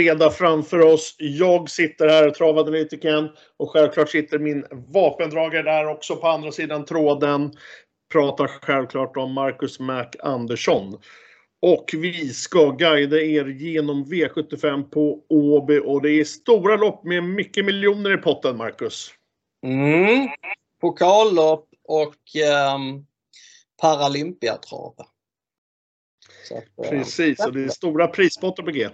fredag 0.00 0.30
framför 0.30 0.80
oss. 0.80 1.14
Jag 1.18 1.70
sitter 1.70 2.08
här, 2.08 2.30
travanalytikern, 2.30 3.28
och 3.56 3.70
självklart 3.70 4.10
sitter 4.10 4.38
min 4.38 4.66
vapendragare 4.70 5.62
där 5.62 5.86
också 5.88 6.16
på 6.16 6.28
andra 6.28 6.52
sidan 6.52 6.84
tråden. 6.84 7.52
Pratar 8.12 8.46
självklart 8.46 9.16
om 9.16 9.32
Marcus 9.32 9.80
Mac 9.80 10.06
Andersson. 10.22 10.98
Och 11.62 11.90
vi 11.92 12.28
ska 12.28 12.70
guida 12.70 13.20
er 13.20 13.44
genom 13.44 14.04
V75 14.04 14.90
på 14.90 15.20
Åby 15.28 15.78
och 15.78 16.02
det 16.02 16.10
är 16.10 16.24
stora 16.24 16.76
lopp 16.76 17.04
med 17.04 17.24
mycket 17.24 17.64
miljoner 17.64 18.14
i 18.14 18.16
potten, 18.16 18.56
Marcus. 18.56 19.10
Mm. 19.66 20.28
Pokallopp 20.80 21.68
och 21.88 22.16
um, 22.76 23.06
Paralympiatrav. 23.82 24.94
Eh, 26.50 26.90
Precis, 26.90 27.46
och 27.46 27.52
det 27.52 27.64
är 27.64 27.68
stora 27.68 28.06
prispotter 28.06 28.62
på 28.62 28.70
G. 28.70 28.88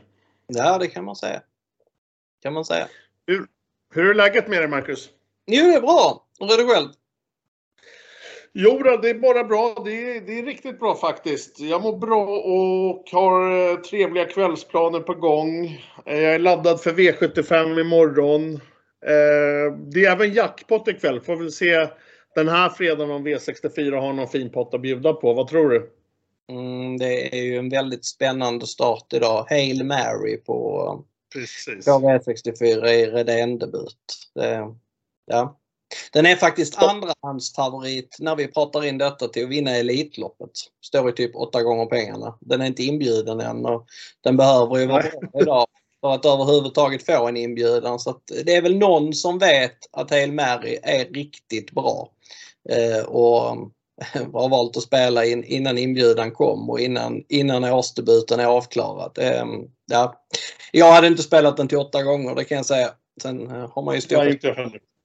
Ja, 0.46 0.78
det 0.78 0.88
kan 0.88 1.04
man 1.04 1.16
säga. 1.16 1.42
Kan 2.42 2.52
man 2.52 2.64
säga. 2.64 2.88
Hur, 3.26 3.46
hur 3.94 4.10
är 4.10 4.14
läget 4.14 4.48
med 4.48 4.60
dig, 4.60 4.68
Marcus? 4.68 5.10
Jo, 5.46 5.64
det 5.64 5.74
är 5.74 5.80
bra. 5.80 6.26
Hur 6.40 6.52
är 6.52 6.56
det 6.56 6.74
själv? 6.74 6.88
Jo, 8.52 8.78
det 9.02 9.10
är 9.10 9.14
bara 9.14 9.44
bra. 9.44 9.82
Det 9.84 9.90
är, 9.90 10.20
det 10.20 10.38
är 10.38 10.42
riktigt 10.42 10.80
bra 10.80 10.94
faktiskt. 10.94 11.60
Jag 11.60 11.82
mår 11.82 11.98
bra 11.98 12.26
och 12.26 13.04
har 13.12 13.70
eh, 13.70 13.76
trevliga 13.76 14.24
kvällsplaner 14.24 15.00
på 15.00 15.14
gång. 15.14 15.66
Eh, 16.06 16.18
jag 16.18 16.34
är 16.34 16.38
laddad 16.38 16.80
för 16.80 16.92
V75 16.92 17.80
imorgon. 17.80 18.54
Eh, 19.06 19.78
det 19.92 20.04
är 20.04 20.12
även 20.12 20.32
jackpot 20.32 20.88
ikväll. 20.88 21.20
Får 21.20 21.36
väl 21.36 21.52
se 21.52 21.88
den 22.34 22.48
här 22.48 22.68
fredagen 22.68 23.10
om 23.10 23.26
V64 23.26 24.00
har 24.00 24.12
någon 24.12 24.28
fin 24.28 24.50
pott 24.50 24.74
att 24.74 24.82
bjuda 24.82 25.12
på. 25.12 25.32
Vad 25.32 25.48
tror 25.48 25.70
du? 25.70 25.90
Mm, 26.48 26.98
det 26.98 27.38
är 27.38 27.42
ju 27.42 27.58
en 27.58 27.68
väldigt 27.68 28.04
spännande 28.04 28.66
start 28.66 29.12
idag. 29.12 29.46
Hail 29.48 29.84
Mary 29.84 30.36
på, 30.36 31.04
Precis. 31.34 31.84
på 31.84 31.90
V64 31.90 32.86
i 32.86 33.06
Redén-debut. 33.06 34.30
Ja. 35.26 35.58
Den 36.12 36.26
är 36.26 36.36
faktiskt 36.36 36.82
andrahandsfavorit 36.82 38.16
när 38.20 38.36
vi 38.36 38.46
pratar 38.46 38.84
in 38.84 38.98
detta 38.98 39.28
till 39.28 39.44
att 39.44 39.50
vinna 39.50 39.70
Elitloppet. 39.70 40.50
Står 40.84 41.10
i 41.10 41.12
typ 41.12 41.36
åtta 41.36 41.62
gånger 41.62 41.86
pengarna. 41.86 42.38
Den 42.40 42.60
är 42.60 42.66
inte 42.66 42.82
inbjuden 42.82 43.40
än 43.40 43.66
och 43.66 43.86
den 44.20 44.36
behöver 44.36 44.78
ju 44.78 44.86
vara 44.86 45.02
bra 45.02 45.40
idag 45.40 45.66
för 46.00 46.12
att 46.12 46.24
överhuvudtaget 46.24 47.06
få 47.06 47.28
en 47.28 47.36
inbjudan. 47.36 47.98
Så 47.98 48.20
det 48.44 48.54
är 48.54 48.62
väl 48.62 48.78
någon 48.78 49.14
som 49.14 49.38
vet 49.38 49.76
att 49.92 50.10
Hail 50.10 50.32
Mary 50.32 50.78
är 50.82 51.04
riktigt 51.04 51.70
bra. 51.70 52.10
Eh, 52.68 53.04
och 53.04 53.56
har 54.32 54.48
valt 54.48 54.76
att 54.76 54.82
spela 54.82 55.24
in, 55.24 55.44
innan 55.44 55.78
inbjudan 55.78 56.30
kom 56.30 56.70
och 56.70 56.80
innan, 56.80 57.24
innan 57.28 57.64
årsdebuten 57.64 58.40
är 58.40 58.46
avklarad. 58.46 59.18
Eh, 59.18 59.44
ja. 59.86 60.26
Jag 60.72 60.92
hade 60.92 61.06
inte 61.06 61.22
spelat 61.22 61.56
den 61.56 61.68
till 61.68 61.78
åtta 61.78 62.02
gånger, 62.02 62.34
det 62.34 62.44
kan 62.44 62.56
jag 62.56 62.66
säga. 62.66 62.88
Sen 63.22 63.50
eh, 63.50 63.70
har 63.72 63.82
man 63.82 63.94
ju 63.94 64.00
stor... 64.00 64.96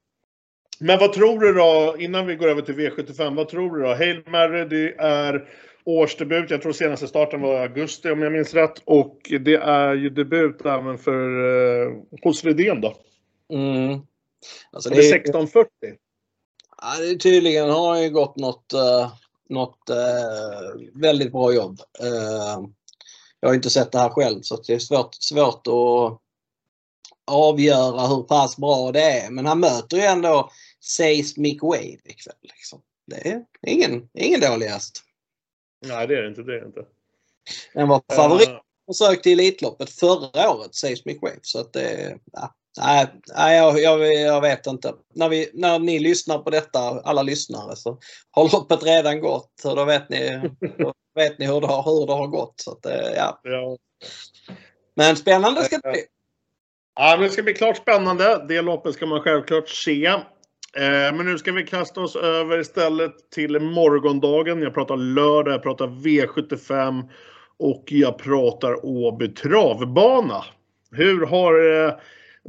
Men 0.80 1.00
vad 1.00 1.14
tror 1.14 1.40
du 1.40 1.54
då, 1.54 1.96
innan 2.00 2.28
vi 2.28 2.36
går 2.36 2.48
över 2.48 2.62
till 2.62 2.76
V75, 2.76 3.36
vad 3.36 3.50
tror 3.50 3.78
du 3.78 3.84
då? 3.84 3.94
Hail 3.94 4.24
Mary, 4.28 4.66
det 4.66 4.96
är 5.04 5.48
årsdebut. 5.84 6.50
Jag 6.50 6.62
tror 6.62 6.72
senaste 6.74 7.08
starten 7.08 7.42
var 7.42 7.54
i 7.54 7.60
augusti 7.62 8.10
om 8.10 8.22
jag 8.22 8.32
minns 8.32 8.54
rätt. 8.54 8.82
Och 8.86 9.18
det 9.40 9.56
är 9.56 9.94
ju 9.94 10.10
debut 10.10 10.66
även 10.66 10.98
för 10.98 11.30
eh, 11.86 11.94
hos 12.24 12.44
Redén 12.44 12.82
då. 12.82 12.96
Mm. 13.54 14.00
Alltså 14.72 14.90
det 14.90 14.96
är 14.96 15.16
1640. 15.16 15.70
Ja, 16.82 16.98
det 17.00 17.16
tydligen 17.16 17.70
har 17.70 17.98
ju 17.98 18.10
gått 18.10 18.36
något, 18.36 18.74
uh, 18.74 19.14
något 19.50 19.90
uh, 19.90 21.02
väldigt 21.02 21.32
bra 21.32 21.54
jobb. 21.54 21.80
Uh, 22.04 22.68
jag 23.40 23.50
har 23.50 23.54
inte 23.54 23.70
sett 23.70 23.92
det 23.92 24.00
här 24.00 24.10
själv 24.10 24.42
så 24.42 24.62
det 24.68 24.74
är 24.74 24.80
svårt, 24.80 25.16
svårt 25.16 25.68
att 25.68 26.22
avgöra 27.32 28.08
hur 28.08 28.24
pass 28.24 28.58
bra 28.58 28.92
det 28.92 29.02
är. 29.02 29.32
Men 29.32 29.46
han 29.46 29.60
möter 29.60 29.98
ju 29.98 30.04
ändå 30.04 30.52
Seismic 30.80 31.62
Wave 31.62 31.98
ikväll. 32.06 32.36
Liksom. 32.42 32.82
Det 33.08 33.28
är 33.28 33.46
ingen, 33.68 34.10
ingen 34.14 34.40
dålig 34.40 34.68
häst. 34.68 35.04
Nej, 35.86 36.08
det 36.08 36.16
är 36.16 36.28
inte. 36.28 36.44
Det 36.44 36.60
är 36.60 36.66
inte. 36.66 36.86
Den 37.74 37.88
var 37.88 38.02
favorit 38.16 38.50
uh. 38.50 38.60
försök 38.88 39.22
till 39.22 39.40
Elitloppet 39.40 39.90
förra 39.90 40.52
året, 40.52 40.76
Seismic 40.76 41.22
Wave. 41.22 41.40
Så 41.42 41.60
att 41.60 41.74
det, 41.74 42.18
ja, 42.32 42.56
nej, 42.78 43.08
nej 43.38 43.58
jag, 43.58 43.80
jag, 43.80 44.14
jag, 44.14 44.42
vet 44.42 44.68
inte. 44.68 44.94
När, 45.16 45.30
vi, 45.30 45.50
när 45.54 45.80
ni 45.80 46.00
lyssnar 46.00 46.38
på 46.38 46.50
detta, 46.50 46.80
alla 46.80 47.22
lyssnare, 47.22 47.76
så 47.76 48.00
har 48.32 48.52
loppet 48.52 48.84
redan 48.84 49.20
gått. 49.20 49.52
Så 49.62 49.76
då 49.76 49.86
vet 49.86 50.10
ni, 50.10 50.52
då 50.78 50.94
vet 51.16 51.40
ni 51.40 51.46
hur, 51.46 51.62
det 51.62 51.68
har, 51.68 51.84
hur 51.84 52.08
det 52.08 52.14
har 52.14 52.28
gått. 52.28 52.54
Så 52.56 52.72
att, 52.72 52.86
ja. 53.16 53.40
ja. 53.44 53.78
Men 54.96 55.16
spännande 55.16 55.64
ska 55.64 55.78
det 55.78 55.92
bli. 55.92 56.04
Ja, 56.96 57.16
men 57.18 57.22
det 57.22 57.30
ska 57.30 57.44
bli 57.44 57.54
klart 57.54 57.78
spännande. 57.78 58.46
Det 58.48 58.62
loppet 58.62 58.94
ska 58.94 59.06
man 59.06 59.22
självklart 59.22 59.70
se. 59.70 60.06
Eh, 60.78 61.16
men 61.16 61.26
nu 61.26 61.38
ska 61.38 61.52
vi 61.52 61.64
kasta 61.64 62.02
oss 62.02 62.16
över 62.16 62.60
istället 62.60 63.32
till 63.32 63.60
morgondagen. 63.60 64.62
Jag 64.62 64.74
pratar 64.74 64.98
lördag, 64.98 65.54
jag 65.54 65.64
pratar 65.64 65.88
V75 65.88 67.10
och 67.60 67.84
jag 67.88 68.18
pratar 68.18 68.86
Åby 68.86 69.34
travbana. 69.34 70.44
Hur 70.92 71.26
har 71.26 71.86
eh, 71.86 71.94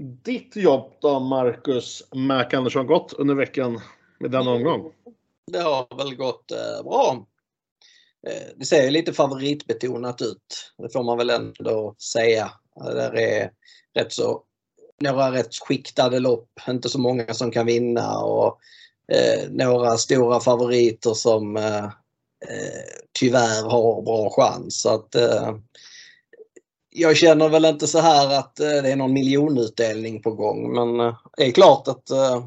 ditt 0.01 0.57
jobb 0.57 0.93
då, 1.01 1.21
Marcus 1.21 2.03
Mac 2.15 2.47
Andersson, 2.53 2.87
gått 2.87 3.13
under 3.13 3.35
veckan 3.35 3.81
med 4.21 4.31
denna 4.31 4.51
omgång? 4.51 4.93
Det 5.53 5.59
har 5.59 5.97
väl 5.97 6.17
gått 6.17 6.51
eh, 6.51 6.85
bra. 6.85 7.27
Eh, 8.27 8.49
det 8.57 8.65
ser 8.65 8.91
lite 8.91 9.13
favoritbetonat 9.13 10.23
ut. 10.23 10.73
Det 10.79 10.93
får 10.93 11.03
man 11.03 11.19
väl 11.19 11.31
ändå 11.31 11.95
säga. 11.99 12.51
Det 12.75 13.23
är 13.23 13.51
rätt 13.95 14.13
så 14.13 14.43
några 15.03 15.33
rätt 15.33 15.55
skiktade 15.55 16.19
lopp, 16.19 16.61
inte 16.69 16.89
så 16.89 16.99
många 16.99 17.35
som 17.35 17.51
kan 17.51 17.67
vinna 17.67 18.19
och 18.19 18.59
eh, 19.13 19.51
några 19.51 19.97
stora 19.97 20.41
favoriter 20.41 21.15
som 21.15 21.57
eh, 21.57 21.85
eh 21.85 22.83
tyvärr 23.13 23.63
har 23.71 24.03
bra 24.03 24.31
chans. 24.31 24.81
Så 24.81 24.95
att, 24.95 25.15
eh, 25.15 25.57
jag 26.95 27.17
känner 27.17 27.49
väl 27.49 27.65
inte 27.65 27.87
så 27.87 27.99
här 27.99 28.39
att 28.39 28.61
eh, 28.61 28.67
det 28.67 28.93
är 28.93 28.97
någon 28.97 29.13
miljonutdelning 29.13 30.23
på 30.23 30.31
gång 30.31 30.73
men 30.73 31.09
eh, 31.09 31.17
det 31.37 31.47
är 31.47 31.53
klart 31.53 31.89
att 31.89 32.11
eh, 32.11 32.47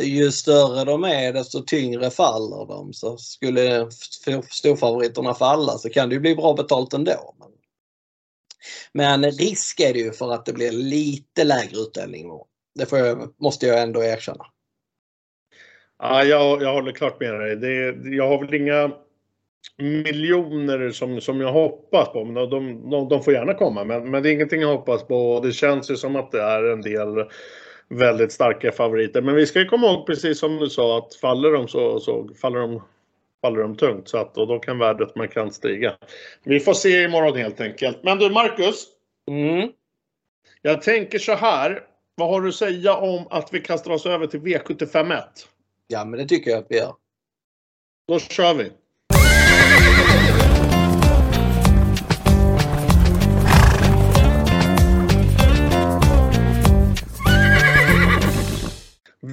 ju 0.00 0.32
större 0.32 0.84
de 0.84 1.04
är 1.04 1.32
desto 1.32 1.64
tyngre 1.64 2.10
faller 2.10 2.66
de. 2.66 2.92
Så 2.92 3.16
skulle 3.16 3.90
storfavoriterna 4.50 5.34
falla 5.34 5.72
så 5.72 5.90
kan 5.90 6.08
det 6.08 6.14
ju 6.14 6.20
bli 6.20 6.34
bra 6.34 6.54
betalt 6.54 6.92
ändå. 6.92 7.34
Men 7.38 7.50
men 8.92 9.30
risk 9.30 9.80
är 9.80 9.92
det 9.92 9.98
ju 9.98 10.12
för 10.12 10.32
att 10.32 10.46
det 10.46 10.52
blir 10.52 10.72
lite 10.72 11.44
lägre 11.44 11.78
utdelning. 11.78 12.30
Det 12.74 12.86
får 12.86 12.98
jag, 12.98 13.34
måste 13.38 13.66
jag 13.66 13.82
ändå 13.82 14.02
erkänna. 14.02 14.46
Ja, 15.98 16.24
jag, 16.24 16.62
jag 16.62 16.72
håller 16.72 16.92
klart 16.92 17.20
med 17.20 17.40
dig. 17.40 17.56
Det, 17.56 17.94
jag 18.16 18.28
har 18.28 18.38
väl 18.38 18.54
inga 18.54 18.90
miljoner 19.78 20.90
som, 20.90 21.20
som 21.20 21.40
jag 21.40 21.52
hoppas 21.52 22.12
på. 22.12 22.24
Men 22.24 22.34
de, 22.34 22.90
de, 22.90 23.08
de 23.08 23.22
får 23.22 23.32
gärna 23.32 23.54
komma. 23.54 23.84
Men, 23.84 24.10
men 24.10 24.22
det 24.22 24.30
är 24.30 24.32
ingenting 24.32 24.60
jag 24.60 24.76
hoppas 24.76 25.06
på. 25.06 25.40
Det 25.40 25.52
känns 25.52 25.90
ju 25.90 25.96
som 25.96 26.16
att 26.16 26.32
det 26.32 26.42
är 26.42 26.62
en 26.64 26.80
del 26.82 27.24
väldigt 27.88 28.32
starka 28.32 28.72
favoriter. 28.72 29.22
Men 29.22 29.34
vi 29.34 29.46
ska 29.46 29.58
ju 29.58 29.68
komma 29.68 29.86
ihåg 29.86 30.06
precis 30.06 30.38
som 30.38 30.56
du 30.56 30.70
sa 30.70 30.98
att 30.98 31.14
faller 31.14 31.52
de 31.52 31.68
så, 31.68 32.00
så 32.00 32.28
faller 32.40 32.58
de 32.58 32.82
faller 33.40 33.60
de 33.60 33.76
tungt 33.76 34.08
så 34.08 34.18
att, 34.18 34.38
och 34.38 34.46
då 34.46 34.58
kan 34.58 34.78
värdet 34.78 35.16
markant 35.16 35.54
stiga. 35.54 35.96
Vi 36.44 36.60
får 36.60 36.74
se 36.74 37.02
imorgon 37.02 37.36
helt 37.36 37.60
enkelt. 37.60 37.98
Men 38.02 38.18
du 38.18 38.30
Marcus. 38.30 38.86
Mm. 39.30 39.70
Jag 40.62 40.82
tänker 40.82 41.18
så 41.18 41.32
här. 41.32 41.82
Vad 42.16 42.28
har 42.28 42.40
du 42.40 42.48
att 42.48 42.54
säga 42.54 42.96
om 42.96 43.26
att 43.30 43.54
vi 43.54 43.60
kastar 43.60 43.90
oss 43.90 44.06
över 44.06 44.26
till 44.26 44.40
V751? 44.40 45.22
Ja 45.86 46.04
men 46.04 46.20
det 46.20 46.28
tycker 46.28 46.50
jag 46.50 46.58
att 46.58 46.66
vi 46.68 46.76
gör. 46.76 46.94
Då 48.08 48.18
kör 48.18 48.54
vi. 48.54 48.70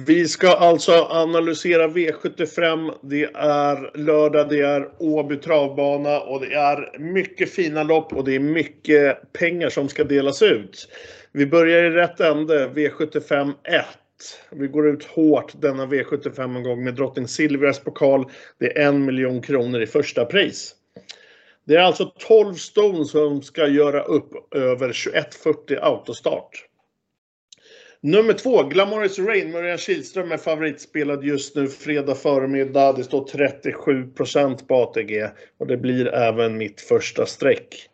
Vi 0.06 0.28
ska 0.28 0.48
alltså 0.48 0.92
analysera 0.92 1.88
V75. 1.88 2.94
Det 3.02 3.24
är 3.34 3.98
lördag, 3.98 4.48
det 4.48 4.60
är 4.60 4.88
Åby 4.98 5.36
travbana 5.36 6.20
och 6.20 6.40
det 6.40 6.54
är 6.54 6.98
mycket 6.98 7.50
fina 7.50 7.82
lopp 7.82 8.12
och 8.12 8.24
det 8.24 8.34
är 8.34 8.40
mycket 8.40 9.32
pengar 9.32 9.68
som 9.68 9.88
ska 9.88 10.04
delas 10.04 10.42
ut. 10.42 10.88
Vi 11.32 11.46
börjar 11.46 11.84
i 11.84 11.90
rätt 11.90 12.20
ände, 12.20 12.68
V75 12.68 13.52
1. 13.64 13.84
Vi 14.50 14.66
går 14.66 14.88
ut 14.88 15.04
hårt 15.04 15.52
denna 15.60 15.86
V75-omgång 15.86 16.84
med 16.84 16.94
Drottning 16.94 17.28
Silvias 17.28 17.80
pokal. 17.80 18.24
Det 18.58 18.78
är 18.78 18.88
en 18.88 19.04
miljon 19.04 19.42
kronor 19.42 19.82
i 19.82 19.86
första 19.86 20.24
pris. 20.24 20.74
Det 21.64 21.74
är 21.74 21.80
alltså 21.80 22.12
12 22.18 22.54
ston 22.54 23.06
som 23.06 23.42
ska 23.42 23.66
göra 23.66 24.02
upp 24.02 24.54
över 24.54 24.86
2140 24.86 25.78
autostart. 25.82 26.68
Nummer 28.04 28.32
två, 28.32 28.62
Glamorous 28.62 29.18
Rain, 29.18 29.50
Mörjan 29.50 29.78
Kihlström 29.78 30.32
är 30.32 30.36
favoritspelad 30.36 31.24
just 31.24 31.56
nu 31.56 31.68
fredag 31.68 32.14
förmiddag. 32.14 32.92
Det 32.92 33.04
står 33.04 33.24
37 33.24 34.06
på 34.68 34.74
ATG 34.74 35.28
och 35.58 35.66
det 35.66 35.76
blir 35.76 36.14
även 36.14 36.58
mitt 36.58 36.80
första 36.80 37.26
streck. 37.26 37.88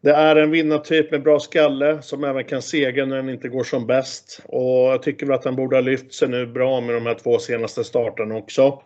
Det 0.00 0.10
är 0.10 0.36
en 0.36 0.50
vinnartyp 0.50 1.10
med 1.10 1.22
bra 1.22 1.40
skalle 1.40 2.02
som 2.02 2.24
även 2.24 2.44
kan 2.44 2.62
segra 2.62 3.06
när 3.06 3.16
den 3.16 3.28
inte 3.28 3.48
går 3.48 3.64
som 3.64 3.86
bäst. 3.86 4.40
Och 4.44 4.64
jag 4.64 5.02
tycker 5.02 5.26
väl 5.26 5.34
att 5.34 5.42
den 5.42 5.56
borde 5.56 5.76
ha 5.76 5.80
lyft 5.80 6.14
sig 6.14 6.28
nu 6.28 6.46
bra 6.46 6.80
med 6.80 6.94
de 6.94 7.06
här 7.06 7.14
två 7.14 7.38
senaste 7.38 7.84
starterna 7.84 8.36
också. 8.36 8.82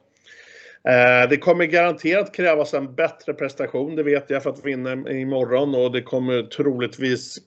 Eh, 0.89 1.29
det 1.31 1.37
kommer 1.37 1.65
garanterat 1.65 2.35
krävas 2.35 2.75
en 2.75 2.95
bättre 2.95 3.35
prestation, 3.35 3.97
det 3.97 4.03
vet 4.03 4.31
jag, 4.31 4.43
för 4.43 4.51
att 4.51 4.67
vinna 4.67 4.93
imorgon 5.11 5.75
och 5.75 5.93
det 5.93 6.03
kommer 6.03 6.43
troligtvis 6.43 7.39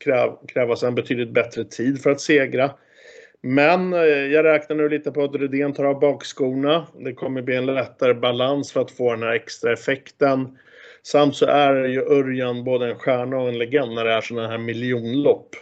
krävas 0.47 0.83
en 0.83 0.95
betydligt 0.95 1.33
bättre 1.33 1.63
tid 1.63 2.01
för 2.01 2.11
att 2.11 2.21
segra. 2.21 2.71
Men 3.41 3.93
eh, 3.93 3.99
jag 3.99 4.45
räknar 4.45 4.75
nu 4.75 4.89
lite 4.89 5.11
på 5.11 5.23
att 5.23 5.35
Rydén 5.35 5.73
tar 5.73 5.85
av 5.85 5.99
bakskorna. 5.99 6.87
Det 6.99 7.13
kommer 7.13 7.41
bli 7.41 7.55
en 7.55 7.65
lättare 7.65 8.13
balans 8.13 8.71
för 8.71 8.81
att 8.81 8.91
få 8.91 9.11
den 9.11 9.23
här 9.23 9.33
extra 9.33 9.73
effekten. 9.73 10.57
Samt 11.03 11.35
så 11.35 11.45
är 11.45 11.85
ju 11.85 12.01
Örjan 12.01 12.63
både 12.63 12.89
en 12.89 12.99
stjärna 12.99 13.37
och 13.37 13.49
en 13.49 13.57
legend 13.57 13.93
när 13.93 14.05
det 14.05 14.13
är 14.13 14.21
sådana 14.21 14.47
här 14.47 14.57
miljonlopp. 14.57 15.55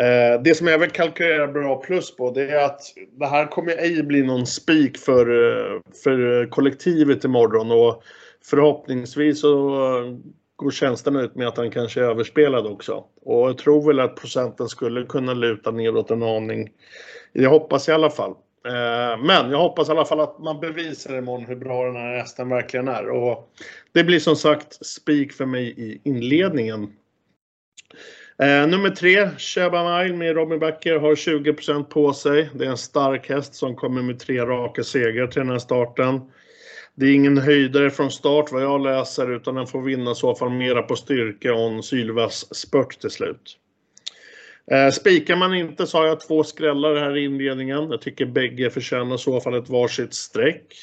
Eh, 0.00 0.42
det 0.42 0.54
som 0.54 0.66
jag 0.66 0.78
vill 0.78 0.90
kalkylera 0.90 1.46
bra 1.46 1.82
plus 1.82 2.16
på 2.16 2.30
det 2.30 2.50
är 2.50 2.64
att 2.64 2.80
det 3.12 3.26
här 3.26 3.46
kommer 3.46 3.76
ej 3.76 4.02
bli 4.02 4.22
någon 4.22 4.46
spik 4.46 4.98
för, 4.98 5.26
eh, 5.30 5.80
för 6.04 6.46
kollektivet 6.50 7.24
imorgon 7.24 7.70
och 7.70 8.02
förhoppningsvis 8.44 9.40
så 9.40 9.78
går 10.64 10.70
tjänsten 10.70 11.16
ut 11.16 11.34
med 11.34 11.48
att 11.48 11.56
han 11.56 11.70
kanske 11.70 12.00
är 12.00 12.04
överspelad 12.04 12.66
också. 12.66 13.04
Och 13.24 13.48
jag 13.48 13.58
tror 13.58 13.86
väl 13.86 14.00
att 14.00 14.16
procenten 14.16 14.68
skulle 14.68 15.06
kunna 15.06 15.34
luta 15.34 15.70
neråt 15.70 16.10
en 16.10 16.22
aning. 16.22 16.70
Jag 17.32 17.50
hoppas 17.50 17.88
i 17.88 17.92
alla 17.92 18.10
fall. 18.10 18.30
Eh, 18.66 19.22
men 19.22 19.50
jag 19.50 19.58
hoppas 19.58 19.88
i 19.88 19.90
alla 19.90 20.04
fall 20.04 20.20
att 20.20 20.38
man 20.38 20.60
bevisar 20.60 21.18
imorgon 21.18 21.46
hur 21.46 21.56
bra 21.56 21.84
den 21.86 21.96
här 21.96 22.16
hästen 22.16 22.48
verkligen 22.48 22.88
är. 22.88 23.08
Och 23.10 23.50
det 23.92 24.04
blir 24.04 24.18
som 24.18 24.36
sagt 24.36 24.86
spik 24.86 25.32
för 25.32 25.46
mig 25.46 25.74
i 25.76 26.00
inledningen. 26.04 26.92
Eh, 28.38 28.66
nummer 28.66 28.90
tre, 28.90 29.28
Sheba 29.38 30.02
Mile 30.02 30.16
med 30.16 30.36
Robin 30.36 30.58
Backer 30.58 30.98
har 30.98 31.14
20% 31.14 31.84
på 31.84 32.12
sig. 32.12 32.50
Det 32.54 32.64
är 32.64 32.70
en 32.70 32.76
stark 32.76 33.28
häst 33.28 33.54
som 33.54 33.76
kommer 33.76 34.02
med 34.02 34.18
tre 34.18 34.40
raka 34.40 34.84
segrar 34.84 35.26
till 35.26 35.40
den 35.40 35.50
här 35.50 35.58
starten. 35.58 36.20
Det 36.96 37.06
är 37.06 37.14
ingen 37.14 37.38
höjdare 37.38 37.90
från 37.90 38.10
start 38.10 38.52
vad 38.52 38.62
jag 38.62 38.82
läser 38.82 39.36
utan 39.36 39.54
den 39.54 39.66
får 39.66 39.82
vinna 39.82 40.10
i 40.10 40.14
så 40.14 40.34
fall 40.34 40.50
mera 40.50 40.82
på 40.82 40.96
styrka 40.96 41.54
och 41.54 41.70
en 41.70 41.82
sylvass 41.82 42.54
spurt 42.54 43.00
till 43.00 43.10
slut. 43.10 43.58
Eh, 44.70 44.90
spikar 44.90 45.36
man 45.36 45.54
inte 45.54 45.86
så 45.86 45.98
har 45.98 46.06
jag 46.06 46.20
två 46.20 46.44
skrällar 46.44 46.96
här 46.96 47.16
i 47.16 47.24
inledningen. 47.24 47.90
Jag 47.90 48.00
tycker 48.00 48.26
bägge 48.26 48.70
förtjänar 48.70 49.14
i 49.14 49.18
så 49.18 49.40
fall 49.40 49.54
ett 49.54 49.68
varsitt 49.68 50.14
streck. 50.14 50.74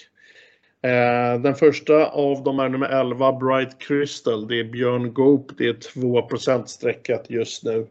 Eh, 0.84 1.42
den 1.42 1.56
första 1.56 2.06
av 2.06 2.44
dem 2.44 2.60
är 2.60 2.70
nummer 2.70 2.90
11, 2.90 3.32
Bright 3.32 3.80
Crystal. 3.80 4.48
Det 4.48 4.60
är 4.60 4.64
Björn 4.64 5.14
Goop. 5.14 5.58
Det 5.58 5.68
är 5.68 5.74
2% 5.74 6.66
streckat 6.66 7.26
just 7.30 7.64
nu. 7.64 7.88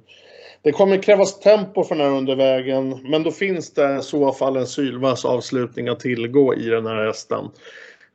Det 0.62 0.72
kommer 0.72 1.02
krävas 1.02 1.40
tempo 1.40 1.84
för 1.84 1.94
den 1.94 2.06
här 2.06 2.16
undervägen, 2.18 2.98
men 3.10 3.22
då 3.22 3.30
finns 3.30 3.74
det 3.74 3.96
i 3.96 4.02
så 4.02 4.32
fall 4.32 4.56
en 4.56 4.66
sylvass 4.66 5.24
avslutning 5.24 5.88
att 5.88 6.00
tillgå 6.00 6.54
i 6.54 6.68
den 6.68 6.86
här 6.86 7.06
hästen. 7.06 7.44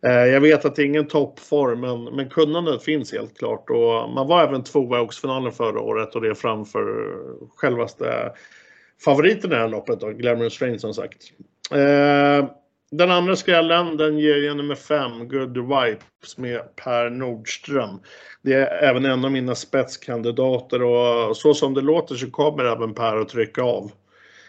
Eh, 0.03 0.25
jag 0.25 0.41
vet 0.41 0.65
att 0.65 0.75
det 0.75 0.81
är 0.81 0.85
ingen 0.85 1.07
toppform, 1.07 1.79
men, 1.79 2.03
men 2.03 2.29
kunnandet 2.29 2.83
finns 2.83 3.13
helt 3.13 3.37
klart. 3.37 3.69
Och 3.69 4.09
man 4.09 4.27
var 4.27 4.43
även 4.43 4.63
tvåa 4.63 4.97
i 4.97 5.01
Oxfinalen 5.01 5.51
förra 5.51 5.81
året 5.81 6.15
och 6.15 6.21
det 6.21 6.29
är 6.29 6.33
framför 6.33 7.15
självaste 7.55 8.31
favoriten 9.05 9.51
i 9.51 9.55
det 9.55 9.61
här 9.61 9.69
loppet, 9.69 9.99
då, 9.99 10.09
Glamorous 10.09 10.61
Rain 10.61 10.79
som 10.79 10.93
sagt. 10.93 11.23
Eh, 11.71 12.49
den 12.91 13.11
andra 13.11 13.35
skrällen 13.35 13.97
den 13.97 14.19
ger 14.19 14.37
jag 14.37 14.57
nummer 14.57 14.75
5, 14.75 15.27
Good 15.27 15.57
Wipes 15.57 16.37
med 16.37 16.75
Per 16.75 17.09
Nordström. 17.09 17.99
Det 18.41 18.53
är 18.53 18.83
även 18.83 19.05
en 19.05 19.25
av 19.25 19.31
mina 19.31 19.55
spetskandidater 19.55 20.83
och 20.83 21.37
så 21.37 21.53
som 21.53 21.73
det 21.73 21.81
låter 21.81 22.15
så 22.15 22.31
kommer 22.31 22.63
även 22.63 22.93
Per 22.93 23.17
att 23.17 23.29
trycka 23.29 23.61
av. 23.61 23.91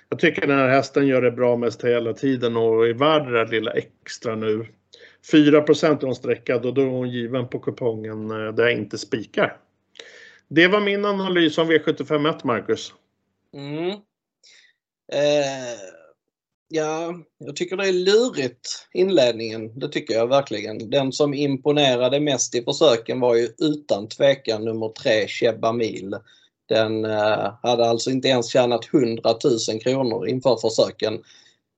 Jag 0.09 0.19
tycker 0.19 0.47
den 0.47 0.59
här 0.59 0.69
hästen 0.69 1.07
gör 1.07 1.23
det 1.23 1.31
bra 1.31 1.57
mest 1.57 1.85
hela 1.85 2.13
tiden 2.13 2.57
och 2.57 2.89
är 2.89 2.95
värd 2.95 3.27
det 3.27 3.33
där 3.33 3.47
lilla 3.47 3.71
extra 3.71 4.35
nu. 4.35 4.67
4 5.31 5.59
är 5.59 6.05
hon 6.05 6.15
streckad 6.15 6.67
och 6.67 6.75
då 6.75 6.81
är 6.81 6.87
hon 6.87 7.11
given 7.11 7.49
på 7.49 7.59
kupongen 7.59 8.31
eh, 8.31 8.55
där 8.55 8.65
jag 8.65 8.73
inte 8.73 8.99
spikar. 8.99 9.57
Det 10.49 10.69
var 10.69 10.81
min 10.81 11.05
analys 11.05 11.59
om 11.59 11.71
V751 11.71 12.41
Marcus. 12.45 12.93
Mm. 13.55 13.91
Eh, 15.13 15.79
ja, 16.69 17.15
jag 17.39 17.57
tycker 17.57 17.77
det 17.77 17.89
är 17.89 17.93
lurigt 17.93 18.89
inledningen. 18.93 19.79
Det 19.79 19.89
tycker 19.89 20.15
jag 20.15 20.27
verkligen. 20.27 20.91
Den 20.91 21.13
som 21.13 21.35
imponerade 21.35 22.21
mest 22.21 22.55
i 22.55 22.65
försöken 22.65 23.21
var 23.21 23.35
ju 23.35 23.49
utan 23.59 24.09
tvekan 24.09 24.65
nummer 24.65 24.89
3 24.89 25.29
Sheba 25.29 25.73
Mil. 25.73 26.17
Den 26.69 27.05
eh, 27.05 27.55
hade 27.63 27.89
alltså 27.89 28.11
inte 28.11 28.29
ens 28.29 28.53
tjänat 28.53 28.95
100 28.95 29.35
000 29.71 29.81
kronor 29.81 30.29
inför 30.29 30.57
försöken. 30.57 31.23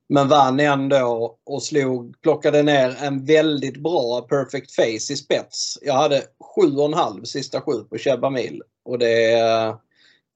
Men 0.09 0.27
vann 0.27 0.59
ändå 0.59 1.37
och 1.45 1.63
slog, 1.63 2.21
plockade 2.21 2.63
ner 2.63 2.97
en 3.01 3.25
väldigt 3.25 3.77
bra 3.77 4.21
perfect 4.21 4.71
face 4.71 5.13
i 5.13 5.17
spets. 5.17 5.77
Jag 5.81 5.93
hade 5.93 6.23
7,5 6.57 7.23
sista 7.23 7.61
sju 7.61 7.83
på 7.89 7.97
Cheba 7.97 8.29
Mil. 8.29 8.61
Och 8.85 8.99
det, 8.99 9.31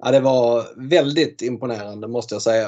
ja, 0.03 0.11
det 0.11 0.19
var 0.19 0.67
väldigt 0.89 1.41
imponerande 1.41 2.07
måste 2.07 2.35
jag 2.35 2.41
säga. 2.41 2.65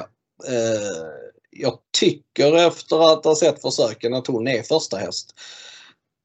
Eh, 0.48 1.06
jag 1.50 1.78
tycker 1.98 2.66
efter 2.66 3.12
att 3.12 3.24
ha 3.24 3.36
sett 3.36 3.62
försöken 3.62 4.14
att 4.14 4.26
hon 4.26 4.48
är 4.48 4.62
första 4.62 4.96
häst. 4.96 5.34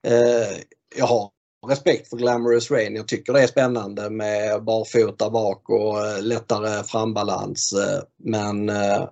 Eh, 0.08 0.58
jag 0.96 1.06
har 1.06 1.30
respekt 1.68 2.10
för 2.10 2.18
Glamorous 2.18 2.72
Rain. 2.72 2.96
Jag 2.96 3.08
tycker 3.08 3.34
det 3.34 3.44
är 3.44 3.48
spännande 3.48 4.10
med 4.10 4.64
barfota 4.64 5.30
bak 5.30 5.70
och 5.70 6.08
eh, 6.08 6.22
lättare 6.22 6.84
frambalans. 6.84 7.74
Eh, 7.74 8.04
men 8.24 8.70
eh, 8.70 9.10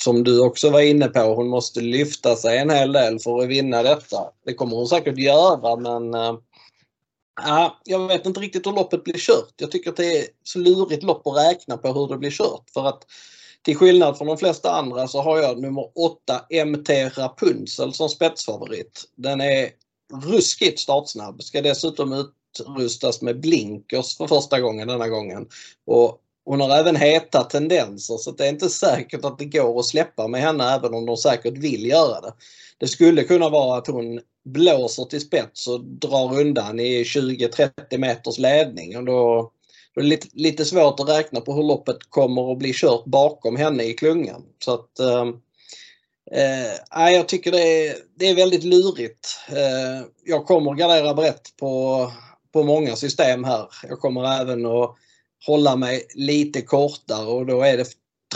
som 0.00 0.24
du 0.24 0.40
också 0.40 0.70
var 0.70 0.80
inne 0.80 1.08
på, 1.08 1.20
hon 1.20 1.48
måste 1.48 1.80
lyfta 1.80 2.36
sig 2.36 2.58
en 2.58 2.70
hel 2.70 2.92
del 2.92 3.18
för 3.18 3.42
att 3.42 3.48
vinna 3.48 3.82
detta. 3.82 4.18
Det 4.46 4.54
kommer 4.54 4.76
hon 4.76 4.86
säkert 4.86 5.18
göra 5.18 5.76
men 5.76 6.14
äh, 6.14 7.70
jag 7.84 8.08
vet 8.08 8.26
inte 8.26 8.40
riktigt 8.40 8.66
hur 8.66 8.72
loppet 8.72 9.04
blir 9.04 9.18
kört. 9.18 9.54
Jag 9.56 9.70
tycker 9.70 9.90
att 9.90 9.96
det 9.96 10.18
är 10.18 10.26
så 10.42 10.58
lurigt 10.58 11.02
lopp 11.02 11.26
att 11.26 11.36
räkna 11.36 11.76
på 11.76 11.92
hur 11.92 12.08
det 12.08 12.18
blir 12.18 12.30
kört. 12.30 12.70
För 12.74 12.86
att 12.86 13.06
till 13.62 13.76
skillnad 13.76 14.18
från 14.18 14.26
de 14.26 14.38
flesta 14.38 14.70
andra 14.70 15.08
så 15.08 15.22
har 15.22 15.38
jag 15.38 15.60
nummer 15.60 15.88
8 15.94 16.40
MT 16.66 16.90
Rapunzel 17.18 17.92
som 17.92 18.08
spetsfavorit. 18.08 19.04
Den 19.14 19.40
är 19.40 19.70
ruskigt 20.26 20.80
startsnabb. 20.80 21.42
Ska 21.42 21.62
dessutom 21.62 22.12
utrustas 22.60 23.22
med 23.22 23.40
blinkers 23.40 24.16
för 24.16 24.26
första 24.26 24.60
gången 24.60 24.88
denna 24.88 25.08
gången. 25.08 25.48
Och 25.86 26.20
hon 26.46 26.60
har 26.60 26.70
även 26.70 26.96
heta 26.96 27.42
tendenser 27.42 28.16
så 28.16 28.30
det 28.30 28.44
är 28.44 28.48
inte 28.48 28.68
säkert 28.68 29.24
att 29.24 29.38
det 29.38 29.44
går 29.44 29.80
att 29.80 29.86
släppa 29.86 30.28
med 30.28 30.40
henne 30.40 30.74
även 30.74 30.94
om 30.94 31.06
de 31.06 31.16
säkert 31.16 31.58
vill 31.58 31.86
göra 31.86 32.20
det. 32.20 32.32
Det 32.78 32.86
skulle 32.86 33.22
kunna 33.22 33.48
vara 33.48 33.78
att 33.78 33.86
hon 33.86 34.20
blåser 34.44 35.04
till 35.04 35.20
spets 35.20 35.68
och 35.68 35.84
drar 35.84 36.40
undan 36.40 36.80
i 36.80 37.02
20-30 37.02 37.98
meters 37.98 38.38
ledning 38.38 38.96
och 38.96 39.04
då, 39.04 39.50
då 39.94 40.00
är 40.00 40.02
det 40.02 40.10
lite, 40.10 40.28
lite, 40.32 40.64
svårt 40.64 41.00
att 41.00 41.08
räkna 41.08 41.40
på 41.40 41.52
hur 41.52 41.62
loppet 41.62 41.96
kommer 42.10 42.52
att 42.52 42.58
bli 42.58 42.72
kört 42.72 43.04
bakom 43.04 43.56
henne 43.56 43.82
i 43.84 43.94
klungan. 43.94 44.42
Så 44.64 44.74
att, 44.74 44.98
ehm, 44.98 45.28
eh, 46.32 47.12
jag 47.12 47.28
tycker 47.28 47.52
det 47.52 47.88
är, 47.88 47.96
det 48.18 48.28
är 48.28 48.34
väldigt 48.34 48.64
lurigt. 48.64 49.28
Eh, 49.48 50.06
jag 50.24 50.46
kommer 50.46 50.72
att 50.72 50.78
gardera 50.78 51.14
brett 51.14 51.56
på, 51.56 52.12
på 52.52 52.62
många 52.62 52.96
system 52.96 53.44
här. 53.44 53.68
Jag 53.88 53.98
kommer 53.98 54.40
även 54.40 54.66
att 54.66 54.96
hålla 55.46 55.76
mig 55.76 56.06
lite 56.14 56.62
kortare 56.62 57.26
och 57.26 57.46
då 57.46 57.62
är 57.62 57.76
det 57.76 57.86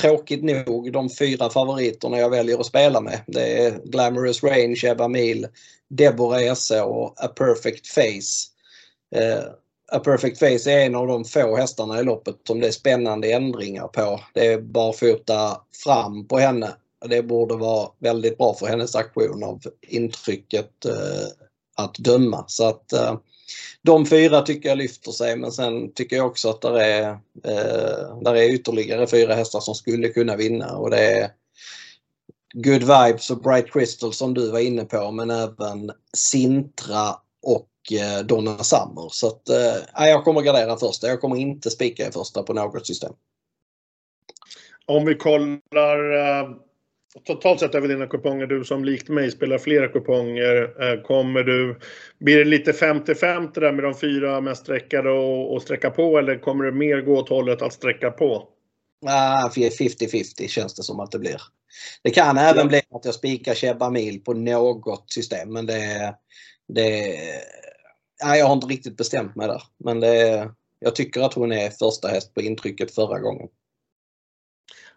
tråkigt 0.00 0.44
nog 0.44 0.92
de 0.92 1.10
fyra 1.10 1.50
favoriterna 1.50 2.18
jag 2.18 2.30
väljer 2.30 2.58
att 2.58 2.66
spela 2.66 3.00
med. 3.00 3.20
Det 3.26 3.64
är 3.64 3.80
Glamorous 3.84 4.42
Range, 4.42 4.80
Ebba 4.84 5.08
Mil, 5.08 5.46
Deborah 5.90 6.42
Esse 6.42 6.82
och 6.82 7.24
A 7.24 7.28
Perfect 7.28 7.86
Face. 7.86 8.50
Eh, 9.16 9.44
A 9.92 9.98
Perfect 9.98 10.38
Face 10.38 10.70
är 10.72 10.86
en 10.86 10.94
av 10.94 11.06
de 11.06 11.24
få 11.24 11.56
hästarna 11.56 12.00
i 12.00 12.04
loppet 12.04 12.36
som 12.46 12.60
det 12.60 12.66
är 12.66 12.72
spännande 12.72 13.32
ändringar 13.32 13.88
på. 13.88 14.20
Det 14.34 14.46
är 14.46 14.60
barfota 14.60 15.60
fram 15.84 16.28
på 16.28 16.38
henne. 16.38 16.70
Det 17.08 17.22
borde 17.22 17.56
vara 17.56 17.88
väldigt 17.98 18.38
bra 18.38 18.54
för 18.54 18.66
hennes 18.66 18.94
aktion 18.94 19.44
av 19.44 19.60
intrycket 19.88 20.84
eh, 20.84 21.28
att 21.76 21.94
döma. 21.94 22.44
Så 22.46 22.68
att 22.68 22.92
eh, 22.92 23.16
de 23.82 24.06
fyra 24.06 24.42
tycker 24.42 24.68
jag 24.68 24.78
lyfter 24.78 25.12
sig 25.12 25.36
men 25.36 25.52
sen 25.52 25.92
tycker 25.92 26.16
jag 26.16 26.26
också 26.26 26.50
att 26.50 26.60
det 26.60 26.84
är, 26.84 27.10
eh, 27.44 28.18
där 28.22 28.34
är 28.34 28.54
ytterligare 28.54 29.06
fyra 29.06 29.34
hästar 29.34 29.60
som 29.60 29.74
skulle 29.74 30.08
kunna 30.08 30.36
vinna 30.36 30.76
och 30.76 30.90
det 30.90 31.18
är 31.18 31.30
Good 32.54 32.82
Vibes 32.82 33.30
och 33.30 33.42
Bright 33.42 33.72
Crystal 33.72 34.12
som 34.12 34.34
du 34.34 34.50
var 34.50 34.58
inne 34.58 34.84
på 34.84 35.10
men 35.10 35.30
även 35.30 35.92
Sintra 36.16 37.16
och 37.42 37.68
eh, 37.92 38.26
Donna 38.26 38.64
Summer. 38.64 39.08
Så 39.10 39.26
att, 39.26 39.48
eh, 39.48 40.08
jag 40.08 40.24
kommer 40.24 40.42
gardera 40.42 40.76
första. 40.76 41.06
Jag 41.06 41.20
kommer 41.20 41.36
inte 41.36 41.70
spika 41.70 42.08
i 42.08 42.12
första 42.12 42.42
på 42.42 42.52
något 42.52 42.86
system. 42.86 43.12
Om 44.86 45.04
vi 45.04 45.14
kollar 45.14 46.12
eh, 46.12 46.50
totalt 47.24 47.60
sett 47.60 47.74
över 47.74 47.88
dina 47.88 48.06
kuponger, 48.06 48.46
du 48.46 48.64
som 48.64 48.84
likt 48.84 49.08
mig 49.08 49.30
spelar 49.30 49.58
flera 49.58 49.88
kuponger, 49.88 50.82
eh, 50.82 51.02
kommer 51.02 51.42
du, 51.42 51.78
blir 52.18 52.38
det 52.38 52.44
lite 52.44 52.72
50-50 52.72 53.60
där 53.60 53.72
med 53.72 53.84
de 53.84 53.94
fyra 53.94 54.40
mest 54.40 54.62
sträckade 54.62 55.10
och, 55.10 55.54
och 55.54 55.62
sträcka 55.62 55.90
på 55.90 56.18
eller 56.18 56.38
kommer 56.38 56.64
det 56.64 56.72
mer 56.72 57.00
gå 57.00 57.18
åt 57.18 57.28
hållet 57.28 57.62
att 57.62 57.72
sträcka 57.72 58.10
på? 58.10 58.48
Ah, 59.06 59.48
50-50 59.48 60.48
känns 60.48 60.74
det 60.74 60.82
som 60.82 61.00
att 61.00 61.10
det 61.10 61.18
blir. 61.18 61.40
Det 62.02 62.10
kan 62.10 62.38
även 62.38 62.62
ja. 62.62 62.68
bli 62.68 62.82
att 62.90 63.04
jag 63.04 63.14
spikar 63.14 63.54
Chebamil 63.54 64.20
på 64.20 64.34
något 64.34 65.12
system 65.12 65.52
men 65.52 65.66
det, 65.66 66.14
det 66.68 67.16
nej, 68.24 68.38
jag 68.38 68.46
har 68.46 68.54
inte 68.54 68.66
riktigt 68.66 68.96
bestämt 68.96 69.36
mig 69.36 69.48
där. 69.48 69.62
Men 69.84 70.00
det, 70.00 70.50
jag 70.78 70.94
tycker 70.94 71.20
att 71.20 71.34
hon 71.34 71.52
är 71.52 71.70
första 71.70 72.08
häst 72.08 72.34
på 72.34 72.40
intrycket 72.40 72.94
förra 72.94 73.18
gången. 73.18 73.48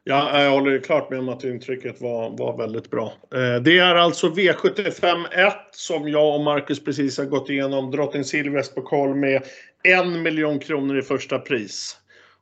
Ja, 0.06 0.44
jag 0.44 0.52
håller 0.52 0.80
klart 0.80 1.10
med 1.10 1.20
om 1.20 1.30
att 1.30 1.44
intrycket 1.44 2.02
var, 2.02 2.38
var 2.38 2.58
väldigt 2.58 2.92
bra. 2.92 3.14
Eh, 3.36 3.62
det 3.62 3.78
är 3.78 3.96
alltså 3.96 4.30
V75 4.30 5.26
1 5.32 5.54
som 5.72 6.10
jag 6.10 6.36
och 6.36 6.42
Marcus 6.42 6.84
precis 6.84 7.18
har 7.18 7.26
gått 7.26 7.50
igenom. 7.50 7.92
Drottning 7.92 8.24
Silvias 8.24 8.76
pokal 8.76 9.16
med 9.16 9.44
en 9.84 10.22
miljon 10.22 10.60
kronor 10.60 11.00
i 11.00 11.02
första 11.02 11.40
pris. 11.40 11.98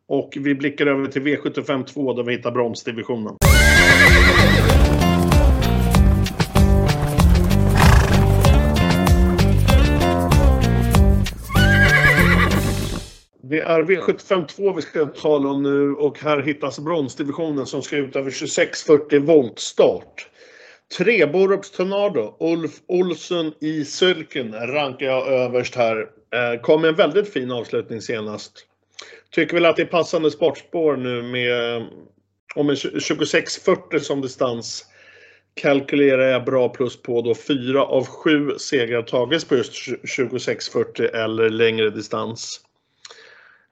Och 0.08 0.38
vi 0.39 0.56
blickar 0.56 0.88
över 0.88 1.08
till 1.08 1.22
V75 1.22 1.86
2 1.86 2.13
där 2.13 2.24
vi 2.24 2.32
hittar 2.32 2.51
bromsdivisionen. 2.51 3.36
Det 13.51 13.62
är 13.62 13.84
V75 13.84 14.48
2 14.48 14.74
vi 14.74 14.81
ska 14.81 15.05
tala 15.05 15.50
om 15.50 15.63
nu 15.63 15.93
och 15.93 16.20
här 16.20 16.41
hittas 16.41 16.79
bronsdivisionen 16.79 17.65
som 17.65 17.81
ska 17.81 17.98
ut 17.98 18.15
över 18.15 18.31
2640 18.31 19.20
volt 19.20 19.60
start. 19.60 20.29
Tre 20.98 21.25
Borups 21.25 21.72
Tornado, 21.72 22.38
Ulf 22.39 22.72
Olsson 22.88 23.53
i 23.62 23.86
sulken 23.86 24.53
rankar 24.53 25.05
jag 25.05 25.27
överst 25.27 25.75
här. 25.75 25.98
Eh, 26.34 26.62
kom 26.62 26.81
med 26.81 26.89
en 26.89 26.96
väldigt 26.96 27.34
fin 27.34 27.51
avslutning 27.51 28.01
senast. 28.01 28.51
Tycker 29.31 29.53
väl 29.53 29.65
att 29.65 29.75
det 29.75 29.81
är 29.81 29.86
passande 29.86 30.31
sportspår 30.31 30.98
nu 30.98 31.22
med 31.22 31.86
om 32.55 32.70
en 32.70 32.75
2640 32.75 34.00
som 34.00 34.22
distans 34.22 34.86
kalkylerar 35.53 36.31
jag 36.31 36.46
bra 36.46 36.70
plus 36.70 37.01
på 37.01 37.22
då 37.22 37.36
fyra 37.36 37.84
av 37.84 38.05
sju 38.05 38.51
segrar 38.58 39.01
tagits 39.01 39.46
på 39.46 39.55
just 39.55 39.74
2640 39.86 41.05
eller 41.05 41.50
längre 41.50 41.89
distans. 41.89 42.62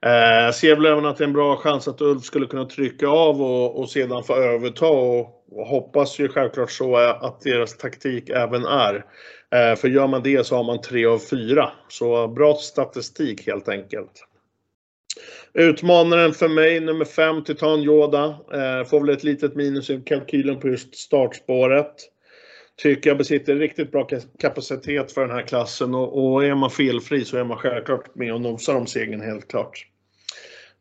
Eh, 0.06 0.52
ser 0.52 0.76
väl 0.76 0.86
även 0.86 1.06
att 1.06 1.16
det 1.16 1.24
är 1.24 1.26
en 1.28 1.32
bra 1.32 1.56
chans 1.56 1.88
att 1.88 2.00
Ulf 2.00 2.24
skulle 2.24 2.46
kunna 2.46 2.64
trycka 2.64 3.08
av 3.08 3.42
och, 3.42 3.78
och 3.80 3.90
sedan 3.90 4.24
få 4.24 4.36
överta 4.36 4.86
och, 4.86 5.44
och 5.50 5.66
hoppas 5.66 6.18
ju 6.18 6.28
självklart 6.28 6.70
så 6.70 6.96
att 6.96 7.40
deras 7.40 7.76
taktik 7.76 8.28
även 8.28 8.64
är. 8.64 9.04
Eh, 9.54 9.76
för 9.76 9.88
gör 9.88 10.06
man 10.06 10.22
det 10.22 10.46
så 10.46 10.56
har 10.56 10.64
man 10.64 10.80
tre 10.80 11.06
av 11.06 11.18
fyra. 11.18 11.72
Så 11.88 12.28
bra 12.28 12.54
statistik 12.54 13.46
helt 13.46 13.68
enkelt. 13.68 14.26
Utmanaren 15.54 16.32
för 16.32 16.48
mig, 16.48 16.80
nummer 16.80 17.04
5, 17.04 17.44
Titan 17.44 17.82
Yoda. 17.82 18.24
Eh, 18.52 18.84
får 18.84 19.00
väl 19.00 19.16
ett 19.16 19.24
litet 19.24 19.56
minus 19.56 19.90
i 19.90 20.02
kalkylen 20.06 20.60
på 20.60 20.68
just 20.68 20.96
startspåret. 20.96 21.94
Tycker 22.82 23.10
jag 23.10 23.18
besitter 23.18 23.56
riktigt 23.56 23.92
bra 23.92 24.08
kapacitet 24.40 25.12
för 25.12 25.20
den 25.20 25.36
här 25.36 25.42
klassen 25.42 25.94
och, 25.94 26.32
och 26.32 26.44
är 26.44 26.54
man 26.54 26.70
felfri 26.70 27.24
så 27.24 27.36
är 27.36 27.44
man 27.44 27.58
självklart 27.58 28.14
med 28.14 28.34
och 28.34 28.40
nosar 28.40 28.74
om 28.74 28.86
segern 28.86 29.20
helt 29.20 29.48
klart. 29.48 29.89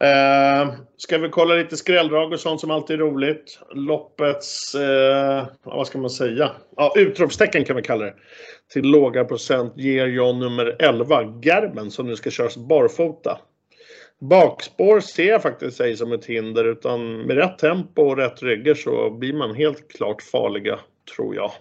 Eh, 0.04 0.74
ska 0.98 1.18
vi 1.18 1.30
kolla 1.30 1.56
lite 1.56 1.78
skrälldrag 1.78 2.34
och 2.34 2.40
sånt 2.40 2.62
som 2.62 2.72
alltid 2.72 2.94
är 2.94 3.00
roligt. 3.00 3.60
Loppets, 3.72 4.76
eh, 4.76 5.48
vad 5.64 5.88
ska 5.88 5.98
man 5.98 6.10
säga? 6.10 6.52
Ja, 6.76 6.94
utropstecken 6.96 7.66
kan 7.66 7.76
vi 7.76 7.82
kalla 7.82 8.06
det. 8.06 8.14
Till 8.74 8.84
låga 8.84 9.26
procent 9.26 9.74
ger 9.76 10.08
jag 10.08 10.36
nummer 10.36 10.76
11, 10.80 11.40
Gerben, 11.44 11.92
som 11.92 12.08
nu 12.08 12.16
ska 12.16 12.30
köras 12.30 12.58
barfota. 12.58 13.40
Bakspår 14.22 15.00
ser 15.00 15.30
jag 15.30 15.42
faktiskt 15.42 15.78
sig 15.78 15.98
som 15.98 16.12
ett 16.12 16.26
hinder 16.26 16.66
utan 16.66 17.22
med 17.22 17.38
rätt 17.38 17.58
tempo 17.58 18.02
och 18.02 18.18
rätt 18.18 18.44
rygger 18.44 18.76
så 18.76 19.10
blir 19.10 19.34
man 19.34 19.56
helt 19.56 19.92
klart 19.92 20.22
farliga, 20.22 20.80
tror 21.16 21.36
jag. 21.36 21.52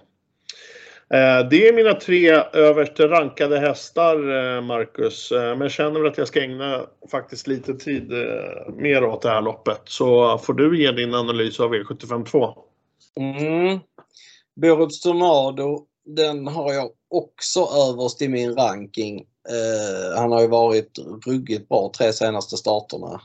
Eh, 1.10 1.48
det 1.50 1.68
är 1.68 1.72
mina 1.72 1.94
tre 1.94 2.30
överst 2.52 3.00
rankade 3.00 3.58
hästar, 3.58 4.16
eh, 4.16 4.62
Marcus. 4.62 5.32
Eh, 5.32 5.40
men 5.40 5.60
jag 5.60 5.70
känner 5.70 6.04
att 6.04 6.18
jag 6.18 6.28
ska 6.28 6.42
ägna 6.42 6.86
faktiskt 7.10 7.46
lite 7.46 7.74
tid 7.74 8.12
mer 8.76 9.04
åt 9.04 9.22
det 9.22 9.28
här 9.28 9.42
loppet. 9.42 9.80
Så 9.84 10.38
får 10.38 10.54
du 10.54 10.82
ge 10.82 10.92
din 10.92 11.14
analys 11.14 11.60
av 11.60 11.74
V75 11.74 12.24
2. 12.24 12.54
Mm. 13.16 13.78
Borups 14.56 15.00
Tornado, 15.00 15.86
den 16.06 16.46
har 16.46 16.72
jag 16.72 16.90
också 17.10 17.60
överst 17.60 18.22
i 18.22 18.28
min 18.28 18.54
ranking. 18.54 19.24
Han 20.16 20.32
har 20.32 20.40
ju 20.40 20.46
varit 20.46 20.98
ruggigt 21.26 21.68
bra 21.68 21.92
tre 21.98 22.12
senaste 22.12 22.56
starterna. 22.56 23.20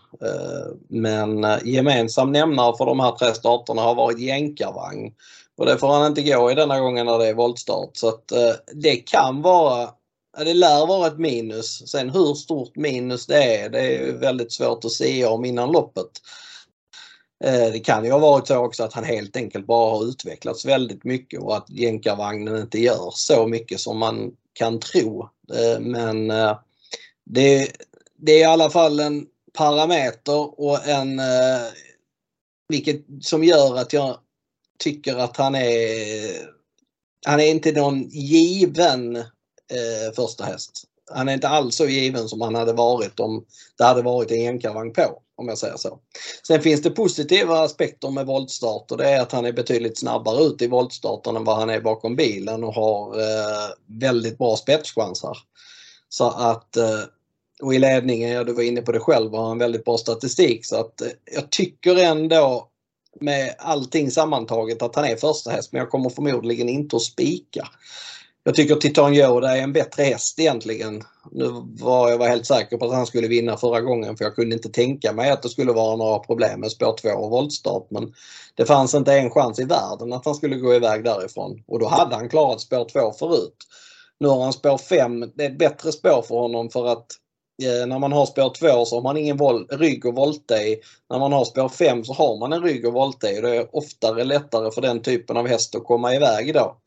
Men 0.87 1.45
gemensam 1.63 2.31
nämnare 2.31 2.77
för 2.77 2.85
de 2.85 2.99
här 2.99 3.11
tre 3.11 3.33
starterna 3.33 3.81
har 3.81 3.95
varit 3.95 4.19
jänkarvagn. 4.19 5.13
Och 5.57 5.65
det 5.65 5.77
får 5.77 5.87
han 5.87 6.07
inte 6.07 6.21
gå 6.21 6.51
i 6.51 6.55
denna 6.55 6.79
gången 6.79 7.05
när 7.05 7.17
det 7.17 7.27
är 7.27 7.33
voltstart. 7.33 7.97
Så 7.97 8.07
att 8.07 8.31
eh, 8.31 8.53
det 8.73 8.95
kan 8.95 9.41
vara, 9.41 9.89
det 10.37 10.53
lär 10.53 10.87
vara 10.87 11.07
ett 11.07 11.19
minus. 11.19 11.91
Sen 11.91 12.09
hur 12.09 12.33
stort 12.33 12.75
minus 12.75 13.25
det 13.25 13.57
är, 13.57 13.69
det 13.69 13.97
är 13.97 14.11
väldigt 14.11 14.51
svårt 14.51 14.85
att 14.85 14.91
se 14.91 15.25
om 15.25 15.45
innan 15.45 15.71
loppet. 15.71 16.11
Eh, 17.43 17.71
det 17.71 17.79
kan 17.79 18.05
ju 18.05 18.11
ha 18.11 18.19
varit 18.19 18.47
så 18.47 18.57
också 18.57 18.83
att 18.83 18.93
han 18.93 19.03
helt 19.03 19.35
enkelt 19.35 19.67
bara 19.67 19.91
har 19.97 20.05
utvecklats 20.05 20.65
väldigt 20.65 21.03
mycket 21.03 21.41
och 21.41 21.57
att 21.57 21.69
jänkarvagnen 21.69 22.57
inte 22.57 22.79
gör 22.79 23.11
så 23.13 23.47
mycket 23.47 23.79
som 23.79 23.97
man 23.97 24.31
kan 24.53 24.79
tro. 24.79 25.29
Eh, 25.53 25.79
men 25.79 26.31
eh, 26.31 26.57
det, 27.25 27.71
det 28.17 28.31
är 28.31 28.39
i 28.39 28.43
alla 28.43 28.69
fall 28.69 28.99
en 28.99 29.27
parameter 29.57 30.59
och 30.59 30.87
en 30.87 31.19
eh, 31.19 31.67
vilket 32.67 33.05
som 33.21 33.43
gör 33.43 33.77
att 33.77 33.93
jag 33.93 34.17
tycker 34.83 35.15
att 35.15 35.37
han 35.37 35.55
är 35.55 36.53
han 37.25 37.39
är 37.39 37.45
inte 37.45 37.71
någon 37.71 38.09
given 38.09 39.15
eh, 39.15 40.13
första 40.15 40.43
häst. 40.43 40.83
Han 41.11 41.29
är 41.29 41.33
inte 41.33 41.47
alls 41.47 41.75
så 41.75 41.85
given 41.85 42.29
som 42.29 42.41
han 42.41 42.55
hade 42.55 42.73
varit 42.73 43.19
om 43.19 43.45
det 43.77 43.83
hade 43.83 44.01
varit 44.01 44.31
en 44.31 44.47
enkarvagn 44.47 44.93
på. 44.93 45.19
Om 45.35 45.47
jag 45.47 45.57
säger 45.57 45.77
så. 45.77 45.99
Sen 46.47 46.61
finns 46.61 46.81
det 46.81 46.89
positiva 46.89 47.59
aspekter 47.59 48.09
med 48.09 48.25
voltstart 48.25 48.91
och 48.91 48.97
det 48.97 49.09
är 49.09 49.21
att 49.21 49.31
han 49.31 49.45
är 49.45 49.51
betydligt 49.51 49.99
snabbare 49.99 50.43
ut 50.43 50.61
i 50.61 50.67
voltstarten 50.67 51.35
än 51.35 51.43
vad 51.43 51.57
han 51.57 51.69
är 51.69 51.81
bakom 51.81 52.15
bilen 52.15 52.63
och 52.63 52.73
har 52.73 53.19
eh, 53.19 53.69
väldigt 53.99 54.37
bra 54.37 54.55
spetschanser. 54.55 55.37
Så 56.09 56.29
att 56.29 56.77
eh, 56.77 57.03
och 57.61 57.73
i 57.73 57.79
ledningen, 57.79 58.29
ja 58.29 58.43
du 58.43 58.53
var 58.53 58.63
inne 58.63 58.81
på 58.81 58.91
det 58.91 58.99
själv, 58.99 59.33
har 59.33 59.47
han 59.47 59.57
väldigt 59.57 59.85
bra 59.85 59.97
statistik 59.97 60.65
så 60.65 60.79
att 60.79 61.01
eh, 61.01 61.07
jag 61.33 61.49
tycker 61.49 61.95
ändå 61.95 62.69
med 63.21 63.55
allting 63.57 64.11
sammantaget 64.11 64.81
att 64.81 64.95
han 64.95 65.05
är 65.05 65.15
första 65.15 65.51
häst 65.51 65.69
men 65.71 65.79
jag 65.79 65.89
kommer 65.89 66.09
förmodligen 66.09 66.69
inte 66.69 66.95
att 66.95 67.01
spika. 67.01 67.67
Jag 68.45 68.55
tycker 68.55 68.75
Titan 68.75 69.13
Yoda 69.13 69.57
är 69.57 69.61
en 69.61 69.73
bättre 69.73 70.03
häst 70.03 70.39
egentligen. 70.39 71.03
Nu 71.31 71.49
var 71.79 72.09
jag 72.09 72.17
var 72.17 72.27
helt 72.27 72.45
säker 72.45 72.77
på 72.77 72.85
att 72.85 72.93
han 72.93 73.05
skulle 73.05 73.27
vinna 73.27 73.57
förra 73.57 73.81
gången 73.81 74.17
för 74.17 74.25
jag 74.25 74.35
kunde 74.35 74.55
inte 74.55 74.69
tänka 74.69 75.13
mig 75.13 75.29
att 75.29 75.41
det 75.41 75.49
skulle 75.49 75.71
vara 75.71 75.95
några 75.95 76.19
problem 76.19 76.59
med 76.59 76.71
spår 76.71 76.97
2 77.01 77.09
och 77.09 77.31
voltstart 77.31 77.87
men 77.89 78.13
det 78.55 78.65
fanns 78.65 78.93
inte 78.93 79.13
en 79.13 79.29
chans 79.29 79.59
i 79.59 79.63
världen 79.63 80.13
att 80.13 80.25
han 80.25 80.35
skulle 80.35 80.55
gå 80.55 80.73
iväg 80.73 81.03
därifrån 81.03 81.63
och 81.67 81.79
då 81.79 81.87
hade 81.87 82.15
han 82.15 82.29
klarat 82.29 82.61
spår 82.61 82.89
2 82.89 83.11
förut. 83.11 83.57
Nu 84.19 84.27
har 84.27 84.43
han 84.43 84.53
spår 84.53 84.77
5. 84.77 85.31
Det 85.35 85.45
är 85.45 85.49
ett 85.49 85.57
bättre 85.57 85.91
spår 85.91 86.21
för 86.21 86.35
honom 86.35 86.69
för 86.69 86.87
att 86.87 87.07
Eh, 87.61 87.87
när 87.87 87.99
man 87.99 88.11
har 88.11 88.25
spår 88.25 88.53
2 88.53 88.85
så 88.85 88.95
har 88.95 89.01
man 89.01 89.17
ingen 89.17 89.39
rygg 89.69 90.07
att 90.07 90.15
volta 90.15 90.61
i. 90.61 90.79
När 91.09 91.19
man 91.19 91.33
har 91.33 91.45
spår 91.45 91.69
5 91.69 92.03
så 92.03 92.13
har 92.13 92.39
man 92.39 92.53
en 92.53 92.63
rygg 92.63 92.85
att 92.85 92.93
volta 92.93 93.31
i. 93.31 93.41
Det 93.41 93.55
är 93.55 93.75
oftare 93.75 94.23
lättare 94.23 94.71
för 94.71 94.81
den 94.81 95.01
typen 95.01 95.37
av 95.37 95.47
häst 95.47 95.75
att 95.75 95.83
komma 95.83 96.15
iväg 96.15 96.53
då. 96.53 96.77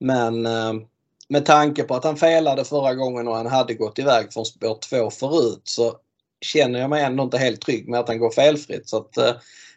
Men 0.00 0.46
eh, 0.46 0.72
med 1.28 1.46
tanke 1.46 1.82
på 1.82 1.94
att 1.94 2.04
han 2.04 2.16
felade 2.16 2.64
förra 2.64 2.94
gången 2.94 3.28
och 3.28 3.36
han 3.36 3.46
hade 3.46 3.74
gått 3.74 3.98
iväg 3.98 4.32
från 4.32 4.46
spår 4.46 4.78
2 4.90 5.10
förut 5.10 5.62
så 5.64 5.94
känner 6.40 6.80
jag 6.80 6.90
mig 6.90 7.02
ändå 7.02 7.22
inte 7.22 7.38
helt 7.38 7.60
trygg 7.60 7.88
med 7.88 8.00
att 8.00 8.08
han 8.08 8.18
går 8.18 8.30
felfritt. 8.30 8.88
Så 8.88 8.96
att, 8.96 9.16
eh, 9.16 9.32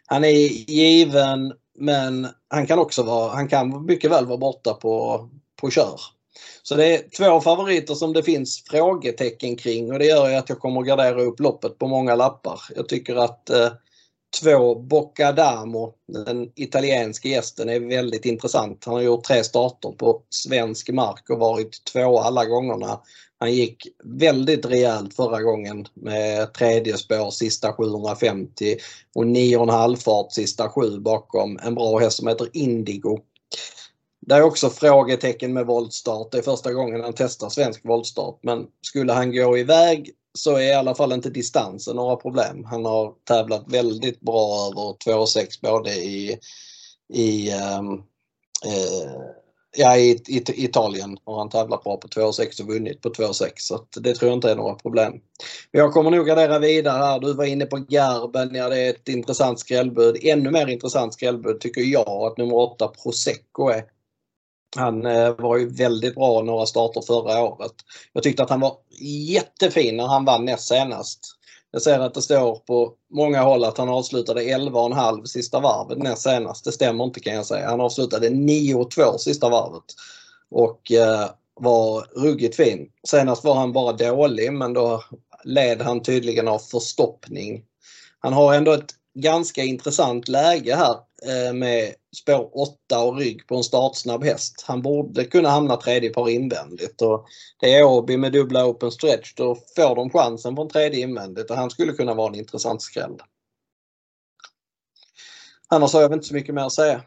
han 0.06 0.24
är 0.24 0.30
given 0.70 1.52
men 1.78 2.28
han 2.48 2.66
kan 2.66 2.78
också 2.78 3.02
vara, 3.02 3.34
han 3.34 3.48
kan 3.48 3.84
mycket 3.86 4.10
väl 4.10 4.26
vara 4.26 4.38
borta 4.38 4.74
på, 4.74 5.28
på 5.60 5.70
kör. 5.70 6.00
Så 6.62 6.74
det 6.74 6.94
är 6.94 7.08
två 7.16 7.40
favoriter 7.40 7.94
som 7.94 8.12
det 8.12 8.22
finns 8.22 8.64
frågetecken 8.70 9.56
kring 9.56 9.92
och 9.92 9.98
det 9.98 10.06
gör 10.06 10.28
ju 10.28 10.34
att 10.34 10.48
jag 10.48 10.58
kommer 10.58 10.80
att 10.80 10.86
gardera 10.86 11.22
upp 11.22 11.40
loppet 11.40 11.78
på 11.78 11.86
många 11.86 12.14
lappar. 12.14 12.60
Jag 12.76 12.88
tycker 12.88 13.16
att 13.16 13.50
eh, 13.50 13.72
två 14.42 14.74
Boccadamo, 14.74 15.94
den 16.12 16.52
italienske 16.54 17.28
gästen, 17.28 17.68
är 17.68 17.80
väldigt 17.80 18.24
intressant. 18.24 18.84
Han 18.84 18.94
har 18.94 19.02
gjort 19.02 19.24
tre 19.24 19.44
starter 19.44 19.90
på 19.90 20.22
svensk 20.30 20.90
mark 20.90 21.30
och 21.30 21.38
varit 21.38 21.84
två 21.92 22.18
alla 22.18 22.44
gångerna. 22.44 23.00
Han 23.38 23.52
gick 23.52 23.86
väldigt 24.04 24.66
rejält 24.66 25.14
förra 25.14 25.42
gången 25.42 25.86
med 25.94 26.52
tredje 26.52 26.96
spår 26.96 27.30
sista 27.30 27.72
750 27.72 28.76
och 29.14 29.24
9,5 29.24 29.96
fart 29.96 30.32
sista 30.32 30.68
7 30.68 30.98
bakom 31.00 31.58
en 31.62 31.74
bra 31.74 31.98
häst 31.98 32.16
som 32.16 32.28
heter 32.28 32.48
Indigo. 32.52 33.18
Det 34.26 34.34
är 34.34 34.42
också 34.42 34.70
frågetecken 34.70 35.52
med 35.52 35.66
voltstart. 35.66 36.32
Det 36.32 36.38
är 36.38 36.42
första 36.42 36.72
gången 36.72 37.00
han 37.00 37.12
testar 37.16 37.48
svensk 37.48 37.84
voltstart 37.84 38.38
men 38.42 38.66
skulle 38.82 39.12
han 39.12 39.32
gå 39.32 39.58
iväg 39.58 40.10
så 40.38 40.56
är 40.56 40.62
i 40.62 40.74
alla 40.74 40.94
fall 40.94 41.12
inte 41.12 41.30
distansen 41.30 41.96
några 41.96 42.16
problem. 42.16 42.64
Han 42.64 42.84
har 42.84 43.12
tävlat 43.24 43.64
väldigt 43.66 44.20
bra 44.20 44.70
över 44.72 44.92
2,6 45.16 45.46
både 45.62 45.90
i, 45.90 46.38
i, 47.12 47.50
um, 47.52 48.02
eh, 48.66 49.10
ja, 49.76 49.96
i, 49.96 50.10
i, 50.10 50.64
Italien 50.64 51.18
har 51.24 51.38
han 51.38 51.48
tävlat 51.48 51.84
bra 51.84 51.96
på 51.96 52.08
2,6 52.08 52.62
och 52.62 52.68
vunnit 52.68 53.00
på 53.00 53.08
2,6 53.08 53.50
så 53.56 53.86
det 53.96 54.14
tror 54.14 54.28
jag 54.28 54.36
inte 54.36 54.50
är 54.50 54.56
några 54.56 54.74
problem. 54.74 55.12
Men 55.72 55.80
jag 55.80 55.92
kommer 55.92 56.10
nog 56.10 56.26
gardera 56.26 56.58
vidare 56.58 57.02
här. 57.02 57.20
Du 57.20 57.34
var 57.34 57.44
inne 57.44 57.66
på 57.66 57.76
Garben. 57.76 58.54
Ja, 58.54 58.68
det 58.68 58.80
är 58.80 58.90
ett 58.90 59.08
intressant 59.08 59.60
skrällbud. 59.60 60.16
Ännu 60.22 60.50
mer 60.50 60.66
intressant 60.66 61.14
skrällbud 61.14 61.60
tycker 61.60 61.80
jag 61.80 62.08
att 62.08 62.38
nummer 62.38 62.54
8 62.54 62.88
Prosecco 62.88 63.68
är. 63.68 63.93
Han 64.76 65.06
eh, 65.06 65.34
var 65.38 65.56
ju 65.56 65.68
väldigt 65.68 66.14
bra 66.14 66.42
några 66.42 66.66
starter 66.66 67.00
förra 67.00 67.42
året. 67.42 67.72
Jag 68.12 68.22
tyckte 68.22 68.42
att 68.42 68.50
han 68.50 68.60
var 68.60 68.76
jättefin 69.28 69.96
när 69.96 70.06
han 70.06 70.24
vann 70.24 70.44
näst 70.44 70.68
senast. 70.68 71.20
Jag 71.70 71.82
ser 71.82 72.00
att 72.00 72.14
det 72.14 72.22
står 72.22 72.56
på 72.56 72.92
många 73.10 73.42
håll 73.42 73.64
att 73.64 73.78
han 73.78 73.88
avslutade 73.88 74.42
11,5 74.42 75.24
sista 75.24 75.60
varvet 75.60 75.98
näst 75.98 76.22
senast. 76.22 76.64
Det 76.64 76.72
stämmer 76.72 77.04
inte 77.04 77.20
kan 77.20 77.34
jag 77.34 77.46
säga. 77.46 77.68
Han 77.68 77.80
avslutade 77.80 78.28
9,2 78.28 79.18
sista 79.18 79.48
varvet. 79.48 79.84
Och 80.50 80.92
eh, 80.92 81.30
var 81.54 82.06
ruggigt 82.20 82.56
fin. 82.56 82.88
Senast 83.08 83.44
var 83.44 83.54
han 83.54 83.72
bara 83.72 83.92
dålig 83.92 84.52
men 84.52 84.72
då 84.72 85.02
led 85.44 85.82
han 85.82 86.02
tydligen 86.02 86.48
av 86.48 86.58
förstoppning. 86.58 87.64
Han 88.18 88.32
har 88.32 88.54
ändå 88.54 88.72
ett 88.72 88.94
ganska 89.14 89.62
intressant 89.62 90.28
läge 90.28 90.74
här 90.74 90.96
eh, 91.26 91.52
med 91.52 91.94
spår 92.16 92.50
8 92.52 93.04
och 93.04 93.16
rygg 93.16 93.46
på 93.46 93.56
en 93.56 93.64
startsnabb 93.64 94.24
häst. 94.24 94.64
Han 94.66 94.82
borde 94.82 95.24
kunna 95.24 95.48
hamna 95.48 95.76
tredje 95.76 96.10
par 96.10 96.28
invändigt. 96.28 97.02
Och 97.02 97.26
det 97.60 97.74
är 97.74 97.84
Åby 97.84 98.16
med 98.16 98.32
dubbla 98.32 98.66
open 98.66 98.90
stretch. 98.90 99.34
Då 99.34 99.56
får 99.76 99.96
de 99.96 100.10
chansen 100.10 100.54
på 100.54 100.62
en 100.62 100.68
tredje 100.68 101.00
invändigt 101.00 101.50
och 101.50 101.56
han 101.56 101.70
skulle 101.70 101.92
kunna 101.92 102.14
vara 102.14 102.28
en 102.28 102.34
intressant 102.34 102.82
skräll. 102.82 103.16
Annars 105.68 105.92
har 105.92 106.02
jag 106.02 106.12
inte 106.12 106.26
så 106.26 106.34
mycket 106.34 106.54
mer 106.54 106.62
att 106.62 106.72
säga. 106.72 107.02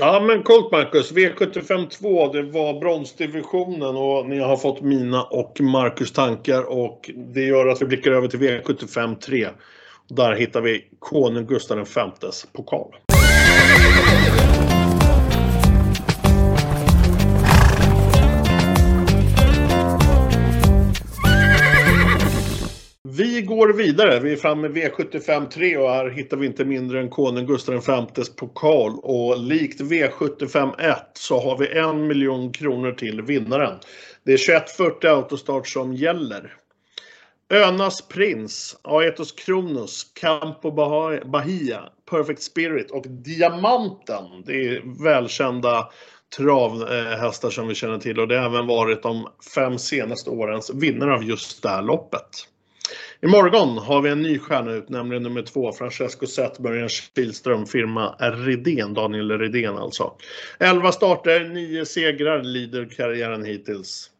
Ja 0.00 0.20
men 0.20 0.42
coolt 0.42 0.72
Marcus. 0.72 1.12
V75 1.12 1.88
2 1.88 2.32
det 2.32 2.42
var 2.42 2.80
bronsdivisionen 2.80 3.96
och 3.96 4.26
ni 4.26 4.38
har 4.38 4.56
fått 4.56 4.80
mina 4.80 5.24
och 5.24 5.60
Marcus 5.60 6.12
tankar 6.12 6.62
och 6.62 7.10
det 7.34 7.42
gör 7.42 7.66
att 7.66 7.82
vi 7.82 7.86
blickar 7.86 8.12
över 8.12 8.28
till 8.28 8.40
V75 8.40 9.18
3. 9.18 9.48
Där 10.08 10.34
hittar 10.34 10.60
vi 10.60 10.84
konung 10.98 11.46
Gustav 11.46 11.78
Vs 11.78 12.46
pokal. 12.52 12.94
Vi 23.08 23.42
går 23.42 23.72
vidare. 23.72 24.20
Vi 24.20 24.32
är 24.32 24.36
framme 24.36 24.68
vid 24.68 24.84
V75 24.84 25.48
3 25.48 25.76
och 25.76 25.90
här 25.90 26.10
hittar 26.10 26.36
vi 26.36 26.46
inte 26.46 26.64
mindre 26.64 27.00
än 27.00 27.10
konung 27.10 27.46
Gustav 27.46 27.74
Vs 27.74 28.36
pokal. 28.36 28.98
Och 29.02 29.38
likt 29.38 29.80
V75 29.80 30.80
1 30.80 30.96
så 31.14 31.40
har 31.40 31.58
vi 31.58 31.78
en 31.78 32.06
miljon 32.06 32.52
kronor 32.52 32.92
till 32.92 33.22
vinnaren. 33.22 33.78
Det 34.24 34.32
är 34.32 34.62
2140 34.62 35.10
autostart 35.10 35.68
som 35.68 35.94
gäller. 35.94 36.52
Önas 37.50 38.08
Prins, 38.08 38.76
Aetos 38.82 39.32
Kronos, 39.32 40.12
Campo 40.14 40.70
Bahia, 41.24 41.82
Perfect 42.10 42.42
Spirit 42.42 42.90
och 42.90 43.04
Diamanten. 43.08 44.24
Det 44.46 44.68
är 44.68 45.04
välkända 45.04 45.88
travhästar 46.36 47.50
som 47.50 47.68
vi 47.68 47.74
känner 47.74 47.98
till 47.98 48.20
och 48.20 48.28
det 48.28 48.38
har 48.38 48.46
även 48.46 48.66
varit 48.66 49.02
de 49.02 49.28
fem 49.54 49.78
senaste 49.78 50.30
årens 50.30 50.70
vinnare 50.74 51.14
av 51.14 51.24
just 51.24 51.62
det 51.62 51.68
här 51.68 51.82
loppet. 51.82 52.28
Imorgon 53.22 53.78
har 53.78 54.02
vi 54.02 54.10
en 54.10 54.22
ny 54.22 54.38
stjärna 54.38 54.72
ut, 54.72 54.88
nämligen 54.88 55.22
nummer 55.22 55.42
två, 55.42 55.72
Francesco 55.72 56.26
Zetterberg, 56.26 56.88
Kihlström, 56.88 57.66
firma 57.66 58.16
Redén, 58.18 58.94
Daniel 58.94 59.38
Redén 59.38 59.78
alltså. 59.78 60.12
11 60.60 60.92
starter, 60.92 61.44
9 61.48 61.84
segrar, 61.84 62.42
lider 62.42 62.88
karriären 62.96 63.44
hittills 63.44 64.10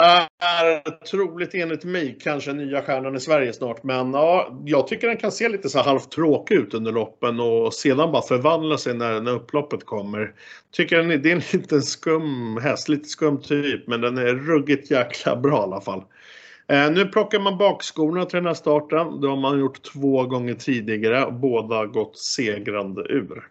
är 0.00 1.04
troligt 1.04 1.54
enligt 1.54 1.84
mig 1.84 2.18
kanske 2.20 2.52
nya 2.52 2.82
stjärnan 2.82 3.16
i 3.16 3.20
Sverige 3.20 3.52
snart. 3.52 3.82
Men 3.82 4.12
ja, 4.12 4.60
jag 4.64 4.86
tycker 4.86 5.08
den 5.08 5.16
kan 5.16 5.32
se 5.32 5.48
lite 5.48 5.68
så 5.68 5.78
halvt 5.78 6.10
tråkig 6.10 6.54
ut 6.54 6.74
under 6.74 6.92
loppen 6.92 7.40
och 7.40 7.74
sedan 7.74 8.12
bara 8.12 8.22
förvandla 8.22 8.78
sig 8.78 8.94
när, 8.94 9.20
när 9.20 9.32
upploppet 9.32 9.86
kommer. 9.86 10.32
Tycker 10.72 10.96
den 10.96 11.10
är, 11.10 11.16
det 11.16 11.30
är 11.30 11.36
en 11.36 11.42
liten 11.52 11.82
skum 11.82 12.58
häst, 12.62 12.88
lite 12.88 13.08
skum 13.08 13.40
typ, 13.40 13.86
men 13.86 14.00
den 14.00 14.18
är 14.18 14.34
ruggigt 14.34 14.90
jäkla 14.90 15.36
bra 15.36 15.58
i 15.58 15.62
alla 15.62 15.80
fall. 15.80 16.02
Eh, 16.68 16.90
nu 16.90 17.06
plockar 17.06 17.40
man 17.40 17.58
bakskorna 17.58 18.24
till 18.24 18.36
den 18.36 18.46
här 18.46 18.54
starten. 18.54 19.20
Det 19.20 19.28
har 19.28 19.36
man 19.36 19.60
gjort 19.60 19.82
två 19.82 20.26
gånger 20.26 20.54
tidigare. 20.54 21.30
Båda 21.30 21.86
gått 21.86 22.18
segrande 22.18 23.02
ur. 23.02 23.48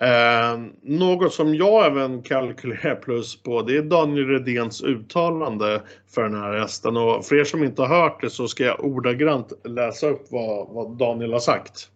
Eh, 0.00 0.60
något 0.82 1.34
som 1.34 1.54
jag 1.54 1.86
även 1.86 2.22
kalkylerar 2.22 2.94
plus 2.94 3.42
på 3.42 3.62
det 3.62 3.76
är 3.76 3.82
Daniel 3.82 4.26
Redéns 4.26 4.82
uttalande 4.82 5.82
för 6.14 6.22
den 6.22 6.34
här 6.34 6.58
hästen. 6.58 6.96
Och 6.96 7.24
för 7.24 7.36
er 7.36 7.44
som 7.44 7.64
inte 7.64 7.82
har 7.82 8.02
hört 8.02 8.20
det 8.20 8.30
så 8.30 8.48
ska 8.48 8.64
jag 8.64 8.84
ordagrant 8.84 9.52
läsa 9.64 10.08
upp 10.08 10.26
vad, 10.30 10.68
vad 10.68 10.98
Daniel 10.98 11.32
har 11.32 11.40
sagt. 11.40 11.90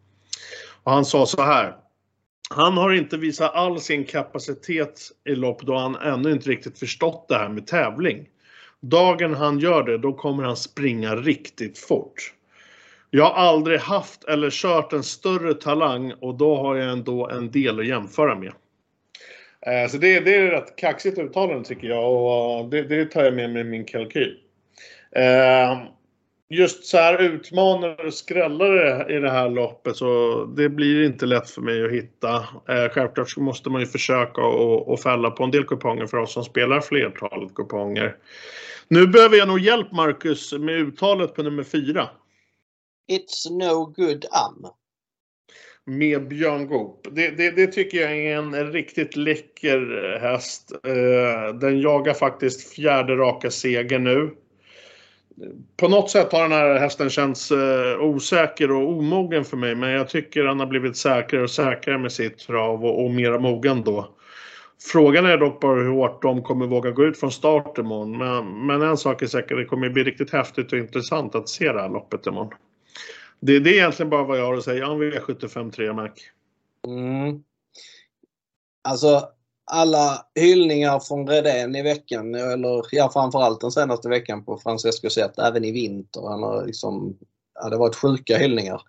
Och 0.83 0.93
han 0.93 1.05
sa 1.05 1.27
så 1.27 1.43
här. 1.43 1.77
Han 2.51 2.77
har 2.77 2.93
inte 2.93 3.17
visat 3.17 3.55
all 3.55 3.81
sin 3.81 4.05
kapacitet 4.05 5.01
i 5.29 5.35
lopp 5.35 5.63
då 5.63 5.77
han 5.77 5.97
ännu 5.97 6.33
inte 6.33 6.51
riktigt 6.51 6.79
förstått 6.79 7.27
det 7.29 7.35
här 7.35 7.49
med 7.49 7.67
tävling. 7.67 8.29
Dagen 8.81 9.35
han 9.35 9.59
gör 9.59 9.83
det, 9.83 9.99
då 9.99 10.13
kommer 10.13 10.43
han 10.43 10.57
springa 10.57 11.17
riktigt 11.17 11.79
fort. 11.79 12.33
Jag 13.15 13.25
har 13.25 13.33
aldrig 13.33 13.81
haft 13.81 14.25
eller 14.25 14.51
kört 14.51 14.93
en 14.93 15.03
större 15.03 15.55
talang 15.55 16.13
och 16.13 16.35
då 16.35 16.57
har 16.57 16.77
jag 16.77 16.93
ändå 16.93 17.29
en 17.29 17.51
del 17.51 17.81
att 17.81 17.87
jämföra 17.87 18.35
med. 18.35 18.53
Eh, 19.67 19.91
så 19.91 19.99
det, 19.99 20.21
det 20.21 20.37
är 20.37 20.51
rätt 20.51 20.77
kaxigt 20.77 21.19
uttalande 21.19 21.65
tycker 21.65 21.87
jag 21.89 22.13
och 22.13 22.61
eh, 22.61 22.69
det, 22.69 22.83
det 22.83 23.05
tar 23.05 23.25
jag 23.25 23.35
med 23.35 23.51
mig 23.51 23.61
i 23.61 23.65
min 23.65 23.85
kalkyl. 23.85 24.37
Eh, 25.17 25.83
just 26.49 26.85
så 26.85 26.97
här 26.97 27.23
utmanare 27.23 28.07
och 28.07 28.15
skrällare 28.15 29.17
i 29.17 29.19
det 29.21 29.31
här 29.31 29.49
loppet 29.49 29.97
så 29.97 30.45
det 30.45 30.69
blir 30.69 31.05
inte 31.05 31.27
lätt 31.27 31.51
för 31.51 31.61
mig 31.61 31.85
att 31.85 31.93
hitta. 31.93 32.47
Självklart 32.91 33.31
så 33.31 33.41
måste 33.41 33.71
man 33.71 33.81
ju 33.81 33.87
försöka 33.87 34.41
och, 34.43 35.01
fälla 35.01 35.31
på 35.31 35.45
en 35.45 35.51
del 35.51 35.65
kuponger 35.65 36.07
för 36.07 36.17
oss 36.17 36.33
som 36.33 36.45
spelar 36.45 36.81
flertalet 36.81 37.55
kuponger. 37.55 38.17
Nu 38.89 39.07
behöver 39.07 39.37
jag 39.37 39.49
nog 39.49 39.61
hjälp 39.61 39.93
Marcus 39.93 40.53
med 40.53 40.75
uttalet 40.75 41.35
på 41.35 41.43
nummer 41.43 41.63
fyra. 41.63 42.09
It's 43.09 43.51
no 43.51 43.87
good 43.87 44.25
am. 44.31 44.67
Med 45.85 46.29
Björn 46.29 46.67
Goop. 46.67 47.09
Det, 47.11 47.31
det, 47.31 47.51
det, 47.51 47.67
tycker 47.67 48.01
jag 48.01 48.19
är 48.19 48.37
en 48.37 48.73
riktigt 48.73 49.17
läcker 49.17 50.05
eh, 50.15 50.21
häst. 50.21 50.73
Eh, 50.87 51.55
den 51.55 51.81
jagar 51.81 52.15
faktiskt 52.15 52.75
fjärde 52.75 53.17
raka 53.17 53.51
seger 53.51 53.99
nu. 53.99 54.31
På 55.77 55.89
något 55.89 56.11
sätt 56.11 56.33
har 56.33 56.43
den 56.43 56.53
här 56.53 56.79
hästen 56.79 57.11
känts 57.11 57.51
eh, 57.51 58.01
osäker 58.01 58.71
och 58.71 58.89
omogen 58.89 59.45
för 59.45 59.57
mig 59.57 59.75
men 59.75 59.91
jag 59.91 60.09
tycker 60.09 60.45
han 60.45 60.61
har 60.61 60.67
blivit 60.67 60.97
säkrare 60.97 61.43
och 61.43 61.51
säkrare 61.51 61.99
med 61.99 62.13
sitt 62.13 62.39
trav 62.39 62.85
och, 62.85 63.05
och 63.05 63.11
mera 63.11 63.39
mogen 63.39 63.83
då. 63.83 64.17
Frågan 64.93 65.27
är 65.27 65.39
dock 65.39 65.61
bara 65.61 65.81
hur 65.81 65.91
hårt 65.91 66.23
de 66.23 66.43
kommer 66.43 66.67
våga 66.67 66.91
gå 66.91 67.05
ut 67.05 67.21
från 67.21 67.33
start 67.33 67.79
imorgon. 67.79 68.19
Men, 68.19 68.67
men 68.67 68.83
en 68.83 68.97
sak 68.97 69.23
är 69.23 69.27
säker, 69.27 69.57
det 69.57 69.65
kommer 69.65 69.89
bli 69.89 70.05
riktigt 70.05 70.33
häftigt 70.33 70.73
och 70.73 70.79
intressant 70.79 71.35
att 71.35 71.49
se 71.49 71.73
det 71.73 71.81
här 71.81 71.89
loppet 71.89 72.27
imorgon. 72.27 72.55
Det, 73.43 73.59
det 73.59 73.71
är 73.71 73.75
egentligen 73.75 74.11
bara 74.11 74.25
vad 74.25 74.39
jag 74.39 74.47
har 74.47 74.55
att 74.55 74.65
säga 74.65 74.89
om 74.89 75.03
V75 75.03 75.73
3 75.73 75.93
Mac. 75.93 76.11
Mm. 76.87 77.43
Alltså 78.89 79.29
alla 79.65 80.27
hyllningar 80.35 81.01
från 81.01 81.29
Redén 81.29 81.77
i 81.77 81.83
veckan, 81.83 82.35
eller 82.35 82.87
ja 82.91 83.11
framförallt 83.13 83.61
den 83.61 83.71
senaste 83.71 84.09
veckan 84.09 84.45
på 84.45 84.59
Francesco 84.59 85.11
Zet, 85.11 85.39
även 85.39 85.65
i 85.65 85.73
vinter. 85.73 86.23
Han 86.29 86.43
har 86.43 86.67
liksom, 86.67 87.19
ja, 87.55 87.69
det 87.69 87.77
har 87.77 87.81
varit 87.81 87.97
sjuka 87.97 88.39
hyllningar. 88.39 88.83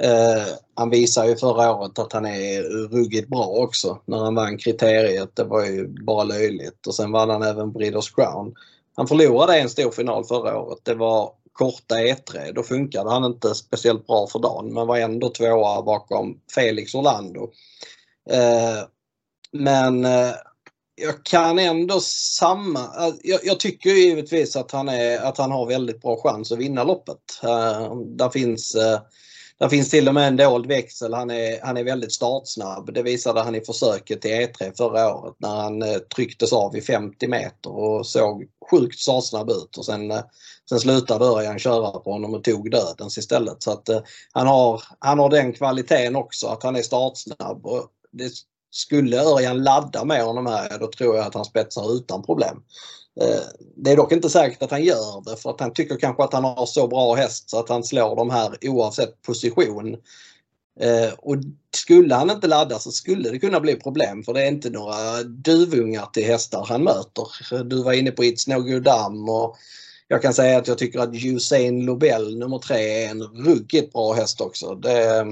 Eh, 0.00 0.54
han 0.74 0.90
visar 0.90 1.24
ju 1.24 1.36
förra 1.36 1.74
året 1.74 1.98
att 1.98 2.12
han 2.12 2.26
är 2.26 2.62
ruggigt 2.88 3.28
bra 3.28 3.46
också 3.46 3.98
när 4.04 4.18
han 4.18 4.34
vann 4.34 4.58
kriteriet. 4.58 5.36
Det 5.36 5.44
var 5.44 5.64
ju 5.64 5.88
bara 5.88 6.24
löjligt 6.24 6.86
och 6.86 6.94
sen 6.94 7.12
vann 7.12 7.30
han 7.30 7.42
även 7.42 7.72
Breeders 7.72 8.10
Crown. 8.14 8.54
Han 8.96 9.06
förlorade 9.06 9.60
en 9.60 9.70
stor 9.70 9.90
final 9.90 10.24
förra 10.24 10.58
året. 10.58 10.78
Det 10.82 10.94
var 10.94 11.32
korta 11.52 11.94
E3. 11.94 12.52
Då 12.52 12.62
funkade 12.62 13.10
han 13.10 13.24
inte 13.24 13.54
speciellt 13.54 14.06
bra 14.06 14.26
för 14.26 14.38
dagen 14.38 14.74
men 14.74 14.86
var 14.86 14.98
ändå 14.98 15.28
tvåa 15.28 15.82
bakom 15.82 16.40
Felix 16.54 16.94
Orlando. 16.94 17.50
Eh, 18.30 18.84
men 19.52 20.04
eh, 20.04 20.32
jag 20.94 21.24
kan 21.24 21.58
ändå 21.58 22.00
samma... 22.00 22.80
Eh, 22.80 23.14
jag, 23.22 23.40
jag, 23.42 23.60
tycker 23.60 23.90
givetvis 23.90 24.56
att 24.56 24.70
han, 24.70 24.88
är, 24.88 25.18
att 25.18 25.38
han 25.38 25.50
har 25.50 25.66
väldigt 25.66 26.02
bra 26.02 26.20
chans 26.22 26.52
att 26.52 26.58
vinna 26.58 26.84
loppet. 26.84 27.40
Eh, 27.42 27.96
där 27.96 28.30
finns 28.30 28.74
eh, 28.74 29.00
där 29.62 29.68
finns 29.68 29.90
till 29.90 30.08
och 30.08 30.14
med 30.14 30.28
en 30.28 30.36
dold 30.36 30.66
växel. 30.66 31.14
Han 31.14 31.30
är, 31.30 31.60
han 31.62 31.76
är 31.76 31.84
väldigt 31.84 32.12
startsnabb. 32.12 32.94
Det 32.94 33.02
visade 33.02 33.40
han 33.40 33.54
i 33.54 33.60
försöket 33.60 34.20
till 34.22 34.30
E3 34.30 34.76
förra 34.76 35.14
året 35.14 35.34
när 35.38 35.56
han 35.56 35.82
eh, 35.82 35.98
trycktes 35.98 36.52
av 36.52 36.76
i 36.76 36.80
50 36.80 37.28
meter 37.28 37.70
och 37.70 38.06
såg 38.06 38.48
sjukt 38.70 38.98
startsnabb 38.98 39.50
ut. 39.50 39.78
Och 39.78 39.84
sen, 39.84 40.10
eh, 40.10 40.20
sen 40.68 40.80
slutade 40.80 41.24
Örjan 41.24 41.58
köra 41.58 41.98
på 41.98 42.12
honom 42.12 42.34
och 42.34 42.44
tog 42.44 42.70
dödens 42.70 43.18
istället. 43.18 43.62
Så 43.62 43.70
att, 43.70 43.88
eh, 43.88 44.00
han, 44.32 44.46
har, 44.46 44.82
han 44.98 45.18
har 45.18 45.30
den 45.30 45.52
kvaliteten 45.52 46.16
också 46.16 46.46
att 46.46 46.62
han 46.62 46.76
är 46.76 46.82
startsnabb. 46.82 47.66
Och 47.66 47.88
det 48.12 48.32
skulle 48.70 49.22
Örjan 49.22 49.62
ladda 49.62 50.04
med 50.04 50.24
honom 50.24 50.46
här, 50.46 50.78
då 50.78 50.86
tror 50.86 51.16
jag 51.16 51.26
att 51.26 51.34
han 51.34 51.44
spetsar 51.44 51.96
utan 51.96 52.22
problem. 52.22 52.62
Eh, 53.20 53.42
det 53.76 53.90
är 53.90 53.96
dock 53.96 54.12
inte 54.12 54.30
säkert 54.30 54.62
att 54.62 54.70
han 54.70 54.84
gör 54.84 55.30
det 55.30 55.36
för 55.36 55.50
att 55.50 55.60
han 55.60 55.72
tycker 55.72 55.96
kanske 55.96 56.22
att 56.22 56.32
han 56.32 56.44
har 56.44 56.66
så 56.66 56.88
bra 56.88 57.14
häst 57.14 57.50
så 57.50 57.58
att 57.58 57.68
han 57.68 57.84
slår 57.84 58.16
de 58.16 58.30
här 58.30 58.56
oavsett 58.62 59.22
position. 59.22 59.96
Eh, 60.80 61.12
och 61.18 61.36
skulle 61.76 62.14
han 62.14 62.30
inte 62.30 62.46
ladda 62.46 62.78
så 62.78 62.90
skulle 62.90 63.30
det 63.30 63.38
kunna 63.38 63.60
bli 63.60 63.74
problem 63.74 64.22
för 64.22 64.32
det 64.32 64.42
är 64.42 64.48
inte 64.48 64.70
några 64.70 65.22
duvungar 65.22 66.06
till 66.06 66.24
hästar 66.24 66.66
han 66.68 66.84
möter. 66.84 67.62
Du 67.64 67.82
var 67.82 67.92
inne 67.92 68.10
på 68.10 68.22
It's 68.22 68.48
No 68.48 68.62
Good 68.62 68.82
Dam 68.82 69.28
och 69.28 69.56
jag 70.08 70.22
kan 70.22 70.34
säga 70.34 70.58
att 70.58 70.68
jag 70.68 70.78
tycker 70.78 70.98
att 70.98 71.24
Usain 71.24 71.84
Lobel 71.84 72.38
nummer 72.38 72.58
tre 72.58 73.04
är 73.04 73.10
en 73.10 73.22
ruggigt 73.22 73.92
bra 73.92 74.12
häst 74.12 74.40
också. 74.40 74.74
Det, 74.74 75.26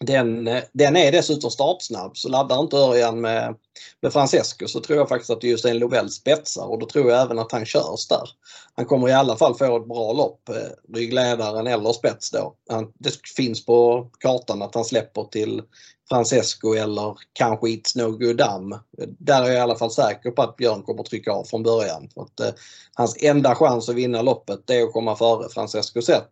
den, 0.00 0.48
eh, 0.48 0.62
den 0.72 0.96
är 0.96 1.12
dessutom 1.12 1.50
startsnabb 1.50 2.16
så 2.16 2.28
laddar 2.28 2.60
inte 2.60 2.76
Örjan 2.76 3.20
med, 3.20 3.54
med 4.00 4.12
Francesco 4.12 4.68
så 4.68 4.80
tror 4.80 4.98
jag 4.98 5.08
faktiskt 5.08 5.30
att 5.30 5.42
just 5.42 5.64
en 5.64 5.78
Lovell 5.78 6.10
spetsar 6.10 6.66
och 6.66 6.78
då 6.78 6.86
tror 6.86 7.10
jag 7.10 7.22
även 7.22 7.38
att 7.38 7.52
han 7.52 7.66
körs 7.66 8.08
där. 8.08 8.28
Han 8.74 8.86
kommer 8.86 9.08
i 9.08 9.12
alla 9.12 9.36
fall 9.36 9.54
få 9.54 9.76
ett 9.76 9.88
bra 9.88 10.12
lopp, 10.12 10.48
eh, 10.48 10.94
ryggledaren 10.94 11.66
eller 11.66 11.92
spets 11.92 12.30
då. 12.30 12.54
Han, 12.70 12.92
det 12.94 13.14
finns 13.36 13.66
på 13.66 14.08
kartan 14.20 14.62
att 14.62 14.74
han 14.74 14.84
släpper 14.84 15.24
till 15.24 15.62
Francesco 16.08 16.74
eller 16.74 17.16
kanske 17.32 17.66
It's 17.66 17.98
No 17.98 18.10
Good 18.10 18.36
Dam. 18.36 18.78
Där 19.18 19.42
är 19.42 19.46
jag 19.46 19.54
i 19.54 19.58
alla 19.58 19.78
fall 19.78 19.90
säker 19.90 20.30
på 20.30 20.42
att 20.42 20.56
Björn 20.56 20.82
kommer 20.82 21.02
trycka 21.02 21.32
av 21.32 21.44
från 21.44 21.62
början. 21.62 22.08
För 22.14 22.22
att, 22.22 22.40
eh, 22.40 22.60
hans 22.94 23.16
enda 23.22 23.54
chans 23.54 23.88
att 23.88 23.94
vinna 23.94 24.22
loppet 24.22 24.70
är 24.70 24.82
att 24.82 24.92
komma 24.92 25.16
före 25.16 25.48
Francesco 25.48 26.02
Zet. 26.02 26.30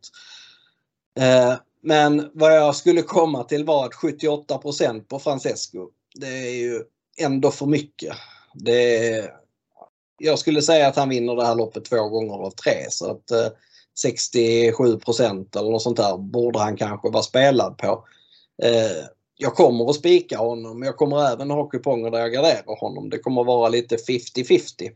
Eh, 1.20 1.54
men 1.82 2.30
vad 2.34 2.56
jag 2.56 2.76
skulle 2.76 3.02
komma 3.02 3.44
till 3.44 3.64
var 3.64 3.86
att 3.86 3.94
78% 3.94 5.00
på 5.00 5.18
Francesco. 5.18 5.88
Det 6.14 6.26
är 6.26 6.54
ju 6.54 6.82
ändå 7.18 7.50
för 7.50 7.66
mycket. 7.66 8.16
Det 8.54 9.08
är, 9.08 9.30
jag 10.18 10.38
skulle 10.38 10.62
säga 10.62 10.88
att 10.88 10.96
han 10.96 11.08
vinner 11.08 11.36
det 11.36 11.46
här 11.46 11.54
loppet 11.54 11.84
två 11.84 12.08
gånger 12.08 12.34
av 12.34 12.50
tre 12.50 12.86
så 12.90 13.10
att 13.10 13.30
eh, 13.30 13.48
67% 14.06 15.58
eller 15.58 15.70
något 15.70 15.82
sånt 15.82 15.96
där 15.96 16.16
borde 16.16 16.58
han 16.58 16.76
kanske 16.76 17.10
vara 17.10 17.22
spelad 17.22 17.78
på. 17.78 18.04
Eh, 18.62 19.06
jag 19.36 19.54
kommer 19.54 19.90
att 19.90 19.96
spika 19.96 20.38
honom 20.38 20.82
jag 20.82 20.96
kommer 20.96 21.32
även 21.32 21.50
ha 21.50 21.68
kuponger 21.68 22.10
där 22.10 22.18
jag 22.18 22.32
garderar 22.32 22.80
honom. 22.80 23.10
Det 23.10 23.18
kommer 23.18 23.40
att 23.40 23.46
vara 23.46 23.68
lite 23.68 23.96
50-50 23.96 24.90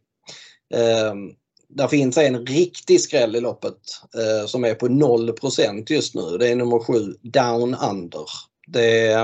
där 1.68 1.88
finns 1.88 2.18
en 2.18 2.46
riktig 2.46 3.00
skräll 3.00 3.36
i 3.36 3.40
loppet 3.40 3.78
eh, 4.14 4.46
som 4.46 4.64
är 4.64 4.74
på 4.74 4.88
0% 4.88 5.92
just 5.92 6.14
nu. 6.14 6.38
Det 6.38 6.48
är 6.48 6.56
nummer 6.56 6.78
7 6.78 7.14
Down 7.22 7.74
Under. 7.74 8.24
Det, 8.66 9.16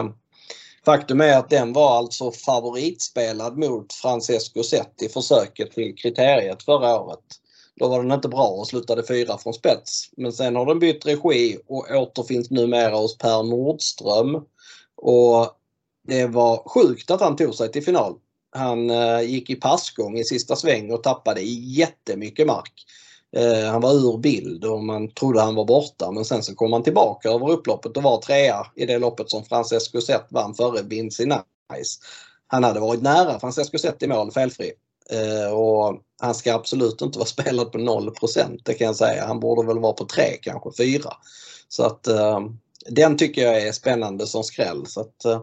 faktum 0.84 1.20
är 1.20 1.38
att 1.38 1.50
den 1.50 1.72
var 1.72 1.96
alltså 1.96 2.32
favoritspelad 2.32 3.58
mot 3.58 3.92
Francesco 3.92 4.62
Sett 4.62 5.02
i 5.02 5.08
försöket 5.08 5.70
till 5.70 5.94
kriteriet 5.96 6.62
förra 6.62 7.00
året. 7.00 7.24
Då 7.80 7.88
var 7.88 8.02
den 8.02 8.12
inte 8.12 8.28
bra 8.28 8.46
och 8.46 8.68
slutade 8.68 9.06
fyra 9.06 9.38
från 9.38 9.54
spets. 9.54 10.10
Men 10.16 10.32
sen 10.32 10.56
har 10.56 10.66
den 10.66 10.78
bytt 10.78 11.06
regi 11.06 11.58
och 11.66 11.86
återfinns 11.90 12.50
numera 12.50 12.96
hos 12.96 13.18
Per 13.18 13.42
Nordström. 13.42 14.34
Och 14.96 15.56
det 16.06 16.26
var 16.26 16.68
sjukt 16.68 17.10
att 17.10 17.20
han 17.20 17.36
tog 17.36 17.54
sig 17.54 17.72
till 17.72 17.84
final. 17.84 18.18
Han 18.54 18.90
eh, 18.90 19.20
gick 19.20 19.50
i 19.50 19.54
passgång 19.54 20.18
i 20.18 20.24
sista 20.24 20.56
sväng 20.56 20.92
och 20.92 21.02
tappade 21.02 21.40
jättemycket 21.40 22.46
mark. 22.46 22.72
Eh, 23.36 23.70
han 23.70 23.80
var 23.80 23.92
ur 23.92 24.18
bild 24.18 24.64
och 24.64 24.84
man 24.84 25.08
trodde 25.08 25.40
han 25.40 25.54
var 25.54 25.64
borta 25.64 26.10
men 26.10 26.24
sen 26.24 26.42
så 26.42 26.54
kom 26.54 26.72
han 26.72 26.82
tillbaka 26.82 27.28
över 27.28 27.50
upploppet 27.50 27.96
och 27.96 28.02
var 28.02 28.20
trea 28.20 28.66
i 28.76 28.86
det 28.86 28.98
loppet 28.98 29.30
som 29.30 29.44
Francesco 29.44 30.00
Zet 30.00 30.26
vann 30.30 30.54
före 30.54 30.82
Vinci 30.82 31.26
Nice. 31.26 32.00
Han 32.46 32.64
hade 32.64 32.80
varit 32.80 33.02
nära 33.02 33.40
Francesco 33.40 33.78
Zet 33.78 34.02
i 34.02 34.06
mål 34.06 34.32
felfri. 34.32 34.72
Eh, 35.10 35.52
och 35.52 36.00
han 36.20 36.34
ska 36.34 36.54
absolut 36.54 37.02
inte 37.02 37.18
vara 37.18 37.26
spelad 37.36 37.72
på 37.72 37.78
0% 37.78 38.60
det 38.64 38.74
kan 38.74 38.86
jag 38.86 38.96
säga. 38.96 39.26
Han 39.26 39.40
borde 39.40 39.66
väl 39.66 39.78
vara 39.78 39.92
på 39.92 40.04
3 40.04 40.22
kanske 40.42 40.84
4. 40.84 41.12
Så 41.68 41.84
att 41.84 42.06
eh, 42.06 42.40
den 42.86 43.16
tycker 43.16 43.42
jag 43.42 43.62
är 43.62 43.72
spännande 43.72 44.26
som 44.26 44.44
skräll. 44.44 44.86
Så 44.86 45.00
att, 45.00 45.24
Eh, 45.24 45.40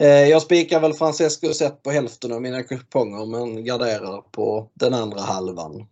Eh, 0.00 0.28
jag 0.28 0.42
spikar 0.42 0.80
väl 0.80 0.92
Francesco 0.92 1.52
sett 1.52 1.82
på 1.82 1.90
hälften 1.90 2.32
av 2.32 2.42
mina 2.42 2.62
kuponger 2.62 3.26
men 3.26 3.64
garderar 3.64 4.20
på 4.20 4.70
den 4.74 4.94
andra 4.94 5.20
halvan. 5.20 5.86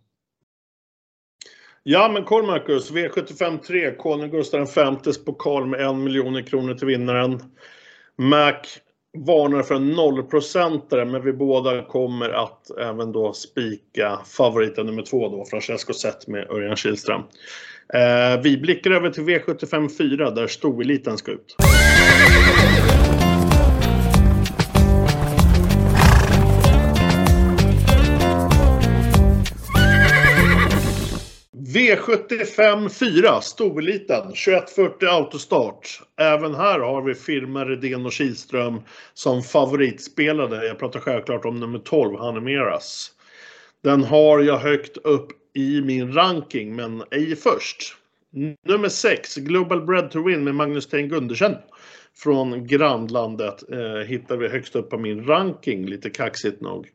Ja 1.83 2.09
men 2.13 2.23
koll 2.23 2.45
Marcus, 2.45 2.91
V75 2.91 3.57
3, 3.57 3.95
Konung 3.95 4.29
Gustav 4.29 4.69
V 4.75 5.11
pokal 5.25 5.65
med 5.65 5.81
en 5.81 6.03
miljon 6.03 6.43
kronor 6.43 6.73
till 6.73 6.87
vinnaren. 6.87 7.43
Mac 8.17 8.61
varnar 9.17 9.63
för 9.63 9.75
en 9.75 9.89
nollprocentare 9.89 11.05
men 11.05 11.23
vi 11.23 11.33
båda 11.33 11.85
kommer 11.85 12.29
att 12.29 12.71
även 12.79 13.11
då 13.11 13.33
spika 13.33 14.19
favoriten 14.25 14.85
nummer 14.85 15.01
två 15.01 15.29
då, 15.29 15.45
Francesco 15.45 15.93
Zet 15.93 16.27
med 16.27 16.49
Örjan 16.49 16.75
Kihlström. 16.75 17.21
Eh, 17.93 18.41
vi 18.43 18.57
blickar 18.57 18.91
över 18.91 19.09
till 19.09 19.23
V75 19.23 19.97
4 19.97 20.31
där 20.31 20.47
stoeliten 20.47 21.17
ska 21.17 21.31
ut. 21.31 21.55
V75 31.73 32.89
4, 32.89 33.41
storliten, 33.41 34.23
2140 34.23 35.07
autostart. 35.09 36.01
Även 36.17 36.55
här 36.55 36.79
har 36.79 37.01
vi 37.01 37.15
firma 37.15 37.65
Redén 37.65 38.05
och 38.05 38.11
Kihlström 38.11 38.81
som 39.13 39.43
favoritspelade. 39.43 40.67
Jag 40.67 40.79
pratar 40.79 40.99
självklart 40.99 41.45
om 41.45 41.59
nummer 41.59 41.79
12, 41.79 42.19
Hanemeras. 42.19 43.11
Den 43.83 44.03
har 44.03 44.39
jag 44.39 44.57
högt 44.57 44.97
upp 44.97 45.27
i 45.53 45.81
min 45.81 46.13
ranking, 46.13 46.75
men 46.75 47.03
ej 47.11 47.35
först. 47.35 47.95
Nummer 48.65 48.89
6, 48.89 49.35
Global 49.35 49.85
Bread 49.85 50.11
to 50.11 50.23
Win 50.23 50.43
med 50.43 50.55
Magnus 50.55 50.87
Tein 50.87 51.09
Gundersen 51.09 51.55
från 52.15 52.67
grannlandet 52.67 53.71
eh, 53.71 54.07
hittar 54.07 54.37
vi 54.37 54.47
högst 54.47 54.75
upp 54.75 54.89
på 54.89 54.97
min 54.97 55.25
ranking, 55.25 55.85
lite 55.85 56.09
kaxigt 56.09 56.61
nog. 56.61 56.89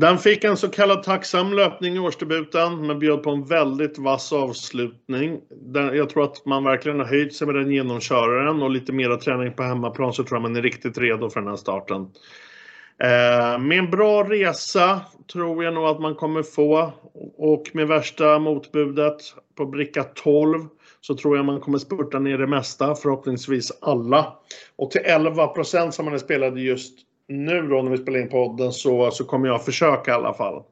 Den 0.00 0.18
fick 0.18 0.44
en 0.44 0.56
så 0.56 0.68
kallad 0.68 1.02
tacksam 1.02 1.52
löpning 1.52 1.96
i 1.96 1.98
årsdebuten 1.98 2.86
men 2.86 2.98
bjöd 2.98 3.22
på 3.22 3.30
en 3.30 3.44
väldigt 3.44 3.98
vass 3.98 4.32
avslutning. 4.32 5.40
Jag 5.74 6.10
tror 6.10 6.24
att 6.24 6.46
man 6.46 6.64
verkligen 6.64 6.98
har 6.98 7.06
höjt 7.06 7.34
sig 7.34 7.46
med 7.46 7.56
den 7.56 7.70
genomköraren 7.70 8.62
och 8.62 8.70
lite 8.70 8.92
mera 8.92 9.16
träning 9.16 9.52
på 9.52 9.62
hemmaplan 9.62 10.12
så 10.12 10.24
tror 10.24 10.36
jag 10.36 10.42
man 10.42 10.56
är 10.56 10.62
riktigt 10.62 10.98
redo 10.98 11.30
för 11.30 11.40
den 11.40 11.48
här 11.48 11.56
starten. 11.56 12.00
Eh, 13.02 13.58
med 13.58 13.78
en 13.78 13.90
bra 13.90 14.24
resa 14.24 15.00
tror 15.32 15.64
jag 15.64 15.74
nog 15.74 15.84
att 15.84 16.00
man 16.00 16.14
kommer 16.14 16.42
få 16.42 16.92
och 17.36 17.70
med 17.72 17.88
värsta 17.88 18.38
motbudet 18.38 19.16
på 19.56 19.66
bricka 19.66 20.04
12 20.04 20.60
så 21.00 21.14
tror 21.14 21.36
jag 21.36 21.44
man 21.44 21.60
kommer 21.60 21.78
spurta 21.78 22.18
ner 22.18 22.38
det 22.38 22.46
mesta, 22.46 22.94
förhoppningsvis 22.94 23.72
alla. 23.80 24.34
Och 24.76 24.90
till 24.90 25.02
11 25.04 25.64
som 25.64 26.04
man 26.04 26.14
är 26.14 26.18
spelade 26.18 26.60
just 26.60 27.07
nu 27.28 27.62
då 27.62 27.82
när 27.82 27.90
vi 27.90 27.98
spelar 27.98 28.20
in 28.20 28.28
podden 28.28 28.72
så, 28.72 29.10
så 29.10 29.24
kommer 29.24 29.48
jag 29.48 29.64
försöka 29.64 30.10
i 30.10 30.14
alla 30.14 30.34
fall. 30.34 30.62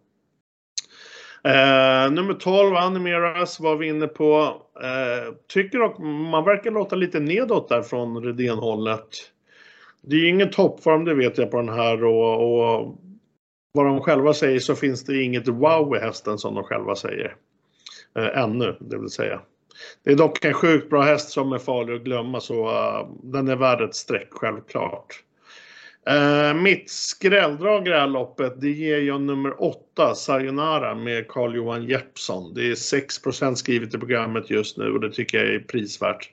Eh, 1.45 2.11
nummer 2.11 2.35
12, 2.35 2.77
Animeras, 2.77 3.61
var 3.61 3.77
vi 3.77 3.88
inne 3.88 4.07
på. 4.07 4.62
Eh, 4.83 5.35
tycker 5.49 5.79
dock 5.79 5.99
man 5.99 6.45
verkar 6.45 6.71
låta 6.71 6.97
lite 6.97 7.21
nedåt 7.21 7.69
där 7.69 7.83
från 7.83 8.25
Redén-hållet. 8.25 9.09
Det 10.03 10.16
är 10.16 10.21
ju 10.21 10.29
ingen 10.29 10.51
toppform, 10.51 11.05
det 11.05 11.14
vet 11.14 11.38
jag 11.38 11.51
på 11.51 11.57
den 11.57 11.69
här 11.69 12.05
och, 12.05 12.33
och 12.33 12.97
vad 13.73 13.87
de 13.87 14.01
själva 14.01 14.35
säger 14.35 14.59
så 14.59 14.75
finns 14.75 15.05
det 15.05 15.23
inget 15.23 15.49
wow 15.49 15.97
i 15.97 15.99
hästen 15.99 16.38
som 16.38 16.55
de 16.55 16.64
själva 16.64 16.95
säger. 16.95 17.37
Eh, 18.19 18.42
ännu, 18.42 18.77
det 18.81 18.99
vill 18.99 19.11
säga. 19.11 19.40
Det 20.05 20.11
är 20.11 20.16
dock 20.16 20.45
en 20.45 20.55
sjukt 20.55 20.90
bra 20.90 21.03
häst 21.03 21.31
som 21.31 21.53
är 21.53 21.59
farlig 21.59 21.95
att 21.95 22.05
glömma 22.05 22.40
så 22.40 22.69
uh, 22.69 23.09
den 23.23 23.49
är 23.49 23.57
värd 23.57 23.81
ett 23.81 23.95
streck 23.95 24.29
självklart. 24.31 25.23
Eh, 26.11 26.55
mitt 26.55 26.90
skrälldrag 26.90 27.87
i 27.87 27.90
det 27.90 27.99
här 27.99 28.07
loppet, 28.07 28.61
det 28.61 28.71
ger 28.71 28.99
jag 28.99 29.21
nummer 29.21 29.62
8, 29.62 30.14
Sayonara 30.14 30.95
med 30.95 31.29
Carl-Johan 31.29 31.85
Jeppsson. 31.85 32.55
Det 32.55 32.71
är 32.71 32.75
6% 32.75 33.55
skrivet 33.55 33.95
i 33.95 33.99
programmet 33.99 34.51
just 34.51 34.77
nu 34.77 34.90
och 34.92 35.01
det 35.01 35.11
tycker 35.11 35.38
jag 35.38 35.55
är 35.55 35.59
prisvärt. 35.59 36.31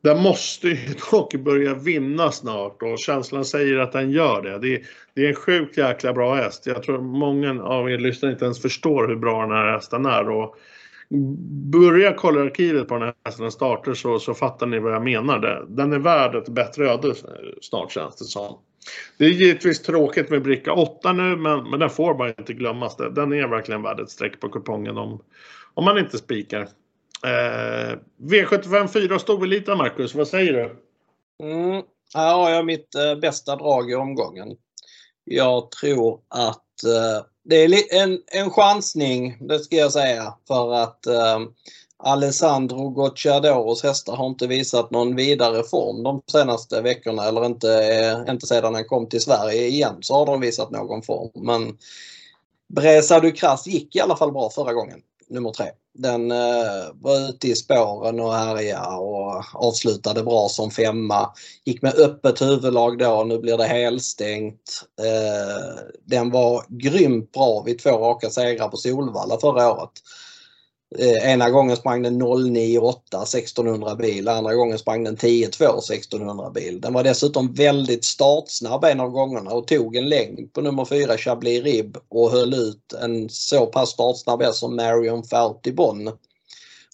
Den 0.00 0.22
måste 0.22 0.68
ju 0.68 0.76
dock 1.10 1.34
börja 1.34 1.74
vinna 1.74 2.30
snart 2.30 2.82
och 2.82 2.98
känslan 2.98 3.44
säger 3.44 3.78
att 3.78 3.92
den 3.92 4.10
gör 4.10 4.42
det. 4.42 4.58
Det 4.58 4.74
är, 4.74 4.82
det 5.14 5.24
är 5.24 5.28
en 5.28 5.34
sjukt 5.34 5.76
jäkla 5.76 6.12
bra 6.12 6.34
häst. 6.34 6.66
Jag 6.66 6.82
tror 6.82 7.00
många 7.00 7.62
av 7.62 7.90
er 7.90 7.98
lyssnare 7.98 8.32
inte 8.32 8.44
ens 8.44 8.62
förstår 8.62 9.08
hur 9.08 9.16
bra 9.16 9.40
den 9.40 9.50
här 9.50 9.72
hästen 9.72 10.06
är. 10.06 10.28
Och 10.28 10.56
börja 11.72 12.12
kolla 12.12 12.40
arkivet 12.40 12.88
på 12.88 12.94
den 12.94 13.02
här 13.02 13.14
hästen 13.24 13.50
startar 13.50 13.94
så, 13.94 14.18
så 14.18 14.34
fattar 14.34 14.66
ni 14.66 14.78
vad 14.78 14.92
jag 14.92 15.04
menar. 15.04 15.66
Den 15.68 15.92
är 15.92 15.98
värd 15.98 16.34
ett 16.34 16.48
bättre 16.48 16.90
öde 16.90 17.14
snart 17.60 17.92
känns 17.92 18.16
det 18.16 18.24
som. 18.24 18.58
Det 19.18 19.24
är 19.24 19.30
givetvis 19.30 19.82
tråkigt 19.82 20.30
med 20.30 20.42
bricka 20.42 20.72
8 20.72 21.12
nu 21.12 21.36
men, 21.36 21.70
men 21.70 21.80
den 21.80 21.90
får 21.90 22.14
bara 22.14 22.28
inte 22.28 22.52
glömmas. 22.52 22.96
Den 22.96 23.32
är 23.32 23.48
verkligen 23.48 23.82
värd 23.82 24.00
ett 24.00 24.10
streck 24.10 24.40
på 24.40 24.48
kupongen 24.48 24.98
om, 24.98 25.22
om 25.74 25.84
man 25.84 25.98
inte 25.98 26.18
spikar. 26.18 26.68
Eh, 27.24 27.98
V75 28.22 28.86
4 29.38 29.46
lite 29.46 29.74
Marcus, 29.74 30.14
vad 30.14 30.28
säger 30.28 30.52
du? 30.52 30.76
Mm, 31.42 31.82
här 32.14 32.34
har 32.34 32.50
jag 32.50 32.66
mitt 32.66 32.94
eh, 32.94 33.14
bästa 33.14 33.56
drag 33.56 33.90
i 33.90 33.94
omgången. 33.94 34.56
Jag 35.24 35.70
tror 35.70 36.20
att 36.28 36.84
eh, 36.84 37.26
det 37.44 37.64
är 37.64 38.02
en, 38.02 38.18
en 38.26 38.50
chansning, 38.50 39.36
det 39.48 39.58
ska 39.58 39.76
jag 39.76 39.92
säga, 39.92 40.34
för 40.48 40.74
att 40.74 41.06
eh, 41.06 41.40
Alessandro 42.06 42.88
Gocciadoros 42.90 43.82
hästar 43.82 44.16
har 44.16 44.26
inte 44.26 44.46
visat 44.46 44.90
någon 44.90 45.16
vidare 45.16 45.62
form 45.62 46.02
de 46.02 46.22
senaste 46.32 46.80
veckorna 46.80 47.24
eller 47.24 47.46
inte, 47.46 47.84
eh, 47.84 48.32
inte 48.32 48.46
sedan 48.46 48.74
han 48.74 48.84
kom 48.84 49.08
till 49.08 49.20
Sverige 49.20 49.66
igen 49.66 49.96
så 50.00 50.14
har 50.14 50.26
de 50.26 50.40
visat 50.40 50.70
någon 50.70 51.02
form. 51.02 51.30
Men 51.34 51.76
Bresa 52.68 53.20
Ducras 53.20 53.66
gick 53.66 53.96
i 53.96 54.00
alla 54.00 54.16
fall 54.16 54.32
bra 54.32 54.50
förra 54.50 54.72
gången, 54.72 55.00
nummer 55.28 55.50
tre. 55.50 55.66
Den 55.94 56.30
eh, 56.30 56.86
var 56.94 57.28
ute 57.28 57.48
i 57.48 57.54
spåren 57.54 58.20
och 58.20 58.34
härjade 58.34 58.96
och 58.96 59.44
avslutade 59.54 60.22
bra 60.22 60.48
som 60.48 60.70
femma. 60.70 61.30
Gick 61.64 61.82
med 61.82 61.94
öppet 61.94 62.42
huvudlag 62.42 62.98
då, 62.98 63.24
nu 63.24 63.38
blir 63.38 63.56
det 63.56 63.66
helstängt. 63.66 64.84
Eh, 65.00 65.82
den 66.04 66.30
var 66.30 66.64
grymt 66.68 67.32
bra 67.32 67.62
vid 67.62 67.78
två 67.78 67.90
raka 67.90 68.30
segrar 68.30 68.68
på 68.68 68.76
Solvalla 68.76 69.38
förra 69.40 69.72
året. 69.72 69.92
Eh, 70.98 71.32
ena 71.32 71.50
gången 71.50 71.76
sprang 71.76 72.02
den 72.02 72.22
09.8 72.22 73.22
1600 73.22 73.96
bil, 73.96 74.28
andra 74.28 74.54
gången 74.54 74.78
sprang 74.78 75.04
den 75.04 75.16
10.2 75.16 75.78
1600 75.78 76.50
bil. 76.50 76.80
Den 76.80 76.92
var 76.92 77.04
dessutom 77.04 77.52
väldigt 77.52 78.04
startsnabb 78.04 78.84
en 78.84 79.00
av 79.00 79.10
gångerna 79.10 79.50
och 79.50 79.66
tog 79.66 79.96
en 79.96 80.08
längd 80.08 80.52
på 80.52 80.60
nummer 80.60 80.84
4 80.84 81.18
Chablis 81.18 81.64
Rib 81.64 81.96
och 82.08 82.30
höll 82.30 82.54
ut 82.54 82.92
en 83.02 83.28
så 83.28 83.66
pass 83.66 83.90
startsnabb 83.90 84.42
häst 84.42 84.58
som 84.58 84.76
Marion 84.76 85.24
Fouty 85.24 85.72
Bonn. 85.72 86.10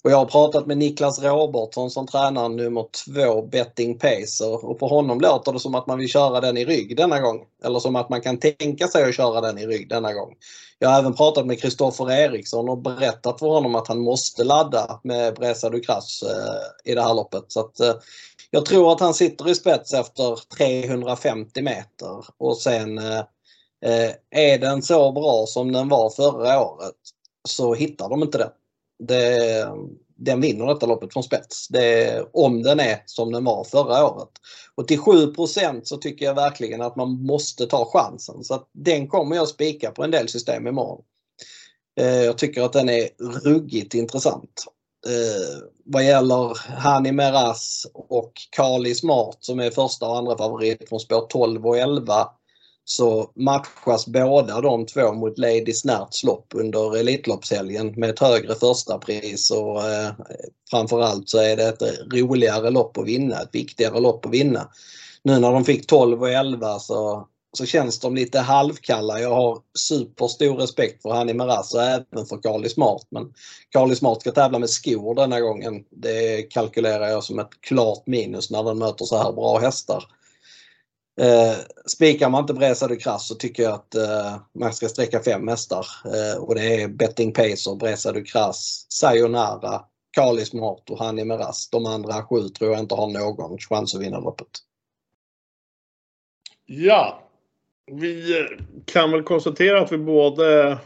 Och 0.03 0.11
jag 0.11 0.17
har 0.17 0.25
pratat 0.25 0.65
med 0.65 0.77
Niklas 0.77 1.23
Robertsson 1.23 1.91
som 1.91 2.07
tränar 2.07 2.49
nummer 2.49 2.85
två 3.05 3.41
Betting 3.41 3.99
Pacer 3.99 4.65
och 4.65 4.79
på 4.79 4.87
honom 4.87 5.19
låter 5.21 5.53
det 5.53 5.59
som 5.59 5.75
att 5.75 5.87
man 5.87 5.99
vill 5.99 6.09
köra 6.09 6.41
den 6.41 6.57
i 6.57 6.65
rygg 6.65 6.97
denna 6.97 7.19
gång. 7.19 7.43
Eller 7.63 7.79
som 7.79 7.95
att 7.95 8.09
man 8.09 8.21
kan 8.21 8.39
tänka 8.39 8.87
sig 8.87 9.03
att 9.03 9.15
köra 9.15 9.41
den 9.41 9.57
i 9.57 9.67
rygg 9.67 9.89
denna 9.89 10.13
gång. 10.13 10.35
Jag 10.79 10.89
har 10.89 10.99
även 10.99 11.13
pratat 11.13 11.45
med 11.45 11.61
Kristoffer 11.61 12.11
Eriksson 12.11 12.69
och 12.69 12.77
berättat 12.77 13.39
för 13.39 13.47
honom 13.47 13.75
att 13.75 13.87
han 13.87 13.99
måste 13.99 14.43
ladda 14.43 14.99
med 15.03 15.35
Bresa 15.35 15.69
Ducras 15.69 16.23
eh, 16.23 16.91
i 16.91 16.95
det 16.95 17.01
här 17.01 17.13
loppet. 17.13 17.45
Så 17.47 17.59
att, 17.59 17.79
eh, 17.79 17.93
jag 18.51 18.65
tror 18.65 18.91
att 18.91 18.99
han 18.99 19.13
sitter 19.13 19.49
i 19.49 19.55
spets 19.55 19.93
efter 19.93 20.39
350 20.57 21.61
meter 21.61 22.25
och 22.37 22.57
sen 22.57 22.97
eh, 22.97 23.21
är 24.31 24.57
den 24.57 24.81
så 24.81 25.11
bra 25.11 25.45
som 25.47 25.71
den 25.71 25.89
var 25.89 26.09
förra 26.09 26.61
året 26.61 26.95
så 27.49 27.73
hittar 27.73 28.09
de 28.09 28.23
inte 28.23 28.37
den 28.37 28.49
det, 28.99 29.67
den 30.17 30.41
vinner 30.41 30.65
detta 30.65 30.85
loppet 30.85 31.13
från 31.13 31.23
spets. 31.23 31.67
Det, 31.67 32.25
om 32.33 32.63
den 32.63 32.79
är 32.79 33.03
som 33.05 33.31
den 33.31 33.43
var 33.43 33.63
förra 33.63 34.05
året. 34.05 34.29
Och 34.75 34.87
till 34.87 34.99
7% 34.99 35.81
så 35.83 35.97
tycker 35.97 36.25
jag 36.25 36.35
verkligen 36.35 36.81
att 36.81 36.95
man 36.95 37.25
måste 37.25 37.65
ta 37.65 37.85
chansen. 37.85 38.43
Så 38.43 38.53
att 38.53 38.69
den 38.71 39.07
kommer 39.07 39.35
jag 39.35 39.47
spika 39.47 39.91
på 39.91 40.03
en 40.03 40.11
del 40.11 40.29
system 40.29 40.67
imorgon. 40.67 41.03
Eh, 41.99 42.23
jag 42.23 42.37
tycker 42.37 42.61
att 42.61 42.73
den 42.73 42.89
är 42.89 43.09
ruggigt 43.43 43.93
intressant. 43.93 44.65
Eh, 45.07 45.67
vad 45.85 46.05
gäller 46.05 46.57
Hani 46.77 47.11
Meras 47.11 47.87
och 47.93 48.33
Kali 48.49 48.95
Smart 48.95 49.37
som 49.39 49.59
är 49.59 49.71
första 49.71 50.07
och 50.07 50.17
andra 50.17 50.37
favorit 50.37 50.89
från 50.89 50.99
spår 50.99 51.27
12 51.29 51.67
och 51.67 51.77
11 51.77 52.27
så 52.85 53.31
matchas 53.35 54.07
båda 54.07 54.61
de 54.61 54.85
två 54.85 55.13
mot 55.13 55.37
Lady 55.37 55.73
Snärts 55.73 56.23
lopp 56.23 56.47
under 56.55 56.97
Elitloppshelgen 56.97 57.91
med 57.91 58.09
ett 58.09 58.19
högre 58.19 58.55
första 58.55 58.97
pris 58.97 59.51
och 59.51 59.83
eh, 59.83 60.11
framförallt 60.71 61.29
så 61.29 61.37
är 61.37 61.57
det 61.57 61.67
ett 61.67 62.13
roligare 62.13 62.69
lopp 62.69 62.97
att 62.97 63.07
vinna, 63.07 63.41
ett 63.41 63.55
viktigare 63.55 63.99
lopp 63.99 64.25
att 64.25 64.31
vinna. 64.31 64.69
Nu 65.23 65.39
när 65.39 65.51
de 65.51 65.65
fick 65.65 65.87
12 65.87 66.21
och 66.21 66.29
11 66.29 66.79
så, 66.79 67.27
så 67.57 67.65
känns 67.65 67.99
de 67.99 68.15
lite 68.15 68.39
halvkalla. 68.39 69.19
Jag 69.19 69.35
har 69.35 69.59
superstor 69.79 70.55
respekt 70.55 71.01
för 71.01 71.09
Hanni 71.09 71.33
Meraz 71.33 71.73
och 71.73 71.81
även 71.81 72.25
för 72.25 72.41
Carly 72.41 72.69
Smart 72.69 73.07
men 73.09 73.33
Carly 73.69 73.95
Smart 73.95 74.21
ska 74.21 74.31
tävla 74.31 74.59
med 74.59 74.69
skor 74.69 75.15
denna 75.15 75.39
gången. 75.39 75.83
Det 75.89 76.41
kalkylerar 76.41 77.07
jag 77.07 77.23
som 77.23 77.39
ett 77.39 77.61
klart 77.61 78.07
minus 78.07 78.51
när 78.51 78.63
den 78.63 78.77
möter 78.77 79.05
så 79.05 79.17
här 79.17 79.31
bra 79.31 79.59
hästar. 79.59 80.03
Eh, 81.21 81.57
spikar 81.85 82.29
man 82.29 82.41
inte 82.41 82.53
Bresa 82.53 82.87
de 82.87 82.97
Krass 82.97 83.27
så 83.27 83.35
tycker 83.35 83.63
jag 83.63 83.73
att 83.73 83.95
eh, 83.95 84.37
man 84.59 84.73
ska 84.73 84.87
sträcka 84.89 85.19
fem 85.19 85.47
hästar. 85.47 85.85
Eh, 86.05 86.43
och 86.43 86.55
det 86.55 86.81
är 86.81 86.87
Betting 86.87 87.33
Pacer, 87.33 87.75
Bresa 87.75 88.11
de 88.11 88.23
Krass, 88.23 88.85
Sayonara, 88.89 89.81
Kali 90.11 90.45
Smart 90.45 90.89
och 90.89 90.99
Hanni 90.99 91.25
Meras. 91.25 91.69
De 91.69 91.85
andra 91.85 92.23
sju 92.23 92.49
tror 92.49 92.71
jag 92.71 92.79
inte 92.79 92.95
har 92.95 93.07
någon 93.07 93.57
chans 93.57 93.95
att 93.95 94.01
vinna 94.01 94.19
loppet. 94.19 94.47
Ja, 96.65 97.23
vi 97.85 98.39
eh, 98.39 98.45
kan 98.85 99.11
väl 99.11 99.23
konstatera 99.23 99.81
att 99.81 99.91
vi 99.91 99.97
både 99.97 100.77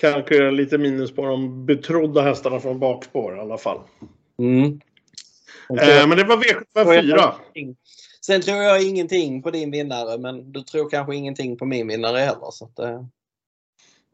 kalkylerar 0.00 0.52
lite 0.52 0.78
minus 0.78 1.14
på 1.14 1.24
de 1.24 1.66
betrodda 1.66 2.22
hästarna 2.22 2.60
från 2.60 2.78
bakspår 2.78 3.36
i 3.36 3.40
alla 3.40 3.58
fall. 3.58 3.80
Mm. 4.38 4.80
Eh, 5.80 6.06
men 6.08 6.18
det 6.18 6.24
var 6.24 6.36
V74. 6.36 7.32
Sen 8.26 8.42
tror 8.42 8.56
jag 8.56 8.82
ingenting 8.82 9.42
på 9.42 9.50
din 9.50 9.70
vinnare 9.70 10.18
men 10.18 10.52
du 10.52 10.62
tror 10.62 10.90
kanske 10.90 11.16
ingenting 11.16 11.56
på 11.56 11.64
min 11.64 11.88
vinnare 11.88 12.18
heller. 12.18 12.50
Så 12.50 12.64
att, 12.64 12.78
eh. 12.78 13.04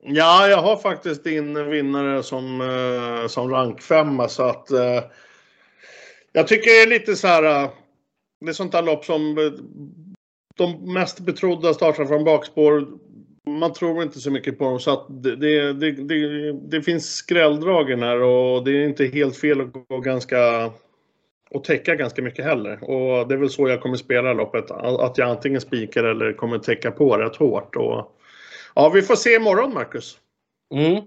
Ja, 0.03 0.49
jag 0.49 0.63
har 0.63 0.77
faktiskt 0.77 1.25
din 1.25 1.71
vinnare 1.71 2.23
som, 2.23 2.61
eh, 2.61 3.29
som 3.29 3.51
rankfemma 3.51 4.29
så 4.29 4.43
att 4.43 4.71
eh, 4.71 5.03
jag 6.33 6.49
tycker 6.49 6.71
det 6.71 6.83
är 6.83 6.99
lite 6.99 7.17
så 7.17 7.27
här. 7.27 7.43
Eh, 7.43 7.71
det 8.41 8.49
är 8.49 8.53
sånt 8.53 8.73
där 8.73 8.83
lopp 8.83 9.05
som 9.05 9.39
eh, 9.39 9.53
de 10.57 10.93
mest 10.93 11.21
betrodda 11.21 11.75
startar 11.75 12.05
från 12.05 12.25
bakspår. 12.25 12.89
Man 13.47 13.73
tror 13.73 14.03
inte 14.03 14.21
så 14.21 14.31
mycket 14.31 14.59
på 14.59 14.65
dem 14.65 14.81
så 14.81 14.91
att 14.91 15.23
det, 15.23 15.37
det, 15.37 15.73
det, 15.93 16.53
det 16.53 16.83
finns 16.83 17.15
skrälldragen 17.15 18.03
här 18.03 18.23
och 18.23 18.65
det 18.65 18.71
är 18.71 18.89
inte 18.89 19.05
helt 19.07 19.37
fel 19.37 19.61
att 19.61 19.73
gå 19.89 19.99
ganska 19.99 20.71
och 21.51 21.65
täcka 21.65 21.95
ganska 21.95 22.23
mycket 22.23 22.45
heller. 22.45 22.85
Och 22.85 23.29
det 23.29 23.35
är 23.35 23.39
väl 23.39 23.51
så 23.51 23.69
jag 23.69 23.83
kommer 23.83 23.97
spela 23.97 24.33
loppet. 24.33 24.71
Att 24.71 25.19
jag 25.19 25.29
antingen 25.29 25.61
spikar 25.61 26.05
eller 26.05 26.33
kommer 26.33 26.59
täcka 26.59 26.91
på 26.91 27.17
rätt 27.17 27.37
hårt. 27.37 27.77
Och, 27.77 28.17
ja, 28.75 28.89
vi 28.95 29.03
får 29.03 29.17
se 29.17 29.35
imorgon 29.35 29.75
Marcus. 29.75 30.19
Mm. 30.75 31.03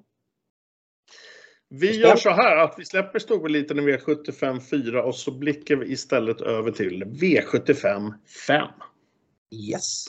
Vi 1.70 2.02
gör 2.02 2.16
så 2.16 2.30
här 2.30 2.58
att 2.58 2.76
vi 2.78 2.86
släpper 2.86 3.20
storeliten 3.20 3.80
i 3.80 3.82
V75 3.82 4.60
4 4.60 5.04
och 5.04 5.16
så 5.16 5.32
blickar 5.32 5.76
vi 5.76 5.92
istället 5.92 6.42
över 6.42 6.72
till 6.72 7.04
V75 7.04 8.14
5. 8.48 8.68
Yes. 9.70 10.06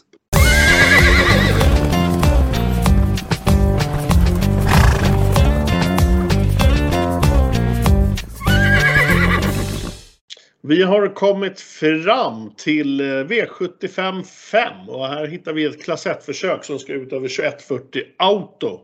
Vi 10.67 10.83
har 10.83 11.15
kommit 11.15 11.61
fram 11.61 12.55
till 12.57 13.01
eh, 13.01 13.05
V75 13.05 14.23
5 14.23 14.89
och 14.89 15.07
här 15.07 15.27
hittar 15.27 15.53
vi 15.53 15.65
ett 15.65 15.85
klass 15.85 16.07
1-försök 16.07 16.65
som 16.65 16.79
ska 16.79 16.93
ut 16.93 17.13
över 17.13 17.29
2140 17.29 18.03
Auto. 18.19 18.81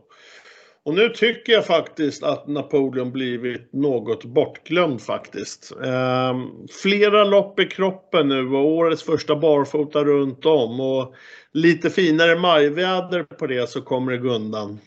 Och 0.85 0.93
nu 0.93 1.09
tycker 1.09 1.53
jag 1.53 1.65
faktiskt 1.65 2.23
att 2.23 2.47
Napoleon 2.47 3.11
blivit 3.11 3.73
något 3.73 4.25
bortglömd 4.25 5.01
faktiskt. 5.01 5.71
Ehm, 5.85 6.47
flera 6.81 7.23
lopp 7.23 7.59
i 7.59 7.65
kroppen 7.65 8.27
nu 8.27 8.47
och 8.47 8.65
årets 8.65 9.03
första 9.03 9.35
barfota 9.35 10.03
runt 10.03 10.45
om 10.45 10.79
och 10.79 11.13
lite 11.53 11.89
finare 11.89 12.35
majväder 12.35 13.23
på 13.23 13.47
det 13.47 13.69
så 13.69 13.81
kommer 13.81 14.11
det 14.11 14.17
gå 14.17 14.29
undan. 14.29 14.79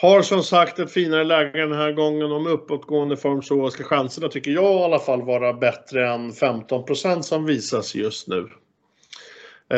Har 0.00 0.22
som 0.22 0.42
sagt 0.42 0.78
ett 0.78 0.92
finare 0.92 1.24
läge 1.24 1.58
den 1.58 1.72
här 1.72 1.92
gången. 1.92 2.32
Om 2.32 2.46
uppåtgående 2.46 3.16
form 3.16 3.42
så 3.42 3.70
ska 3.70 3.84
chanserna, 3.84 4.28
tycker 4.28 4.50
jag 4.50 4.80
i 4.80 4.84
alla 4.84 4.98
fall, 4.98 5.22
vara 5.22 5.52
bättre 5.52 6.08
än 6.08 6.32
15% 6.32 7.22
som 7.22 7.44
visas 7.46 7.94
just 7.94 8.28
nu. 8.28 8.48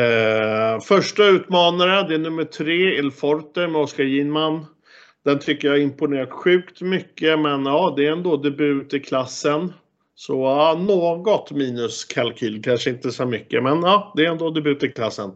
Eh, 0.00 0.80
första 0.80 1.26
utmanare, 1.26 2.09
det 2.09 2.14
är 2.14 2.18
nummer 2.18 2.44
tre, 2.44 2.98
Il 2.98 3.11
Forte 3.11 3.68
med 3.68 3.80
Oskar 3.80 4.04
Ginman. 4.04 4.66
Den 5.24 5.38
tycker 5.38 5.68
jag 5.68 5.80
imponerat 5.83 6.30
sjukt 6.30 6.80
mycket, 6.80 7.38
men 7.38 7.66
ja, 7.66 7.94
det 7.96 8.06
är 8.06 8.12
ändå 8.12 8.37
debut 8.37 8.94
i 8.94 9.00
klassen. 9.00 9.72
Så 10.14 10.33
ja, 10.33 10.80
något 10.80 11.50
minus 11.50 12.04
kalkyl, 12.04 12.62
kanske 12.62 12.90
inte 12.90 13.12
så 13.12 13.26
mycket, 13.26 13.62
men 13.62 13.83
ja, 13.83 14.12
det 14.16 14.26
är 14.26 14.30
ändå 14.30 14.50
debut 14.50 14.83
i 14.83 14.88
klassen. 14.88 15.30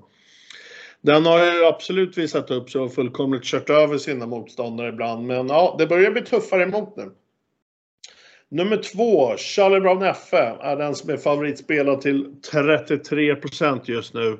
Den 1.05 1.27
har 1.27 1.45
ju 1.45 1.65
absolut 1.65 2.19
visat 2.19 2.51
upp 2.51 2.71
sig 2.71 2.81
och 2.81 2.95
fullkomligt 2.95 3.45
kört 3.45 3.71
över 3.71 3.99
sina 3.99 4.27
motståndare 4.27 4.89
ibland, 4.89 5.27
men 5.27 5.49
ja, 5.49 5.77
det 5.79 5.87
börjar 5.87 6.11
bli 6.11 6.23
tuffare 6.23 6.63
emot 6.63 6.97
nu. 6.97 7.11
Nummer 8.49 8.77
två, 8.77 9.37
Charlie 9.37 9.81
Brown 9.81 10.03
FF, 10.03 10.61
är 10.61 10.77
den 10.77 10.95
som 10.95 11.11
är 11.11 11.17
favoritspelad 11.17 12.01
till 12.01 12.27
33% 12.53 13.81
just 13.85 14.15
nu. 14.15 14.39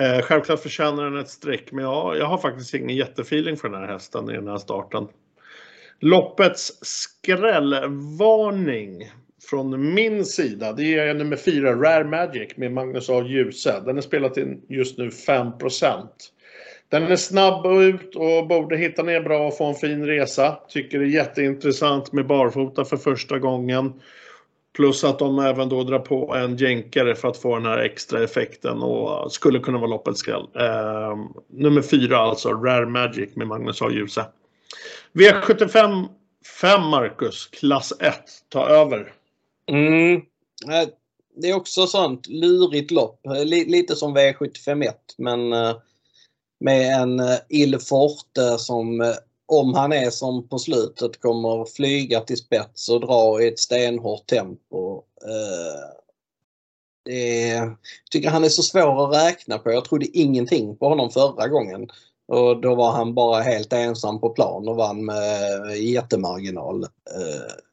Eh, 0.00 0.22
självklart 0.22 0.60
förtjänar 0.60 1.04
den 1.04 1.16
ett 1.16 1.28
streck, 1.28 1.72
men 1.72 1.84
ja, 1.84 2.16
jag 2.16 2.26
har 2.26 2.38
faktiskt 2.38 2.74
ingen 2.74 2.96
jättefeeling 2.96 3.56
för 3.56 3.68
den 3.68 3.80
här 3.80 3.92
hästen 3.92 4.30
i 4.30 4.32
den 4.32 4.48
här 4.48 4.58
starten. 4.58 5.08
Loppets 6.00 6.78
skrällvarning 6.82 9.12
från 9.50 9.94
min 9.94 10.24
sida, 10.24 10.72
det 10.72 10.94
är 10.94 11.14
nummer 11.14 11.36
fyra, 11.36 11.74
Rare 11.74 12.04
Magic 12.04 12.56
med 12.56 12.72
Magnus 12.72 13.10
A. 13.10 13.24
Djuse. 13.26 13.82
Den 13.86 13.96
är 13.96 14.00
spelad 14.00 14.34
till 14.34 14.60
just 14.68 14.98
nu 14.98 15.08
5% 15.08 16.06
Den 16.88 17.02
är 17.02 17.16
snabb 17.16 17.66
ut 17.66 18.16
och 18.16 18.46
borde 18.46 18.76
hitta 18.76 19.02
ner 19.02 19.20
bra 19.20 19.46
och 19.46 19.56
få 19.56 19.64
en 19.64 19.74
fin 19.74 20.06
resa. 20.06 20.58
Tycker 20.68 20.98
det 20.98 21.04
är 21.04 21.08
jätteintressant 21.08 22.12
med 22.12 22.26
barfota 22.26 22.84
för 22.84 22.96
första 22.96 23.38
gången. 23.38 23.92
Plus 24.76 25.04
att 25.04 25.18
de 25.18 25.38
även 25.38 25.68
då 25.68 25.82
drar 25.84 25.98
på 25.98 26.34
en 26.34 26.56
jänkare 26.56 27.14
för 27.14 27.28
att 27.28 27.36
få 27.36 27.56
den 27.56 27.66
här 27.66 27.78
extra 27.78 28.24
effekten 28.24 28.82
och 28.82 29.32
skulle 29.32 29.58
kunna 29.58 29.78
vara 29.78 29.90
loppets 29.90 30.20
skräll. 30.20 30.48
Eh, 30.54 31.18
nummer 31.50 31.82
fyra 31.82 32.18
alltså, 32.18 32.48
Rare 32.48 32.86
Magic 32.86 33.36
med 33.36 33.46
Magnus 33.46 33.82
A. 33.82 33.90
Djuse. 33.90 34.24
V75 35.12 36.08
5 36.60 36.82
Marcus, 36.82 37.46
klass 37.46 37.92
1, 38.00 38.14
ta 38.48 38.68
över. 38.68 39.12
Mm. 39.70 40.14
Eh, 40.68 40.88
det 41.34 41.50
är 41.50 41.56
också 41.56 41.86
sånt 41.86 42.26
lurigt 42.26 42.90
lopp. 42.90 43.26
Eh, 43.26 43.44
lite 43.44 43.96
som 43.96 44.18
V751 44.18 44.92
men 45.18 45.52
eh, 45.52 45.76
med 46.60 47.00
en 47.00 47.20
eh, 47.20 47.38
Il 47.48 47.78
Forte 47.78 48.58
som 48.58 49.14
om 49.46 49.74
han 49.74 49.92
är 49.92 50.10
som 50.10 50.48
på 50.48 50.58
slutet 50.58 51.20
kommer 51.20 51.64
flyga 51.64 52.20
till 52.20 52.36
spets 52.36 52.88
och 52.88 53.00
dra 53.00 53.42
i 53.42 53.48
ett 53.48 53.58
stenhårt 53.58 54.26
tempo. 54.26 55.02
Det 57.04 57.48
är, 57.50 57.56
jag 57.56 57.76
tycker 58.10 58.30
han 58.30 58.44
är 58.44 58.48
så 58.48 58.62
svår 58.62 59.04
att 59.04 59.24
räkna 59.24 59.58
på. 59.58 59.72
Jag 59.72 59.84
trodde 59.84 60.18
ingenting 60.18 60.76
på 60.76 60.88
honom 60.88 61.10
förra 61.10 61.48
gången. 61.48 61.88
Och 62.28 62.60
då 62.60 62.74
var 62.74 62.92
han 62.92 63.14
bara 63.14 63.42
helt 63.42 63.72
ensam 63.72 64.20
på 64.20 64.28
plan 64.30 64.68
och 64.68 64.76
vann 64.76 65.04
med 65.04 65.76
jättemarginal 65.76 66.86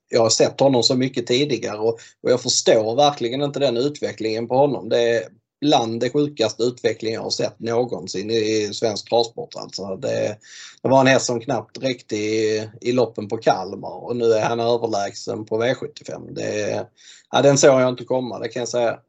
jag 0.09 0.21
har 0.21 0.29
sett 0.29 0.59
honom 0.59 0.83
så 0.83 0.95
mycket 0.95 1.27
tidigare 1.27 1.77
och, 1.77 1.99
och, 2.23 2.31
jag 2.31 2.41
förstår 2.41 2.95
verkligen 2.95 3.41
inte 3.41 3.59
den 3.59 3.77
utvecklingen 3.77 4.47
på 4.47 4.57
honom. 4.57 4.89
Det 4.89 5.01
är 5.01 5.23
bland 5.61 5.99
det 5.99 6.09
sjukaste 6.09 6.63
utvecklingen 6.63 7.15
jag 7.15 7.23
har 7.23 7.29
sett 7.29 7.59
någonsin 7.59 8.31
i, 8.31 8.69
svensk 8.73 9.09
travsport. 9.09 9.55
Alltså 9.55 9.95
det, 9.95 10.37
det, 10.81 10.89
var 10.89 11.01
en 11.01 11.07
häst 11.07 11.25
som 11.25 11.39
knappt 11.39 11.83
räckte 11.83 12.15
i, 12.15 12.69
i 12.81 12.91
loppen 12.91 13.27
på 13.27 13.37
Kalmar 13.37 14.03
och 14.03 14.15
nu 14.15 14.31
är 14.31 14.41
han 14.41 14.59
överlägsen 14.59 15.45
på 15.45 15.63
V75. 15.63 16.33
Det, 16.33 16.85
ja, 17.31 17.41
den 17.41 17.57
såg 17.57 17.81
jag 17.81 17.89
inte 17.89 18.05
komma, 18.05 18.39
det 18.39 18.47
kan 18.47 18.59
jag 18.59 18.69
säga. 18.69 18.99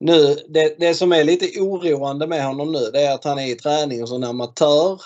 Nu, 0.00 0.36
det, 0.48 0.76
det 0.78 0.94
som 0.94 1.12
är 1.12 1.24
lite 1.24 1.60
oroande 1.60 2.26
med 2.26 2.44
honom 2.44 2.72
nu 2.72 2.90
det 2.92 3.00
är 3.00 3.14
att 3.14 3.24
han 3.24 3.38
är 3.38 3.46
i 3.46 3.54
träning 3.54 4.06
som 4.06 4.24
amatör 4.24 5.00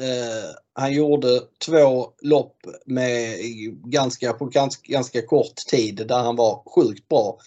Eh, 0.00 0.50
han 0.72 0.92
gjorde 0.92 1.40
två 1.66 2.06
lopp 2.22 2.56
med 2.86 3.38
ganska, 3.84 4.32
på 4.32 4.44
ganska, 4.44 4.92
ganska 4.92 5.26
kort 5.26 5.56
tid 5.56 6.06
där 6.08 6.18
han 6.18 6.36
var 6.36 6.62
sjukt 6.74 7.08
bra. 7.08 7.38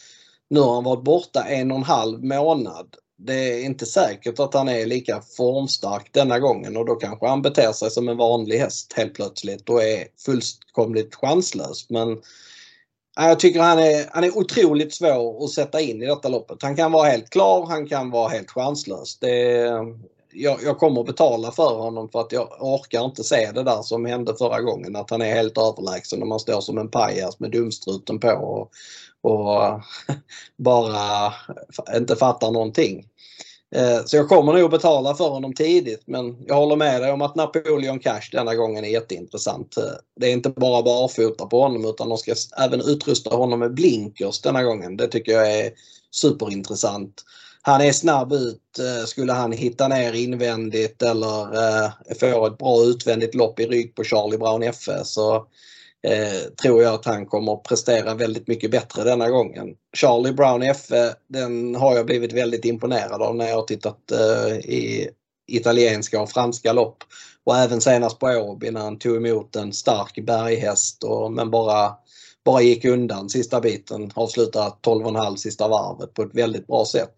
Nu 0.49 0.59
har 0.59 0.73
han 0.73 0.83
varit 0.83 1.03
borta 1.03 1.43
en 1.43 1.71
och 1.71 1.77
en 1.77 1.83
halv 1.83 2.23
månad. 2.23 2.95
Det 3.17 3.33
är 3.33 3.65
inte 3.65 3.85
säkert 3.85 4.39
att 4.39 4.53
han 4.53 4.69
är 4.69 4.85
lika 4.85 5.21
formstark 5.37 6.09
denna 6.13 6.39
gången 6.39 6.77
och 6.77 6.85
då 6.85 6.95
kanske 6.95 7.27
han 7.27 7.41
beter 7.41 7.71
sig 7.71 7.91
som 7.91 8.09
en 8.09 8.17
vanlig 8.17 8.57
häst 8.57 8.93
helt 8.93 9.13
plötsligt 9.13 9.69
och 9.69 9.83
är 9.83 10.07
fullkomligt 10.25 11.15
chanslös. 11.15 11.89
Men 11.89 12.21
jag 13.15 13.39
tycker 13.39 13.59
han 13.59 13.79
är, 13.79 14.05
han 14.11 14.23
är 14.23 14.37
otroligt 14.37 14.93
svår 14.93 15.43
att 15.43 15.51
sätta 15.51 15.81
in 15.81 16.03
i 16.03 16.05
detta 16.05 16.29
loppet. 16.29 16.61
Han 16.61 16.75
kan 16.75 16.91
vara 16.91 17.09
helt 17.09 17.29
klar, 17.29 17.65
han 17.65 17.87
kan 17.87 18.11
vara 18.11 18.29
helt 18.29 18.51
chanslös. 18.51 19.19
Det, 19.19 19.69
jag, 20.33 20.63
jag 20.63 20.77
kommer 20.77 21.03
betala 21.03 21.51
för 21.51 21.75
honom 21.75 22.09
för 22.09 22.21
att 22.21 22.31
jag 22.31 22.47
orkar 22.59 23.05
inte 23.05 23.23
se 23.23 23.51
det 23.51 23.63
där 23.63 23.81
som 23.81 24.05
hände 24.05 24.35
förra 24.35 24.61
gången. 24.61 24.95
Att 24.95 25.09
han 25.09 25.21
är 25.21 25.33
helt 25.33 25.57
överlägsen 25.57 26.19
när 26.19 26.25
man 26.25 26.39
står 26.39 26.61
som 26.61 26.77
en 26.77 26.91
pajas 26.91 27.39
med 27.39 27.51
dumstruten 27.51 28.19
på 28.19 28.29
och, 28.29 28.71
och 29.31 29.81
bara 30.57 31.33
inte 31.97 32.15
fattar 32.15 32.51
någonting. 32.51 33.05
Eh, 33.75 34.05
så 34.05 34.17
jag 34.17 34.29
kommer 34.29 34.53
nog 34.53 34.71
betala 34.71 35.15
för 35.15 35.29
honom 35.29 35.53
tidigt 35.53 36.03
men 36.05 36.45
jag 36.47 36.55
håller 36.55 36.75
med 36.75 37.01
dig 37.01 37.11
om 37.11 37.21
att 37.21 37.35
Napoleon 37.35 37.99
Cash 37.99 38.29
denna 38.31 38.55
gången 38.55 38.85
är 38.85 38.89
jätteintressant. 38.89 39.77
Eh, 39.77 39.83
det 40.19 40.27
är 40.27 40.33
inte 40.33 40.49
bara 40.49 40.81
barfota 40.81 41.45
på 41.45 41.61
honom 41.61 41.85
utan 41.85 42.09
de 42.09 42.17
ska 42.17 42.35
även 42.57 42.81
utrusta 42.81 43.35
honom 43.35 43.59
med 43.59 43.73
blinkers 43.73 44.41
denna 44.41 44.63
gången. 44.63 44.97
Det 44.97 45.07
tycker 45.07 45.31
jag 45.31 45.59
är 45.59 45.71
superintressant 46.11 47.23
han 47.61 47.81
är 47.81 47.91
snabb 47.91 48.33
ut. 48.33 48.79
Eh, 48.79 49.05
skulle 49.05 49.33
han 49.33 49.51
hitta 49.51 49.87
ner 49.87 50.13
invändigt 50.13 51.01
eller 51.01 51.55
eh, 51.55 51.91
få 52.19 52.47
ett 52.47 52.57
bra 52.57 52.83
utvändigt 52.83 53.35
lopp 53.35 53.59
i 53.59 53.65
rygg 53.65 53.95
på 53.95 54.03
Charlie 54.03 54.37
Brown 54.37 54.73
FE 54.73 55.05
så 55.05 55.35
eh, 56.07 56.53
tror 56.61 56.83
jag 56.83 56.93
att 56.93 57.05
han 57.05 57.25
kommer 57.25 57.53
att 57.53 57.63
prestera 57.63 58.13
väldigt 58.13 58.47
mycket 58.47 58.71
bättre 58.71 59.03
denna 59.03 59.29
gången. 59.29 59.67
Charlie 59.97 60.33
Brown 60.33 60.73
FE 60.75 61.13
den 61.27 61.75
har 61.75 61.95
jag 61.95 62.05
blivit 62.05 62.33
väldigt 62.33 62.65
imponerad 62.65 63.21
av 63.21 63.35
när 63.35 63.47
jag 63.47 63.55
har 63.55 63.63
tittat 63.63 64.11
i 64.63 65.09
italienska 65.47 66.21
och 66.21 66.29
franska 66.29 66.73
lopp. 66.73 67.03
Och 67.43 67.57
även 67.57 67.81
senast 67.81 68.19
på 68.19 68.27
Åby 68.27 68.71
när 68.71 68.81
han 68.81 68.99
tog 68.99 69.15
emot 69.15 69.55
en 69.55 69.73
stark 69.73 70.25
berghäst 70.25 71.03
och, 71.03 71.31
men 71.31 71.51
bara 71.51 71.95
bara 72.43 72.61
gick 72.61 72.85
undan 72.85 73.29
sista 73.29 73.61
biten, 73.61 74.11
avslutade 74.15 74.75
12,5 74.81 75.35
sista 75.35 75.67
varvet 75.67 76.13
på 76.13 76.21
ett 76.21 76.33
väldigt 76.35 76.67
bra 76.67 76.85
sätt. 76.85 77.13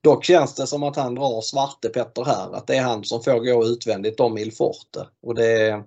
Dock 0.00 0.24
känns 0.24 0.54
det 0.54 0.66
som 0.66 0.82
att 0.82 0.96
han 0.96 1.14
drar 1.14 1.40
Svarte 1.40 1.88
Petter 1.88 2.24
här, 2.24 2.54
att 2.54 2.66
det 2.66 2.76
är 2.76 2.82
han 2.82 3.04
som 3.04 3.22
får 3.22 3.38
gå 3.38 3.64
utvändigt 3.64 4.20
om 4.20 4.38
Il 4.38 4.52
Forte. 4.52 5.06
Och 5.22 5.34
det, 5.34 5.82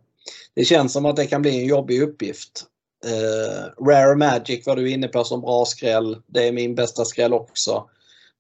det 0.56 0.66
känns 0.66 0.94
som 0.94 1.06
att 1.06 1.16
det 1.16 1.26
kan 1.26 1.42
bli 1.42 1.60
en 1.60 1.66
jobbig 1.66 2.02
uppgift. 2.02 2.66
Uh, 3.06 3.86
Rare 3.86 4.16
Magic 4.16 4.68
var 4.68 4.76
du 4.76 4.92
inne 4.92 5.08
på 5.08 5.24
som 5.24 5.42
bra 5.42 5.66
skräll. 5.66 6.18
Det 6.28 6.48
är 6.48 6.52
min 6.52 6.76
bästa 6.76 7.06
skräll 7.06 7.34
också. 7.34 7.90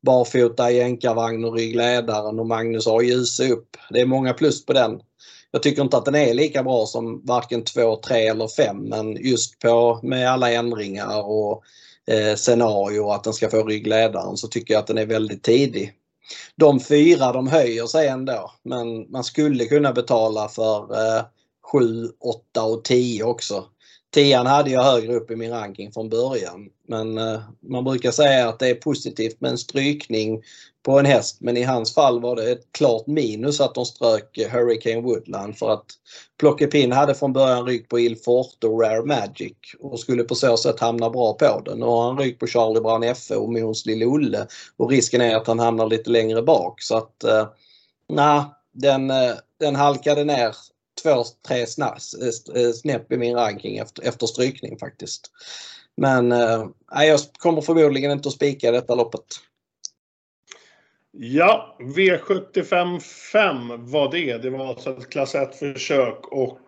Barfota, 0.01 0.71
jänkarvagn 0.71 1.45
och 1.45 1.55
ryggledaren 1.55 2.39
och 2.39 2.47
Magnus 2.47 2.85
har 2.85 3.01
ljus 3.01 3.39
upp. 3.39 3.77
Det 3.89 4.01
är 4.01 4.05
många 4.05 4.33
plus 4.33 4.65
på 4.65 4.73
den. 4.73 5.01
Jag 5.51 5.63
tycker 5.63 5.81
inte 5.81 5.97
att 5.97 6.05
den 6.05 6.15
är 6.15 6.33
lika 6.33 6.63
bra 6.63 6.85
som 6.85 7.25
varken 7.25 7.63
2, 7.63 7.95
3 7.95 8.27
eller 8.27 8.47
5 8.47 8.77
men 8.77 9.15
just 9.15 9.59
på 9.59 9.99
med 10.03 10.31
alla 10.31 10.51
ändringar 10.51 11.29
och 11.29 11.63
eh, 12.07 12.35
scenario 12.35 13.09
att 13.09 13.23
den 13.23 13.33
ska 13.33 13.49
få 13.49 13.63
ryggledaren 13.63 14.38
så 14.38 14.47
tycker 14.47 14.73
jag 14.73 14.81
att 14.81 14.88
den 14.88 14.97
är 14.97 15.05
väldigt 15.05 15.43
tidig. 15.43 15.93
De 16.55 16.79
fyra 16.79 17.31
de 17.31 17.47
höjer 17.47 17.85
sig 17.85 18.07
ändå 18.07 18.51
men 18.63 19.12
man 19.12 19.23
skulle 19.23 19.65
kunna 19.65 19.93
betala 19.93 20.47
för 20.47 20.93
eh, 20.93 21.23
7, 21.71 22.09
8 22.19 22.63
och 22.63 22.83
10 22.83 23.23
också. 23.23 23.65
Tian 24.12 24.45
hade 24.45 24.69
jag 24.69 24.84
högre 24.84 25.15
upp 25.15 25.32
i 25.32 25.36
min 25.36 25.52
ranking 25.52 25.91
från 25.91 26.10
början. 26.10 26.69
Men 26.88 27.17
eh, 27.17 27.39
man 27.60 27.84
brukar 27.84 28.12
säga 28.12 28.50
att 28.50 28.60
det 28.60 28.67
är 28.67 28.76
positivt 28.76 29.41
med 29.41 29.52
en 29.52 29.58
strykning 29.58 30.43
på 30.84 31.00
en 31.00 31.06
häst. 31.06 31.38
Men 31.41 31.58
i 31.58 31.63
hans 31.63 31.93
fall 31.93 32.22
var 32.22 32.36
det 32.36 32.52
ett 32.52 32.72
klart 32.72 33.08
minus 33.08 33.62
att 33.62 33.76
de 33.76 33.86
strök 33.86 34.38
eh, 34.38 34.50
Hurricane 34.50 35.02
Woodland 35.02 35.58
för 35.58 35.69
att 35.69 35.86
Plockepin 36.39 36.91
hade 36.91 37.15
från 37.15 37.34
början 37.34 37.65
ryckt 37.65 37.89
på 37.89 38.00
Il 38.00 38.15
Forte 38.15 38.67
och 38.67 38.82
Rare 38.82 39.06
Magic 39.06 39.58
och 39.80 40.00
skulle 40.00 40.24
på 40.24 40.36
så 40.36 40.58
sätt 40.58 40.80
hamna 40.80 41.10
bra 41.10 41.34
på 41.34 41.62
den. 41.65 41.80
Nu 41.80 41.86
har 41.86 42.04
han 42.04 42.17
rygg 42.17 42.39
på 42.39 42.48
Charlie 42.48 42.82
Brown 42.82 43.15
FE 43.15 43.36
och 43.36 43.54
Måns 43.54 43.86
Lille 43.86 44.06
Olle 44.06 44.48
och 44.78 44.89
risken 44.89 45.22
är 45.22 45.36
att 45.36 45.48
han 45.48 45.60
hamnar 45.60 45.88
lite 45.88 46.10
längre 46.10 46.41
bak. 46.41 46.82
Så 46.82 46.98
att, 46.98 47.24
eh, 47.24 47.48
nah, 48.10 48.45
den, 48.74 49.10
eh, 49.10 49.34
den 49.60 49.76
halkade 49.76 50.24
ner 50.24 50.56
två, 51.03 51.23
tre 51.47 51.57
eh, 51.57 52.63
eh, 52.63 52.71
snäpp 52.71 53.12
i 53.12 53.17
min 53.17 53.35
ranking 53.35 53.77
efter, 53.77 54.07
efter 54.07 54.27
strykning 54.27 54.79
faktiskt. 54.79 55.31
Men 55.97 56.31
eh, 56.31 56.67
jag 56.91 57.19
kommer 57.39 57.62
förmodligen 57.62 58.12
inte 58.12 58.29
att 58.29 58.35
spika 58.35 58.71
detta 58.71 58.95
loppet. 58.95 59.25
Ja, 61.12 61.77
V75 61.79 63.00
5 63.00 63.91
var 63.91 64.12
det. 64.12 64.37
Det 64.37 64.50
var 64.50 64.67
alltså 64.67 64.97
ett 64.97 65.10
klass 65.10 65.35
1 65.35 65.56
försök 65.56 66.27
och 66.27 66.60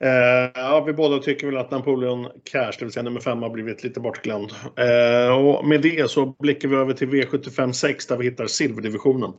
Eh, 0.00 0.50
ja, 0.54 0.84
vi 0.86 0.92
båda 0.92 1.18
tycker 1.18 1.46
väl 1.46 1.56
att 1.56 1.70
Napoleon 1.70 2.28
Cash, 2.44 2.72
det 2.78 2.84
vill 2.84 2.92
säga 2.92 3.02
nummer 3.02 3.20
5, 3.20 3.42
har 3.42 3.50
blivit 3.50 3.84
lite 3.84 4.00
bortglömd. 4.00 4.52
Eh, 4.76 5.36
och 5.36 5.66
med 5.66 5.82
det 5.82 6.10
så 6.10 6.26
blickar 6.38 6.68
vi 6.68 6.76
över 6.76 6.94
till 6.94 7.08
V75 7.08 7.72
6 7.72 8.06
där 8.06 8.16
vi 8.16 8.24
hittar 8.24 8.46
silverdivisionen. 8.46 9.32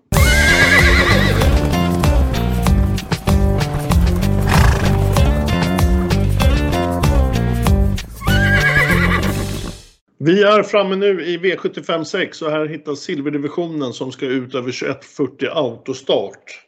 Vi 10.20 10.44
är 10.44 10.64
framme 10.64 10.96
nu 10.96 11.26
i 11.26 11.38
V75 11.38 12.04
6 12.04 12.42
och 12.42 12.52
här 12.52 12.66
hittas 12.66 13.00
silverdivisionen 13.00 13.94
som 13.94 14.12
ska 14.12 14.26
ut 14.26 14.56
över 14.56 14.72
2140 14.72 15.50
autostart. 15.52 16.64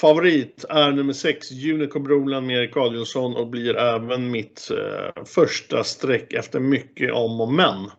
Favorit 0.00 0.64
är 0.68 0.92
nummer 0.92 1.12
6, 1.12 1.50
Unico 1.50 2.00
Broland 2.00 2.46
med 2.46 2.56
Erik 2.56 2.76
Adielsson 2.76 3.36
och 3.36 3.46
blir 3.46 3.76
även 3.76 4.30
mitt 4.30 4.70
eh, 4.70 5.24
första 5.24 5.84
streck 5.84 6.32
efter 6.32 6.60
mycket 6.60 7.12
om 7.12 7.40
och 7.40 7.52
men. 7.52 7.90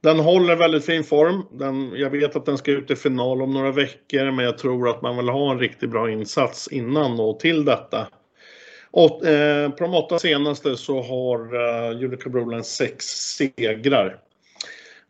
Den 0.00 0.18
håller 0.18 0.56
väldigt 0.56 0.84
fin 0.84 1.04
form. 1.04 1.42
Den, 1.52 1.92
jag 1.96 2.10
vet 2.10 2.36
att 2.36 2.46
den 2.46 2.58
ska 2.58 2.70
ut 2.70 2.90
i 2.90 2.96
final 2.96 3.42
om 3.42 3.54
några 3.54 3.70
veckor 3.72 4.30
men 4.30 4.44
jag 4.44 4.58
tror 4.58 4.88
att 4.88 5.02
man 5.02 5.16
vill 5.16 5.28
ha 5.28 5.52
en 5.52 5.58
riktigt 5.58 5.90
bra 5.90 6.10
insats 6.10 6.68
innan 6.68 7.20
och 7.20 7.40
till 7.40 7.64
detta. 7.64 8.08
Och, 8.92 9.26
eh, 9.26 9.70
på 9.70 9.84
de 9.84 9.94
åtta 9.94 10.18
senaste 10.18 10.76
så 10.76 11.02
har 11.02 11.54
eh, 11.54 12.04
Unico 12.04 12.30
Broland 12.30 12.66
sex 12.66 13.04
segrar. 13.06 14.18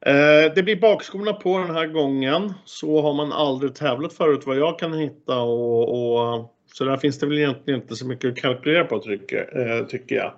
Eh, 0.07 0.55
det 0.55 0.63
blir 0.63 0.81
bakskorna 0.81 1.33
på 1.33 1.59
den 1.59 1.71
här 1.71 1.87
gången. 1.87 2.53
Så 2.65 3.03
har 3.03 3.15
man 3.15 3.33
aldrig 3.33 3.75
tävlat 3.75 4.13
förut 4.13 4.43
vad 4.47 4.57
jag 4.57 4.79
kan 4.79 4.95
hitta 4.95 5.41
och, 5.41 5.89
och 5.89 6.55
så 6.73 6.85
där 6.85 6.97
finns 6.97 7.19
det 7.19 7.27
väl 7.27 7.39
egentligen 7.39 7.81
inte 7.81 7.97
så 7.97 8.07
mycket 8.07 8.31
att 8.31 8.37
kalkylera 8.37 8.85
på 8.85 8.99
tycker, 8.99 9.79
eh, 9.79 9.87
tycker 9.87 10.15
jag. 10.15 10.33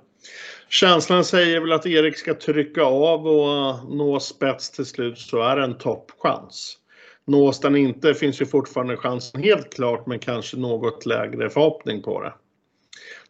Känslan 0.69 1.25
säger 1.25 1.61
väl 1.61 1.73
att 1.73 1.87
Erik 1.87 2.17
ska 2.17 2.35
trycka 2.35 2.83
av 2.83 3.27
och 3.27 3.49
eh, 3.49 3.85
nå 3.91 4.21
spets 4.21 4.71
till 4.71 4.87
slut 4.87 5.19
så 5.19 5.43
är 5.43 5.57
det 5.57 5.65
en 5.65 5.79
toppchans. 5.79 6.79
Nås 7.27 7.61
den 7.61 7.77
inte 7.77 8.15
finns 8.15 8.41
ju 8.41 8.47
fortfarande 8.47 8.97
chansen 8.97 9.43
helt 9.43 9.75
klart 9.75 10.07
men 10.07 10.19
kanske 10.19 10.57
något 10.57 11.07
lägre 11.07 11.51
förhoppning 11.51 12.03
på 12.03 12.23
det. 12.23 12.33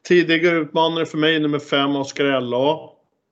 Tidigare 0.09 0.57
utmanare 0.57 1.07
för 1.07 1.19
mig 1.19 1.41
nummer 1.41 1.59
5 1.59 1.97
Oscar 1.97 2.41
LA. 2.41 2.91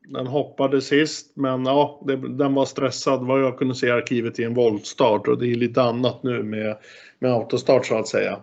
Den 0.09 0.27
hoppade 0.27 0.81
sist, 0.81 1.37
men 1.37 1.67
ja, 1.67 2.03
det, 2.07 2.17
den 2.17 2.55
var 2.55 2.65
stressad 2.65 3.27
vad 3.27 3.43
jag 3.43 3.59
kunde 3.59 3.75
se 3.75 3.87
i 3.87 3.91
arkivet 3.91 4.39
i 4.39 4.45
en 4.45 4.55
voltstart 4.55 5.29
och 5.29 5.39
det 5.39 5.47
är 5.47 5.55
lite 5.55 5.83
annat 5.83 6.23
nu 6.23 6.43
med, 6.43 6.77
med 7.19 7.33
autostart 7.33 7.87
så 7.87 7.99
att 7.99 8.09
säga. 8.09 8.43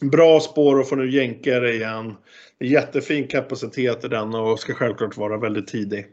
Bra 0.00 0.40
spår 0.40 0.80
och 0.80 0.88
får 0.88 0.96
nu 0.96 1.10
jänka 1.10 1.60
det 1.60 1.74
igen. 1.74 2.14
Jättefin 2.60 3.28
kapacitet 3.28 4.04
i 4.04 4.08
den 4.08 4.34
och 4.34 4.58
ska 4.58 4.74
självklart 4.74 5.16
vara 5.16 5.38
väldigt 5.38 5.68
tidig. 5.68 6.06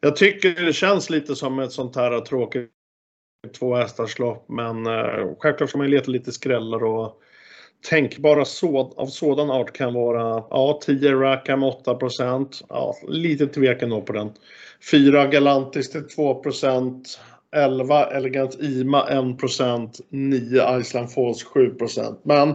Jag 0.00 0.16
tycker 0.16 0.64
det 0.64 0.72
känns 0.72 1.10
lite 1.10 1.36
som 1.36 1.58
ett 1.58 1.72
sånt 1.72 1.96
här 1.96 2.20
tråkigt 2.20 2.70
två 3.58 3.74
hästars 3.74 4.18
lopp, 4.18 4.48
men 4.48 4.86
eh, 4.86 5.34
självklart 5.38 5.68
ska 5.68 5.78
man 5.78 5.90
leta 5.90 6.10
lite 6.10 6.32
skrällar 6.32 6.84
och 6.84 7.22
tänkbara 7.88 8.44
så, 8.44 8.92
av 8.96 9.06
sådan 9.06 9.50
art 9.50 9.72
kan 9.72 9.94
vara 9.94 10.44
ja, 10.50 10.80
10 10.82 11.12
Rackham 11.12 11.62
8 11.62 11.98
ja, 12.68 12.94
lite 13.08 13.46
tvekan 13.46 13.90
då 13.90 14.00
på 14.00 14.12
den. 14.12 14.32
4 14.90 15.26
Galantis 15.26 15.90
till 15.90 16.00
2% 16.00 17.04
11 17.56 18.06
Elegant 18.06 18.60
Ima 18.60 19.08
1 19.08 20.00
9 20.08 20.78
Island 20.80 21.12
Falls 21.12 21.44
7 21.44 21.74
Men 22.22 22.54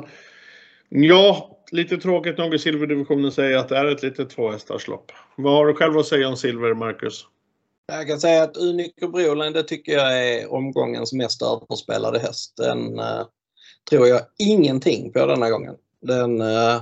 ja, 0.90 1.58
lite 1.72 1.98
tråkigt 1.98 2.38
nog 2.38 2.54
i 2.54 2.60
silverdivisionen 2.60 3.32
säger 3.32 3.58
att 3.58 3.70
det 3.70 3.78
är 3.78 3.86
ett 3.86 4.04
litet 4.04 4.30
tvåhästarslopp. 4.30 5.12
Vad 5.36 5.54
har 5.54 5.68
du 5.68 5.74
själv 5.74 5.98
att 5.98 6.06
säga 6.06 6.28
om 6.28 6.38
silver, 6.38 6.74
Marcus? 6.74 7.26
Jag 7.88 8.08
kan 8.08 8.20
säga 8.20 8.44
att 8.44 8.58
Unico 8.58 9.08
Broline, 9.08 9.54
det 9.54 9.64
tycker 9.64 9.92
jag 9.92 10.28
är 10.28 10.54
omgångens 10.54 11.14
mest 11.14 11.42
överspelade 11.42 12.20
häst. 12.20 12.58
Den, 12.58 13.00
uh, 13.00 13.26
tror 13.90 14.08
jag 14.08 14.22
ingenting 14.38 15.12
på 15.12 15.26
denna 15.26 15.50
gången. 15.50 15.76
Den, 16.02 16.42
eh, 16.42 16.82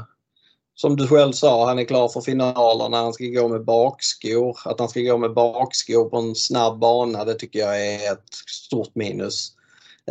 som 0.75 0.95
du 0.95 1.07
själv 1.07 1.31
sa, 1.31 1.67
han 1.67 1.79
är 1.79 1.83
klar 1.83 2.09
för 2.09 2.21
finalerna. 2.21 2.97
Han 2.97 3.13
ska 3.13 3.25
gå 3.25 3.47
med 3.47 3.65
bakskor. 3.65 4.57
Att 4.65 4.79
han 4.79 4.89
ska 4.89 4.99
gå 4.99 5.17
med 5.17 5.33
bakskor 5.33 6.09
på 6.09 6.17
en 6.17 6.35
snabb 6.35 6.79
bana, 6.79 7.25
det 7.25 7.33
tycker 7.33 7.59
jag 7.59 7.85
är 7.85 8.11
ett 8.11 8.33
stort 8.47 8.95
minus. 8.95 9.51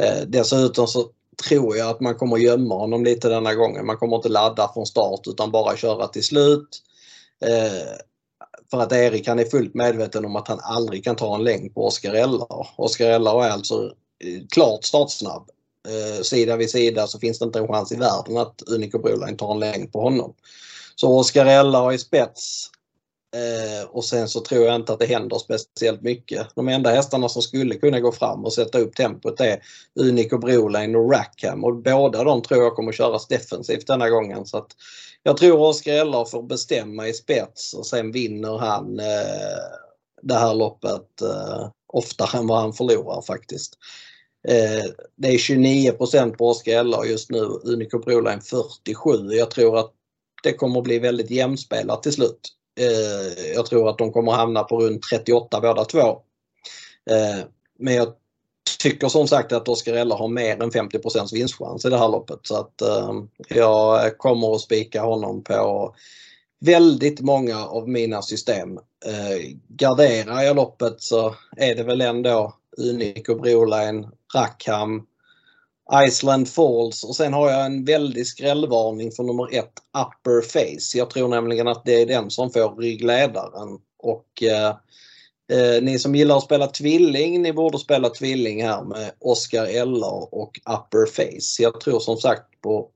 Eh, 0.00 0.22
dessutom 0.26 0.86
så 0.86 1.10
tror 1.48 1.76
jag 1.76 1.90
att 1.90 2.00
man 2.00 2.14
kommer 2.14 2.36
gömma 2.36 2.74
honom 2.74 3.04
lite 3.04 3.28
denna 3.28 3.54
gången. 3.54 3.86
Man 3.86 3.96
kommer 3.96 4.16
inte 4.16 4.28
ladda 4.28 4.70
från 4.74 4.86
start 4.86 5.20
utan 5.26 5.50
bara 5.50 5.76
köra 5.76 6.06
till 6.06 6.24
slut. 6.24 6.82
Eh, 7.44 7.98
för 8.70 8.80
att 8.80 8.92
Erik 8.92 9.28
han 9.28 9.38
är 9.38 9.44
fullt 9.44 9.74
medveten 9.74 10.24
om 10.24 10.36
att 10.36 10.48
han 10.48 10.60
aldrig 10.62 11.04
kan 11.04 11.16
ta 11.16 11.34
en 11.34 11.44
längd 11.44 11.74
på 11.74 11.86
Oscar 11.86 12.14
Eller. 12.14 12.66
Oscar 12.76 13.10
Eller 13.10 13.44
är 13.44 13.50
alltså 13.50 13.84
eh, 14.24 14.42
klart 14.50 14.84
startsnabb 14.84 15.50
eh, 15.88 16.22
sida 16.22 16.56
vid 16.56 16.70
sida 16.70 17.06
så 17.06 17.18
finns 17.18 17.38
det 17.38 17.44
inte 17.44 17.58
en 17.58 17.68
chans 17.68 17.92
i 17.92 17.96
världen 17.96 18.36
att 18.36 18.62
Unico 18.66 18.98
Broline 18.98 19.36
tar 19.36 19.52
en 19.52 19.60
längd 19.60 19.92
på 19.92 20.00
honom. 20.00 20.34
Så 20.96 21.18
Oscarella 21.18 21.78
har 21.78 21.92
i 21.92 21.98
spets 21.98 22.70
eh, 23.36 23.88
och 23.88 24.04
sen 24.04 24.28
så 24.28 24.40
tror 24.40 24.66
jag 24.66 24.74
inte 24.74 24.92
att 24.92 24.98
det 24.98 25.06
händer 25.06 25.38
speciellt 25.38 26.02
mycket. 26.02 26.46
De 26.54 26.68
enda 26.68 26.90
hästarna 26.90 27.28
som 27.28 27.42
skulle 27.42 27.74
kunna 27.74 28.00
gå 28.00 28.12
fram 28.12 28.44
och 28.44 28.52
sätta 28.52 28.78
upp 28.78 28.96
tempot 28.96 29.40
är 29.40 29.62
Unico 30.00 30.38
Broline 30.38 30.96
och 30.96 31.12
Rackham 31.12 31.64
och 31.64 31.76
båda 31.76 32.24
de 32.24 32.42
tror 32.42 32.62
jag 32.62 32.76
kommer 32.76 32.92
köras 32.92 33.26
defensivt 33.26 33.86
denna 33.86 34.10
gången. 34.10 34.46
Så 34.46 34.56
att 34.58 34.70
jag 35.22 35.36
tror 35.36 35.60
Oscar 35.60 35.92
Ella 35.92 36.24
får 36.24 36.42
bestämma 36.42 37.08
i 37.08 37.12
spets 37.12 37.74
och 37.74 37.86
sen 37.86 38.12
vinner 38.12 38.58
han 38.58 39.00
eh, 39.00 39.84
det 40.22 40.34
här 40.34 40.54
loppet 40.54 41.22
eh, 41.22 41.68
oftare 41.86 42.38
än 42.38 42.46
vad 42.46 42.60
han 42.60 42.72
förlorar 42.72 43.22
faktiskt. 43.22 43.78
Eh, 44.48 44.84
det 45.16 45.28
är 45.28 45.38
29 45.38 45.92
på 45.92 46.48
Oscar 46.48 46.84
LA 46.84 47.06
just 47.06 47.30
nu, 47.30 47.40
Unico 47.40 47.98
Broline 47.98 48.40
47. 48.40 49.10
Jag 49.30 49.50
tror 49.50 49.78
att 49.78 49.92
det 50.42 50.52
kommer 50.52 50.78
att 50.78 50.84
bli 50.84 50.98
väldigt 50.98 51.30
jämspelat 51.30 52.02
till 52.02 52.12
slut. 52.12 52.48
Eh, 52.80 53.52
jag 53.54 53.66
tror 53.66 53.88
att 53.88 53.98
de 53.98 54.12
kommer 54.12 54.32
att 54.32 54.38
hamna 54.38 54.62
på 54.62 54.78
runt 54.78 55.02
38 55.10 55.60
båda 55.60 55.84
två. 55.84 56.18
Eh, 57.10 57.44
men 57.78 57.94
jag 57.94 58.08
tycker 58.78 59.08
som 59.08 59.28
sagt 59.28 59.52
att 59.52 59.68
Oscar 59.68 59.92
Ella 59.92 60.14
har 60.14 60.28
mer 60.28 60.62
än 60.62 60.70
50% 60.70 61.32
vinstchans 61.32 61.84
i 61.84 61.90
det 61.90 61.98
här 61.98 62.08
loppet. 62.08 62.38
Så 62.42 62.56
att 62.56 62.82
eh, 62.82 63.22
jag 63.48 64.18
kommer 64.18 64.54
att 64.54 64.60
spika 64.60 65.02
honom 65.02 65.44
på 65.44 65.94
väldigt 66.60 67.20
många 67.20 67.66
av 67.66 67.88
mina 67.88 68.22
system. 68.22 68.78
Eh, 69.06 69.56
garderar 69.68 70.42
jag 70.42 70.56
loppet 70.56 71.02
så 71.02 71.34
är 71.56 71.74
det 71.74 71.82
väl 71.82 72.00
ändå 72.00 72.54
Unico 72.78 73.34
Broline, 73.34 74.08
Rackham, 74.34 75.06
Iceland 76.06 76.48
Falls 76.48 77.04
och 77.04 77.16
sen 77.16 77.32
har 77.32 77.50
jag 77.50 77.66
en 77.66 77.84
väldig 77.84 78.26
skrällvarning 78.26 79.12
för 79.12 79.22
nummer 79.22 79.54
ett 79.54 79.72
Upper 79.98 80.40
Face. 80.40 80.98
Jag 80.98 81.10
tror 81.10 81.28
nämligen 81.28 81.68
att 81.68 81.84
det 81.84 82.02
är 82.02 82.06
den 82.06 82.30
som 82.30 82.50
får 82.50 82.76
ryggledaren. 82.76 83.78
Och 83.98 84.42
eh, 84.42 84.68
eh, 85.52 85.82
ni 85.82 85.98
som 85.98 86.14
gillar 86.14 86.36
att 86.36 86.44
spela 86.44 86.66
tvilling, 86.66 87.42
ni 87.42 87.52
borde 87.52 87.78
spela 87.78 88.08
tvilling 88.08 88.64
här 88.64 88.84
med 88.84 89.10
Oscar 89.20 89.64
Eller 89.64 90.34
och 90.34 90.60
Upper 90.70 91.06
Face. 91.06 91.62
Jag 91.62 91.80
tror 91.80 92.00
som 92.00 92.16
sagt 92.16 92.60
på 92.60 92.90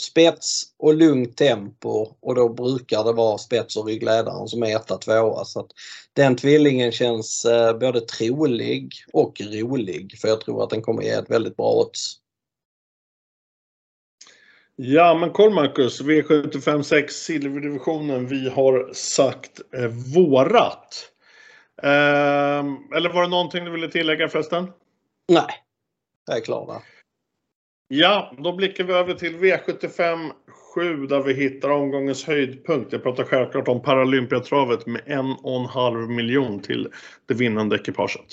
spets 0.00 0.62
och 0.78 0.94
lugnt 0.94 1.36
tempo 1.36 2.16
och 2.20 2.34
då 2.34 2.48
brukar 2.48 3.04
det 3.04 3.12
vara 3.12 3.38
spets 3.38 3.76
och 3.76 3.86
ryggledaren 3.86 4.48
som 4.48 4.62
är 4.62 4.76
etta, 4.76 4.98
tvåa. 4.98 5.44
Så 5.44 5.66
den 6.12 6.36
tvillingen 6.36 6.92
känns 6.92 7.44
eh, 7.44 7.78
både 7.78 8.00
trolig 8.00 8.92
och 9.12 9.40
rolig 9.40 10.18
för 10.20 10.28
jag 10.28 10.40
tror 10.40 10.62
att 10.62 10.70
den 10.70 10.82
kommer 10.82 11.02
ge 11.02 11.10
ett 11.10 11.30
väldigt 11.30 11.56
bra 11.56 11.72
odds. 11.72 12.16
Ja 14.76 15.14
men 15.14 15.30
koll 15.30 15.54
Marcus, 15.54 16.00
V75 16.00 16.82
6 16.82 17.14
silverdivisionen. 17.14 18.26
Vi 18.26 18.48
har 18.48 18.90
sagt 18.92 19.60
eh, 19.74 19.86
vårat. 20.14 21.10
Eh, 21.82 22.64
eller 22.96 23.12
var 23.12 23.22
det 23.22 23.28
någonting 23.28 23.64
du 23.64 23.70
ville 23.70 23.88
tillägga 23.88 24.28
förresten? 24.28 24.66
Nej, 25.28 25.46
jag 26.26 26.36
är 26.36 26.40
klar 26.40 26.66
där. 26.66 26.99
Ja, 27.92 28.32
då 28.38 28.52
blickar 28.52 28.84
vi 28.84 28.92
över 28.92 29.14
till 29.14 29.36
V75 29.36 30.30
7 30.74 31.06
där 31.06 31.22
vi 31.22 31.34
hittar 31.34 31.70
omgångens 31.70 32.24
höjdpunkt. 32.24 32.92
Jag 32.92 33.02
pratar 33.02 33.24
självklart 33.24 33.68
om 33.68 33.82
Paralympiatravet 33.82 34.86
med 34.86 35.00
en 35.06 35.32
och 35.42 35.60
en 35.60 35.66
halv 35.66 36.10
miljon 36.10 36.62
till 36.62 36.88
det 37.28 37.34
vinnande 37.34 37.76
ekipaget. 37.76 38.26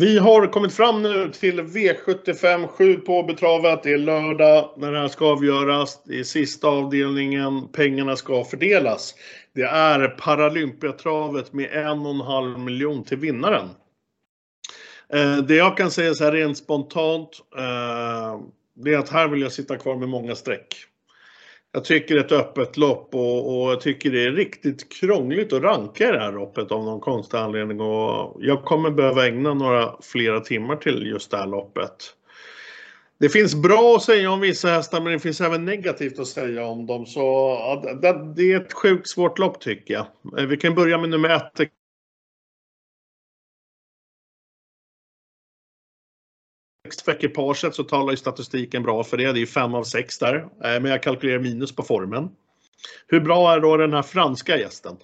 Vi 0.00 0.18
har 0.18 0.46
kommit 0.46 0.72
fram 0.72 1.02
nu 1.02 1.30
till 1.32 1.60
V75 1.60 2.66
7 2.66 2.96
på 2.96 3.22
betravet. 3.22 3.82
Det 3.82 3.92
är 3.92 3.98
lördag 3.98 4.74
när 4.76 4.92
det 4.92 4.98
här 4.98 5.08
ska 5.08 5.26
avgöras. 5.26 6.02
Det 6.04 6.18
är 6.18 6.24
sista 6.24 6.68
avdelningen. 6.68 7.68
Pengarna 7.68 8.16
ska 8.16 8.44
fördelas. 8.44 9.14
Det 9.54 9.62
är 9.62 10.08
Paralympiatravet 10.08 11.52
med 11.52 11.72
en 11.72 12.06
och 12.06 12.14
en 12.14 12.20
halv 12.20 12.58
miljon 12.58 13.04
till 13.04 13.18
vinnaren. 13.18 13.68
Eh, 15.12 15.36
det 15.36 15.54
jag 15.54 15.76
kan 15.76 15.90
säga 15.90 16.14
så 16.14 16.24
här 16.24 16.32
rent 16.32 16.58
spontant, 16.58 17.30
eh, 17.56 18.40
det 18.74 18.94
är 18.94 18.98
att 18.98 19.08
här 19.08 19.28
vill 19.28 19.40
jag 19.40 19.52
sitta 19.52 19.76
kvar 19.76 19.96
med 19.96 20.08
många 20.08 20.34
streck. 20.34 20.76
Jag 21.72 21.84
tycker 21.84 22.14
det 22.14 22.20
är 22.20 22.24
ett 22.24 22.32
öppet 22.32 22.76
lopp 22.76 23.14
och, 23.14 23.62
och, 23.62 23.70
jag 23.70 23.80
tycker 23.80 24.10
det 24.10 24.24
är 24.24 24.30
riktigt 24.30 24.92
krångligt 24.92 25.52
att 25.52 25.62
ranka 25.62 26.08
i 26.08 26.12
det 26.12 26.18
här 26.18 26.32
loppet 26.32 26.72
av 26.72 26.84
någon 26.84 27.00
konstig 27.00 27.38
anledning. 27.38 27.80
Och 27.80 28.36
jag 28.40 28.64
kommer 28.64 28.90
behöva 28.90 29.26
ägna 29.26 29.54
några 29.54 29.94
flera 30.02 30.40
timmar 30.40 30.76
till 30.76 31.06
just 31.06 31.30
det 31.30 31.36
här 31.36 31.46
loppet. 31.46 32.14
Det 33.20 33.28
finns 33.28 33.54
bra 33.54 33.96
att 33.96 34.02
säga 34.02 34.30
om 34.30 34.40
vissa 34.40 34.68
hästar 34.68 35.00
men 35.00 35.12
det 35.12 35.18
finns 35.18 35.40
även 35.40 35.64
negativt 35.64 36.18
att 36.18 36.26
säga 36.26 36.66
om 36.66 36.86
dem. 36.86 37.06
Så 37.06 37.20
ja, 37.20 37.96
det, 38.02 38.34
det, 38.36 38.52
är 38.52 38.60
ett 38.60 38.72
sjukt 38.72 39.08
svårt 39.08 39.38
lopp 39.38 39.60
tycker 39.60 39.94
jag. 39.94 40.06
Eh, 40.38 40.46
vi 40.46 40.56
kan 40.56 40.74
börja 40.74 40.98
med 40.98 41.10
nummer 41.10 41.28
ett. 41.28 41.70
För 47.04 47.12
ekipaget 47.12 47.74
så 47.74 47.84
talar 47.84 48.10
ju 48.10 48.16
statistiken 48.16 48.82
bra 48.82 49.04
för 49.04 49.16
det. 49.16 49.32
Det 49.32 49.42
är 49.42 49.46
5 49.46 49.74
av 49.74 49.84
6 49.84 50.18
där. 50.18 50.34
Eh, 50.36 50.46
men 50.60 50.84
jag 50.84 51.02
kalkylerar 51.02 51.38
minus 51.38 51.76
på 51.76 51.82
formen. 51.82 52.28
Hur 53.06 53.20
bra 53.20 53.54
är 53.54 53.60
då 53.60 53.76
den 53.76 53.92
här 53.92 54.02
franska 54.02 54.58
gästen? 54.58 54.96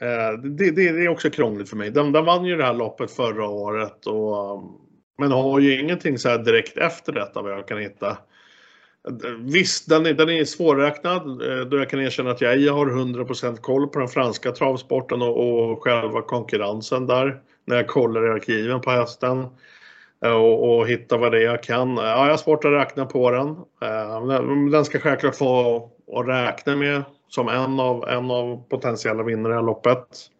Eh, 0.00 0.40
det, 0.42 0.70
det, 0.70 0.92
det 0.92 1.04
är 1.04 1.08
också 1.08 1.30
krångligt 1.30 1.68
för 1.68 1.76
mig. 1.76 1.90
Den, 1.90 2.12
den 2.12 2.24
vann 2.24 2.44
ju 2.44 2.56
det 2.56 2.64
här 2.64 2.74
loppet 2.74 3.10
förra 3.10 3.48
året. 3.48 4.06
Och, 4.06 4.36
eh, 4.36 4.62
men 5.18 5.32
har 5.32 5.60
ju 5.60 5.80
ingenting 5.80 6.18
så 6.18 6.28
här 6.28 6.38
direkt 6.38 6.78
efter 6.78 7.12
detta 7.12 7.42
vad 7.42 7.52
jag 7.52 7.68
kan 7.68 7.78
hitta. 7.78 8.18
Visst, 9.38 9.88
den 9.88 10.06
är, 10.06 10.14
den 10.14 10.30
är 10.30 10.44
svårräknad 10.44 11.38
då 11.70 11.76
jag 11.76 11.90
kan 11.90 12.00
erkänna 12.00 12.30
att 12.30 12.40
jag 12.40 12.52
ej 12.52 12.68
har 12.68 12.86
100% 12.86 13.56
koll 13.56 13.88
på 13.88 13.98
den 13.98 14.08
franska 14.08 14.52
travsporten 14.52 15.22
och, 15.22 15.70
och 15.70 15.82
själva 15.82 16.22
konkurrensen 16.22 17.06
där. 17.06 17.40
När 17.64 17.76
jag 17.76 17.86
kollar 17.86 18.26
i 18.26 18.30
arkiven 18.30 18.80
på 18.80 18.90
hästen. 18.90 19.46
Eh, 20.24 20.32
och, 20.32 20.78
och 20.78 20.88
hitta 20.88 21.16
vad 21.16 21.32
det 21.32 21.38
är 21.38 21.42
jag 21.42 21.62
kan. 21.62 21.98
Eh, 21.98 22.04
ja, 22.04 22.24
jag 22.24 22.30
har 22.30 22.36
svårt 22.36 22.64
att 22.64 22.72
räkna 22.72 23.06
på 23.06 23.30
den. 23.30 23.48
Eh, 23.82 24.70
den 24.70 24.84
ska 24.84 24.98
självklart 24.98 25.36
få 25.36 25.76
att 26.12 26.28
räkna 26.28 26.76
med 26.76 27.02
som 27.28 27.48
en 27.48 27.80
av, 27.80 28.08
en 28.08 28.30
av 28.30 28.68
potentiella 28.68 29.22
vinnare 29.22 29.52
i 29.52 29.54
det 29.54 29.60
här 29.60 29.66
loppet. 29.66 30.30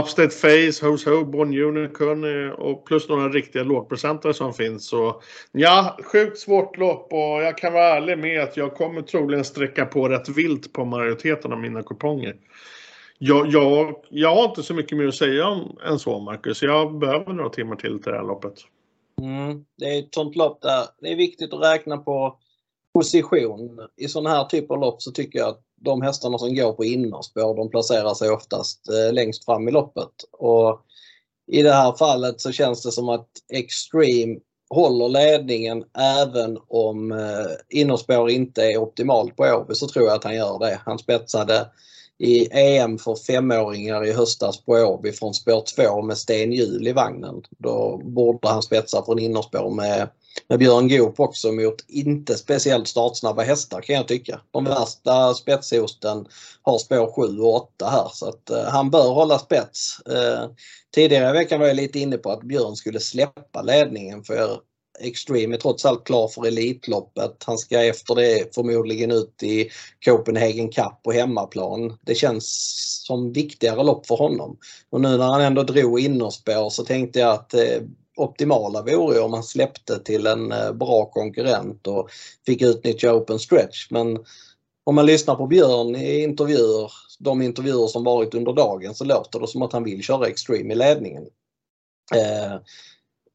Upstate 0.00 0.30
Face, 0.30 0.86
Hose 0.86 1.10
Ho, 1.10 1.24
Born 1.24 1.58
Unicorn 1.58 2.52
och 2.52 2.86
plus 2.86 3.08
några 3.08 3.28
riktiga 3.28 3.62
lågprocentare 3.62 4.34
som 4.34 4.54
finns. 4.54 4.88
Så 4.88 5.22
ja, 5.52 5.98
sjukt 6.12 6.38
svårt 6.38 6.76
lopp 6.76 7.12
och 7.12 7.42
jag 7.42 7.58
kan 7.58 7.72
vara 7.72 7.96
ärlig 7.96 8.18
med 8.18 8.42
att 8.42 8.56
jag 8.56 8.74
kommer 8.74 9.02
troligen 9.02 9.44
sträcka 9.44 9.86
på 9.86 10.08
rätt 10.08 10.28
vilt 10.28 10.72
på 10.72 10.84
majoriteten 10.84 11.52
av 11.52 11.58
mina 11.58 11.82
kuponger. 11.82 12.36
Jag, 13.18 13.46
jag, 13.46 13.94
jag 14.08 14.34
har 14.34 14.44
inte 14.44 14.62
så 14.62 14.74
mycket 14.74 14.98
mer 14.98 15.08
att 15.08 15.14
säga 15.14 15.46
om 15.46 15.78
än 15.86 15.98
så 15.98 16.18
Marcus. 16.18 16.62
Jag 16.62 16.98
behöver 16.98 17.32
några 17.32 17.50
timmar 17.50 17.76
till 17.76 18.02
till 18.02 18.12
det 18.12 18.18
här 18.18 18.26
loppet. 18.26 18.54
Mm, 19.22 19.64
det 19.78 19.84
är 19.84 19.98
ett 19.98 20.14
sånt 20.14 20.36
lopp 20.36 20.62
där 20.62 20.86
det 21.00 21.12
är 21.12 21.16
viktigt 21.16 21.52
att 21.52 21.62
räkna 21.62 21.96
på 21.96 22.38
position. 22.94 23.80
I 23.96 24.08
sådana 24.08 24.30
här 24.30 24.44
typer 24.44 24.74
av 24.74 24.80
lopp 24.80 25.02
så 25.02 25.10
tycker 25.10 25.38
jag 25.38 25.48
att 25.48 25.62
de 25.76 26.02
hästarna 26.02 26.38
som 26.38 26.54
går 26.54 26.72
på 26.72 26.84
innerspår 26.84 27.56
de 27.56 27.70
placerar 27.70 28.14
sig 28.14 28.30
oftast 28.30 28.88
eh, 28.88 29.12
längst 29.12 29.44
fram 29.44 29.68
i 29.68 29.70
loppet. 29.70 30.12
Och 30.32 30.80
I 31.46 31.62
det 31.62 31.72
här 31.72 31.92
fallet 31.92 32.40
så 32.40 32.52
känns 32.52 32.82
det 32.82 32.92
som 32.92 33.08
att 33.08 33.28
Extreme 33.52 34.38
håller 34.70 35.08
ledningen 35.08 35.84
även 36.22 36.58
om 36.68 37.12
eh, 37.12 37.46
innerspår 37.68 38.30
inte 38.30 38.62
är 38.62 38.76
optimalt 38.76 39.36
på 39.36 39.44
Åby 39.44 39.74
så 39.74 39.88
tror 39.88 40.06
jag 40.06 40.14
att 40.14 40.24
han 40.24 40.36
gör 40.36 40.58
det. 40.58 40.80
Han 40.84 40.98
spetsade 40.98 41.70
i 42.18 42.48
EM 42.50 42.98
för 42.98 43.14
femåringar 43.14 44.06
i 44.06 44.12
höstas 44.12 44.60
på 44.60 44.72
Åby 44.72 45.12
från 45.12 45.34
spår 45.34 45.64
2 45.76 46.02
med 46.02 46.18
Sten 46.18 46.52
Hjul 46.52 46.88
i 46.88 46.92
vagnen. 46.92 47.42
Då 47.58 48.00
borde 48.04 48.48
han 48.48 48.62
spetsa 48.62 49.04
från 49.04 49.18
innerspår 49.18 49.70
med, 49.70 50.08
med 50.48 50.58
Björn 50.58 50.88
Goop 50.88 51.20
också 51.20 51.52
mot 51.52 51.84
inte 51.88 52.34
speciellt 52.34 52.88
startsnabba 52.88 53.42
hästar 53.42 53.80
kan 53.80 53.96
jag 53.96 54.08
tycka. 54.08 54.40
De 54.50 54.64
värsta 54.64 55.34
spetshosten 55.34 56.26
har 56.62 56.78
spår 56.78 57.28
7 57.28 57.40
och 57.40 57.54
8 57.54 57.86
här 57.86 58.08
så 58.12 58.28
att 58.28 58.50
eh, 58.50 58.64
han 58.64 58.90
bör 58.90 59.12
hålla 59.12 59.38
spets. 59.38 60.00
Eh, 60.00 60.50
tidigare 60.94 61.30
i 61.30 61.32
veckan 61.32 61.60
var 61.60 61.66
jag 61.66 61.76
lite 61.76 61.98
inne 61.98 62.16
på 62.16 62.30
att 62.30 62.42
Björn 62.42 62.76
skulle 62.76 63.00
släppa 63.00 63.62
ledningen 63.62 64.24
för 64.24 64.60
Extreme 65.00 65.54
är 65.56 65.58
trots 65.58 65.84
allt 65.84 66.04
klar 66.04 66.28
för 66.28 66.46
Elitloppet. 66.46 67.42
Han 67.46 67.58
ska 67.58 67.84
efter 67.84 68.14
det 68.14 68.54
förmodligen 68.54 69.10
ut 69.10 69.42
i 69.42 69.68
Copenhagen 70.04 70.68
Cup 70.68 71.02
på 71.02 71.12
hemmaplan. 71.12 71.98
Det 72.02 72.14
känns 72.14 72.46
som 73.06 73.32
viktigare 73.32 73.84
lopp 73.84 74.06
för 74.06 74.16
honom. 74.16 74.58
Och 74.90 75.00
nu 75.00 75.16
när 75.16 75.26
han 75.26 75.40
ändå 75.40 75.62
drog 75.62 76.00
innerspår 76.00 76.70
så 76.70 76.84
tänkte 76.84 77.18
jag 77.18 77.32
att 77.32 77.54
eh, 77.54 77.82
optimala 78.16 78.82
vore 78.82 79.20
om 79.20 79.32
han 79.32 79.42
släppte 79.42 79.98
till 79.98 80.26
en 80.26 80.52
eh, 80.52 80.72
bra 80.72 81.10
konkurrent 81.10 81.86
och 81.86 82.10
fick 82.46 82.62
utnyttja 82.62 83.14
open 83.14 83.38
stretch. 83.38 83.86
Men 83.90 84.18
om 84.84 84.94
man 84.94 85.06
lyssnar 85.06 85.34
på 85.34 85.46
Björn 85.46 85.96
i 85.96 86.22
intervjuer, 86.22 86.92
de 87.18 87.42
intervjuer 87.42 87.86
som 87.86 88.04
varit 88.04 88.34
under 88.34 88.52
dagen 88.52 88.94
så 88.94 89.04
låter 89.04 89.40
det 89.40 89.48
som 89.48 89.62
att 89.62 89.72
han 89.72 89.84
vill 89.84 90.02
köra 90.02 90.26
Extreme 90.26 90.74
i 90.74 90.76
ledningen. 90.76 91.26
Eh, 92.14 92.60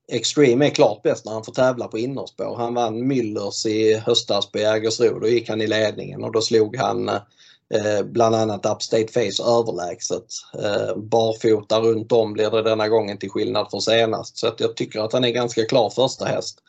Extreme 0.07 0.65
är 0.65 0.69
klart 0.69 1.03
bäst 1.03 1.25
när 1.25 1.33
han 1.33 1.43
får 1.43 1.53
tävla 1.53 1.87
på 1.87 1.97
innerspår. 1.97 2.55
Han 2.57 2.73
vann 2.73 3.11
Müllers 3.11 3.67
i 3.67 3.97
höstas 3.97 4.51
på 4.51 4.59
Jägersro. 4.59 5.19
Då 5.19 5.27
gick 5.27 5.49
han 5.49 5.61
i 5.61 5.67
ledningen 5.67 6.23
och 6.23 6.31
då 6.31 6.41
slog 6.41 6.77
han 6.77 7.09
eh, 7.09 8.03
bland 8.05 8.35
annat 8.35 8.65
Upstate 8.65 9.07
Face 9.07 9.43
överlägset. 9.43 10.25
Eh, 10.63 10.97
barfota 10.97 11.79
runt 11.79 12.11
om 12.11 12.33
blir 12.33 12.51
det 12.51 12.61
denna 12.61 12.87
gången 12.87 13.17
till 13.17 13.29
skillnad 13.29 13.67
från 13.69 13.81
senast. 13.81 14.37
Så 14.37 14.47
att 14.47 14.59
jag 14.59 14.75
tycker 14.75 14.99
att 14.99 15.13
han 15.13 15.23
är 15.23 15.29
ganska 15.29 15.65
klar 15.65 15.89
första 15.89 16.25
häst. 16.25 16.59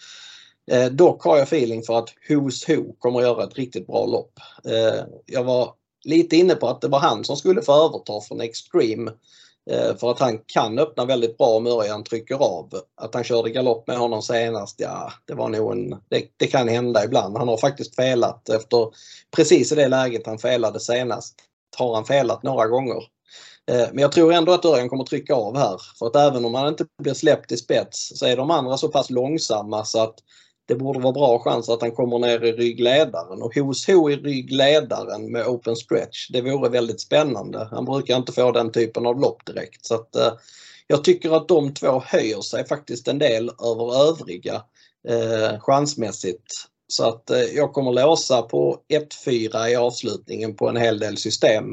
Eh, 0.70 0.86
dock 0.86 1.24
har 1.24 1.36
jag 1.36 1.46
feeling 1.46 1.82
för 1.82 1.98
att 1.98 2.14
Who's 2.28 2.76
Who 2.76 2.92
kommer 2.98 3.18
att 3.18 3.24
göra 3.24 3.44
ett 3.44 3.58
riktigt 3.58 3.86
bra 3.86 4.06
lopp. 4.06 4.32
Eh, 4.64 5.04
jag 5.26 5.44
var 5.44 5.74
lite 6.04 6.36
inne 6.36 6.54
på 6.54 6.68
att 6.68 6.80
det 6.80 6.88
var 6.88 6.98
han 6.98 7.24
som 7.24 7.36
skulle 7.36 7.62
få 7.62 7.72
överta 7.72 8.20
från 8.28 8.40
Extreme 8.40 9.12
Eh, 9.70 9.96
för 9.96 10.10
att 10.10 10.18
han 10.18 10.38
kan 10.46 10.78
öppna 10.78 11.04
väldigt 11.04 11.38
bra 11.38 11.46
om 11.46 11.66
Örjan 11.66 12.04
trycker 12.04 12.34
av. 12.34 12.70
Att 12.96 13.14
han 13.14 13.24
körde 13.24 13.50
galopp 13.50 13.86
med 13.86 13.98
honom 13.98 14.22
senast, 14.22 14.80
ja 14.80 15.12
det 15.24 15.34
var 15.34 15.48
nog 15.48 15.72
en, 15.72 15.90
det, 15.90 16.24
det, 16.36 16.46
kan 16.46 16.68
hända 16.68 17.04
ibland. 17.04 17.36
Han 17.36 17.48
har 17.48 17.56
faktiskt 17.56 17.96
felat 17.96 18.48
efter 18.48 18.88
precis 19.36 19.72
i 19.72 19.74
det 19.74 19.88
läget 19.88 20.26
han 20.26 20.38
felade 20.38 20.80
senast. 20.80 21.34
Har 21.76 21.94
han 21.94 22.04
felat 22.04 22.42
några 22.42 22.66
gånger. 22.66 23.02
Eh, 23.70 23.88
men 23.92 23.98
jag 23.98 24.12
tror 24.12 24.32
ändå 24.32 24.52
att 24.52 24.64
Örjan 24.64 24.88
kommer 24.88 25.04
trycka 25.04 25.34
av 25.34 25.56
här. 25.56 25.80
För 25.98 26.06
att 26.06 26.16
även 26.16 26.44
om 26.44 26.54
han 26.54 26.68
inte 26.68 26.86
blir 27.02 27.14
släppt 27.14 27.52
i 27.52 27.56
spets 27.56 28.12
så 28.18 28.26
är 28.26 28.36
de 28.36 28.50
andra 28.50 28.76
så 28.76 28.88
pass 28.88 29.10
långsamma 29.10 29.84
så 29.84 30.02
att 30.02 30.14
det 30.66 30.74
borde 30.74 31.00
vara 31.00 31.12
bra 31.12 31.38
chans 31.38 31.68
att 31.68 31.82
han 31.82 31.92
kommer 31.92 32.18
ner 32.18 32.44
i 32.44 32.52
ryggledaren 32.52 33.42
och 33.42 33.54
hos 33.54 33.86
Ho 33.86 34.10
i 34.10 34.16
ryggledaren 34.16 35.32
med 35.32 35.46
open 35.46 35.76
stretch. 35.76 36.28
Det 36.30 36.40
vore 36.40 36.68
väldigt 36.68 37.00
spännande. 37.00 37.68
Han 37.70 37.84
brukar 37.84 38.16
inte 38.16 38.32
få 38.32 38.52
den 38.52 38.72
typen 38.72 39.06
av 39.06 39.20
lopp 39.20 39.46
direkt. 39.46 39.86
Så 39.86 39.94
att, 39.94 40.16
eh, 40.16 40.32
jag 40.86 41.04
tycker 41.04 41.36
att 41.36 41.48
de 41.48 41.74
två 41.74 42.02
höjer 42.06 42.40
sig 42.40 42.66
faktiskt 42.66 43.08
en 43.08 43.18
del 43.18 43.50
över 43.64 44.08
övriga 44.08 44.62
eh, 45.08 45.60
chansmässigt. 45.60 46.52
Så 46.88 47.08
att 47.08 47.30
eh, 47.30 47.42
jag 47.42 47.72
kommer 47.72 47.92
låsa 47.92 48.42
på 48.42 48.78
1-4 49.26 49.68
i 49.68 49.76
avslutningen 49.76 50.56
på 50.56 50.68
en 50.68 50.76
hel 50.76 50.98
del 50.98 51.16
system. 51.16 51.64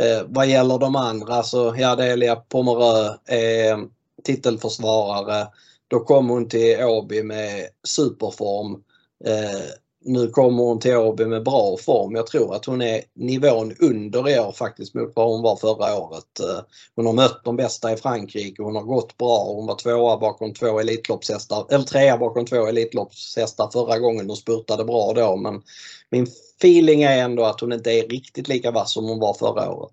Eh, 0.00 0.22
vad 0.26 0.46
gäller 0.46 0.78
de 0.78 0.96
andra 0.96 1.42
så 1.42 1.74
ja, 1.78 1.96
Delia 1.96 2.36
Pomerö 2.36 3.14
är 3.26 3.72
eh, 3.72 3.78
titelförsvarare. 4.24 5.48
Då 5.88 6.00
kom 6.00 6.28
hon 6.28 6.48
till 6.48 6.84
Åby 6.84 7.22
med 7.22 7.68
superform. 7.86 8.82
Eh, 9.24 9.70
nu 10.04 10.28
kommer 10.28 10.62
hon 10.62 10.80
till 10.80 10.96
Åby 10.96 11.26
med 11.26 11.44
bra 11.44 11.76
form. 11.76 12.14
Jag 12.14 12.26
tror 12.26 12.54
att 12.54 12.64
hon 12.64 12.82
är 12.82 13.02
nivån 13.14 13.74
under 13.80 14.28
i 14.28 14.38
år 14.38 14.52
faktiskt 14.52 14.94
mot 14.94 15.12
vad 15.14 15.26
hon 15.28 15.42
var 15.42 15.56
förra 15.56 15.98
året. 15.98 16.40
Eh, 16.40 16.64
hon 16.94 17.06
har 17.06 17.12
mött 17.12 17.44
de 17.44 17.56
bästa 17.56 17.92
i 17.92 17.96
Frankrike. 17.96 18.62
Hon 18.62 18.76
har 18.76 18.82
gått 18.82 19.16
bra. 19.16 19.44
Hon 19.44 19.66
var 19.66 19.74
tvåa 19.74 20.16
bakom 20.16 20.54
två 20.54 20.80
Elitloppshästar, 20.80 21.66
eller 21.70 21.84
trea 21.84 22.18
bakom 22.18 22.46
två 22.46 22.66
Elitloppshästar 22.66 23.70
förra 23.72 23.98
gången 23.98 24.30
och 24.30 24.38
spurtade 24.38 24.84
bra 24.84 25.12
då. 25.12 25.36
Men 25.36 25.62
min 26.10 26.26
feeling 26.58 27.02
är 27.02 27.18
ändå 27.18 27.44
att 27.44 27.60
hon 27.60 27.72
inte 27.72 27.92
är 27.92 28.08
riktigt 28.08 28.48
lika 28.48 28.70
vass 28.70 28.92
som 28.92 29.04
hon 29.04 29.20
var 29.20 29.34
förra 29.34 29.70
året. 29.70 29.92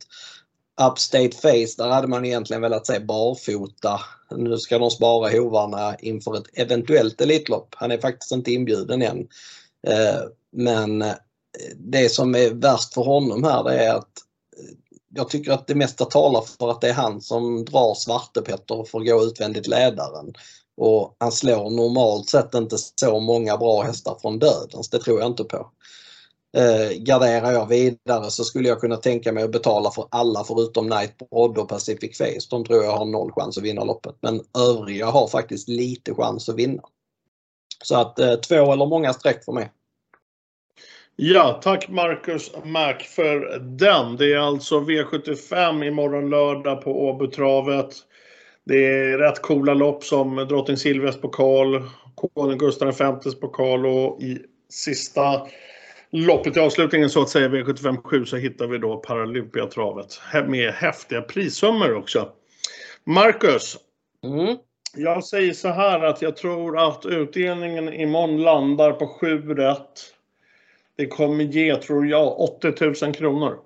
Upstate 0.91 1.31
Face, 1.31 1.83
där 1.83 1.89
hade 1.89 2.07
man 2.07 2.25
egentligen 2.25 2.61
velat 2.61 2.87
se 2.87 2.99
barfota. 2.99 3.99
Nu 4.31 4.57
ska 4.57 4.79
de 4.79 4.91
spara 4.91 5.29
hovarna 5.29 5.95
inför 5.99 6.37
ett 6.37 6.47
eventuellt 6.53 7.21
Elitlopp. 7.21 7.75
Han 7.75 7.91
är 7.91 7.97
faktiskt 7.97 8.31
inte 8.31 8.51
inbjuden 8.51 9.01
än. 9.01 9.27
Eh, 9.87 10.21
men 10.51 11.01
eh, 11.01 11.13
det 11.75 12.09
som 12.09 12.35
är 12.35 12.49
värst 12.49 12.93
för 12.93 13.01
honom 13.01 13.43
här 13.43 13.63
det 13.63 13.83
är 13.85 13.95
att 13.95 14.17
eh, 14.57 14.75
jag 15.15 15.29
tycker 15.29 15.51
att 15.51 15.67
det 15.67 15.75
mesta 15.75 16.05
talar 16.05 16.41
för 16.41 16.71
att 16.71 16.81
det 16.81 16.89
är 16.89 16.93
han 16.93 17.21
som 17.21 17.65
drar 17.65 17.93
Svartepetter 17.93 18.83
för 18.83 18.99
att 18.99 19.07
gå 19.07 19.23
utvändigt 19.23 19.67
ledaren. 19.67 20.33
Och 20.77 21.15
han 21.19 21.31
slår 21.31 21.69
normalt 21.69 22.29
sett 22.29 22.53
inte 22.53 22.77
så 22.77 23.19
många 23.19 23.57
bra 23.57 23.81
hästar 23.81 24.17
från 24.21 24.39
dödens, 24.39 24.89
det 24.89 24.99
tror 24.99 25.19
jag 25.19 25.27
inte 25.27 25.43
på. 25.43 25.71
Eh, 26.55 26.97
garderar 26.97 27.51
jag 27.51 27.67
vidare 27.67 28.31
så 28.31 28.43
skulle 28.43 28.67
jag 28.67 28.79
kunna 28.79 28.97
tänka 28.97 29.31
mig 29.31 29.43
att 29.43 29.51
betala 29.51 29.91
för 29.91 30.05
alla 30.11 30.43
förutom 30.43 30.89
Nightbroad 30.89 31.57
och 31.57 31.69
Pacific 31.69 32.17
Face. 32.17 32.47
De 32.49 32.65
tror 32.65 32.83
jag 32.83 32.97
har 32.97 33.05
noll 33.05 33.31
chans 33.31 33.57
att 33.57 33.63
vinna 33.63 33.83
loppet. 33.83 34.15
Men 34.21 34.41
övriga 34.57 35.05
har 35.05 35.27
faktiskt 35.27 35.69
lite 35.69 36.13
chans 36.13 36.49
att 36.49 36.55
vinna. 36.55 36.83
Så 37.83 37.95
att 37.95 38.19
eh, 38.19 38.35
två 38.35 38.73
eller 38.73 38.85
många 38.85 39.13
streck 39.13 39.45
för 39.45 39.51
mig. 39.51 39.71
Ja, 41.15 41.59
tack 41.63 41.89
Marcus 41.89 42.51
Mac 42.63 42.93
för 42.99 43.59
den. 43.59 44.17
Det 44.17 44.33
är 44.33 44.37
alltså 44.37 44.79
V75 44.79 45.87
imorgon 45.87 46.29
lördag 46.29 46.81
på 46.81 47.07
Åbytravet. 47.09 47.95
Det 48.65 48.85
är 48.85 49.17
rätt 49.17 49.41
coola 49.41 49.73
lopp 49.73 50.03
som 50.03 50.35
Drottning 50.35 50.77
Silvias 50.77 51.21
pokal, 51.21 51.83
Konung 52.15 52.57
Gustav 52.57 52.91
Vs 52.91 53.39
pokal 53.39 53.85
och 53.85 54.21
i 54.21 54.39
sista 54.69 55.47
loppet 56.15 56.57
i 56.57 56.59
avslutningen 56.59 57.09
så 57.09 57.21
att 57.21 57.29
säga 57.29 57.47
V75 57.47 58.01
7 58.03 58.25
så 58.25 58.37
hittar 58.37 58.67
vi 58.67 58.77
då 58.77 58.97
Paralympiatravet 58.97 60.19
med 60.47 60.73
häftiga 60.73 61.21
prissummor 61.21 61.93
också. 61.97 62.31
Marcus, 63.03 63.77
Mm. 64.23 64.57
jag 64.95 65.23
säger 65.25 65.53
så 65.53 65.67
här 65.67 65.99
att 65.99 66.21
jag 66.21 66.35
tror 66.37 66.77
att 66.87 67.05
utdelningen 67.05 67.93
imorgon 67.93 68.41
landar 68.41 68.91
på 68.91 69.07
7 69.07 69.53
rätt. 69.55 70.01
Det 70.97 71.07
kommer 71.07 71.43
ge, 71.43 71.75
tror 71.75 72.07
jag, 72.07 72.39
80 72.39 73.05
000 73.05 73.13
kronor. 73.13 73.59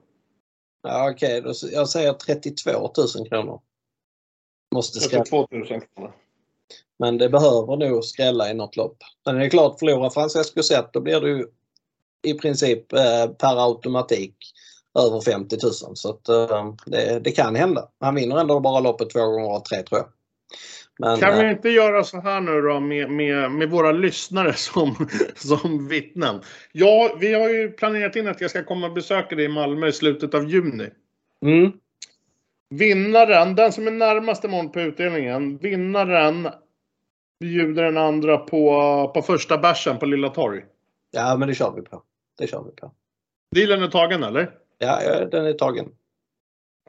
Ja, 0.83 1.11
Okej, 1.11 1.43
s- 1.49 1.71
jag 1.71 1.89
säger 1.89 2.13
32 2.13 2.71
000 3.17 3.29
kronor. 3.29 3.61
Måste 4.75 4.99
skrälla. 4.99 5.23
32 5.23 5.47
000 5.51 5.65
kronor. 5.67 6.11
Men 6.99 7.17
det 7.17 7.29
behöver 7.29 7.77
nog 7.77 8.03
skrälla 8.05 8.49
i 8.49 8.53
något 8.53 8.75
lopp. 8.75 8.97
Men 9.25 9.35
det 9.35 9.45
är 9.45 9.49
klart, 9.49 9.79
förlorar 9.79 10.09
Francesco 10.09 10.63
Zet 10.63 10.93
då 10.93 11.01
blir 11.01 11.19
det 11.21 11.29
ju 11.29 11.45
i 12.27 12.33
princip 12.33 12.93
eh, 12.93 13.27
per 13.27 13.65
automatik 13.65 14.35
över 14.99 15.21
50 15.21 15.57
000. 15.63 15.73
Så 15.73 16.09
att, 16.09 16.29
eh, 16.29 16.73
det, 16.85 17.19
det 17.19 17.31
kan 17.31 17.55
hända. 17.55 17.89
Han 17.99 18.15
vinner 18.15 18.37
ändå 18.37 18.59
bara 18.59 18.79
loppet 18.79 19.09
två 19.09 19.25
gånger 19.25 19.49
av 19.49 19.59
tre 19.59 19.83
tror 19.83 19.99
jag. 19.99 20.07
Men, 20.99 21.19
Kan 21.19 21.33
eh, 21.33 21.39
vi 21.39 21.49
inte 21.51 21.69
göra 21.69 22.03
så 22.03 22.21
här 22.21 22.41
nu 22.41 22.61
då 22.61 22.79
med, 22.79 23.11
med, 23.11 23.51
med 23.51 23.69
våra 23.69 23.91
lyssnare 23.91 24.53
som, 24.57 25.07
som 25.35 25.87
vittnen? 25.87 26.41
Ja, 26.71 27.15
vi 27.19 27.33
har 27.33 27.49
ju 27.49 27.71
planerat 27.71 28.15
in 28.15 28.27
att 28.27 28.41
jag 28.41 28.49
ska 28.49 28.63
komma 28.63 28.87
och 28.87 28.93
besöka 28.93 29.35
dig 29.35 29.45
i 29.45 29.49
Malmö 29.49 29.87
i 29.87 29.91
slutet 29.91 30.33
av 30.33 30.49
juni. 30.49 30.89
mm, 31.45 31.71
Vinnaren, 32.69 33.55
den 33.55 33.73
som 33.73 33.87
är 33.87 33.91
närmast 33.91 34.43
imorgon 34.43 34.71
på 34.71 34.81
utdelningen, 34.81 35.57
vinnaren 35.57 36.49
bjuder 37.39 37.83
den 37.83 37.97
andra 37.97 38.37
på, 38.37 39.11
på 39.13 39.21
första 39.21 39.57
bärsen 39.57 39.97
på 39.97 40.05
Lilla 40.05 40.29
Torg. 40.29 40.61
ja, 41.11 41.37
men 41.37 41.47
det 41.47 41.55
kör 41.55 41.71
vi 41.75 41.81
på. 41.81 42.03
Det 42.39 42.47
kör 42.47 42.63
vi 42.63 42.71
på. 42.71 42.91
Dealen 43.55 43.83
är 43.83 43.87
tagen 43.87 44.23
eller? 44.23 44.51
Ja, 44.77 45.25
den 45.25 45.45
är 45.45 45.53
tagen. 45.53 45.91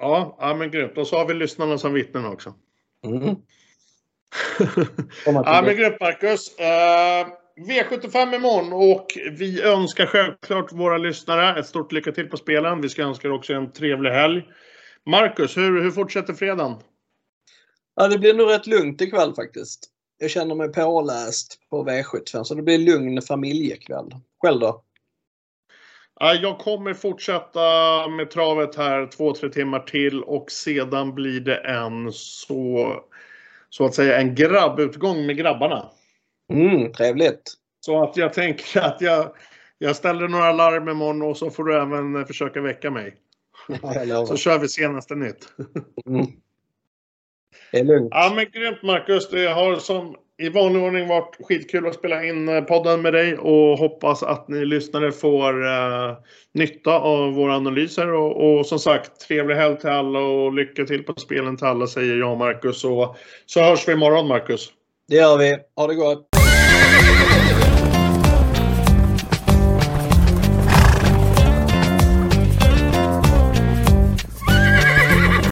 Ja, 0.01 0.37
ja 0.41 0.55
men 0.55 0.71
grymt. 0.71 0.99
Och 0.99 1.07
så 1.07 1.17
har 1.17 1.27
vi 1.27 1.35
lyssnarna 1.35 1.79
som 1.79 1.93
vittnen 1.93 2.27
också. 2.27 2.55
Mm. 3.05 3.23
Ja 5.27 5.63
men 5.65 5.77
grymt 5.77 6.01
Marcus. 6.01 6.59
Eh, 6.59 7.27
V75 7.57 8.35
imorgon 8.35 8.73
och 8.73 9.07
vi 9.33 9.63
önskar 9.63 10.07
självklart 10.07 10.73
våra 10.73 10.99
lyssnare 10.99 11.61
ett 11.61 11.67
stort 11.67 11.93
lycka 11.93 12.13
till 12.13 12.27
på 12.27 12.37
spelen. 12.37 12.81
Vi 12.81 12.89
ska 12.89 13.03
önska 13.03 13.29
er 13.29 13.33
också 13.33 13.53
en 13.53 13.73
trevlig 13.73 14.11
helg. 14.11 14.43
Marcus, 15.07 15.57
hur, 15.57 15.83
hur 15.83 15.91
fortsätter 15.91 16.35
fredagen? 16.35 16.77
Ja, 17.97 18.09
det 18.09 18.19
blir 18.19 18.35
nog 18.35 18.51
rätt 18.51 18.67
lugnt 18.67 19.01
ikväll 19.01 19.35
faktiskt. 19.35 19.91
Jag 20.19 20.31
känner 20.31 20.55
mig 20.55 20.73
påläst 20.73 21.59
på 21.71 21.85
V75 21.85 22.45
så 22.45 22.55
det 22.55 22.63
blir 22.63 22.79
lugn 22.79 23.23
familjekväll. 23.23 24.15
Själv 24.43 24.61
då? 24.61 24.85
Ja, 26.23 26.35
Jag 26.35 26.59
kommer 26.59 26.95
fortsätta 26.95 27.61
med 28.09 28.31
travet 28.31 28.77
här 28.77 29.07
två, 29.07 29.35
tre 29.35 29.49
timmar 29.49 29.81
till 29.81 30.23
och 30.23 30.51
sedan 30.51 31.15
blir 31.15 31.41
det 31.41 31.57
en 31.57 32.13
så, 32.13 32.95
så 33.69 33.85
att 33.85 33.95
säga 33.95 34.21
en 34.21 34.35
grabbutgång 34.35 35.27
med 35.27 35.37
grabbarna. 35.37 35.91
Mm, 36.53 36.93
trevligt. 36.93 37.53
Så 37.81 38.03
att 38.03 38.17
jag 38.17 38.33
tänker 38.33 38.81
att 38.81 39.01
jag, 39.01 39.35
jag 39.79 39.97
ställer 39.97 40.29
några 40.29 40.53
larm 40.53 40.89
imorgon 40.89 41.23
och 41.23 41.37
så 41.37 41.51
får 41.51 41.65
du 41.65 41.77
även 41.77 42.27
försöka 42.27 42.61
väcka 42.61 42.91
mig. 42.91 43.15
Jag. 44.07 44.29
Så 44.29 44.37
kör 44.37 44.59
vi 44.59 44.69
senaste 44.69 45.15
nytt. 45.15 45.53
Mm. 46.07 46.27
Det 47.73 47.79
är 47.79 47.85
lugnt. 47.85 48.09
Ja 48.11 48.33
men 48.37 48.51
grymt 48.51 48.83
Marcus. 48.83 49.31
Det 49.31 49.47
har 49.47 49.77
som 49.77 50.17
i 50.41 50.49
vanlig 50.49 50.83
ordning 50.83 51.09
varit 51.09 51.37
skitkul 51.41 51.87
att 51.87 51.95
spela 51.95 52.25
in 52.25 52.49
eh, 52.49 52.61
podden 52.61 53.03
med 53.03 53.13
dig 53.13 53.37
och 53.39 53.79
hoppas 53.79 54.23
att 54.23 54.49
ni 54.49 54.65
lyssnare 54.65 55.13
får 55.13 55.67
eh, 55.67 56.17
nytta 56.55 56.99
av 56.99 57.33
våra 57.33 57.57
analyser 57.57 58.13
och, 58.13 58.59
och 58.59 58.67
som 58.67 58.79
sagt 58.79 59.21
trevlig 59.21 59.55
helg 59.55 59.79
till 59.79 59.91
alla 59.91 60.19
och 60.19 60.53
lycka 60.53 60.85
till 60.85 61.05
på 61.05 61.15
spelen 61.21 61.57
till 61.57 61.67
alla 61.67 61.87
säger 61.87 62.17
jag 62.17 62.33
och 62.33 62.39
Marcus. 62.39 62.85
Och 62.85 63.17
så 63.47 63.61
hörs 63.61 63.89
vi 63.89 63.93
imorgon 63.93 64.29
Marcus. 64.29 64.69
Det 65.09 65.17
gör 65.17 65.39
vi. 65.39 65.59
Ha 65.77 65.87
det 65.87 65.95
gott! 65.95 66.30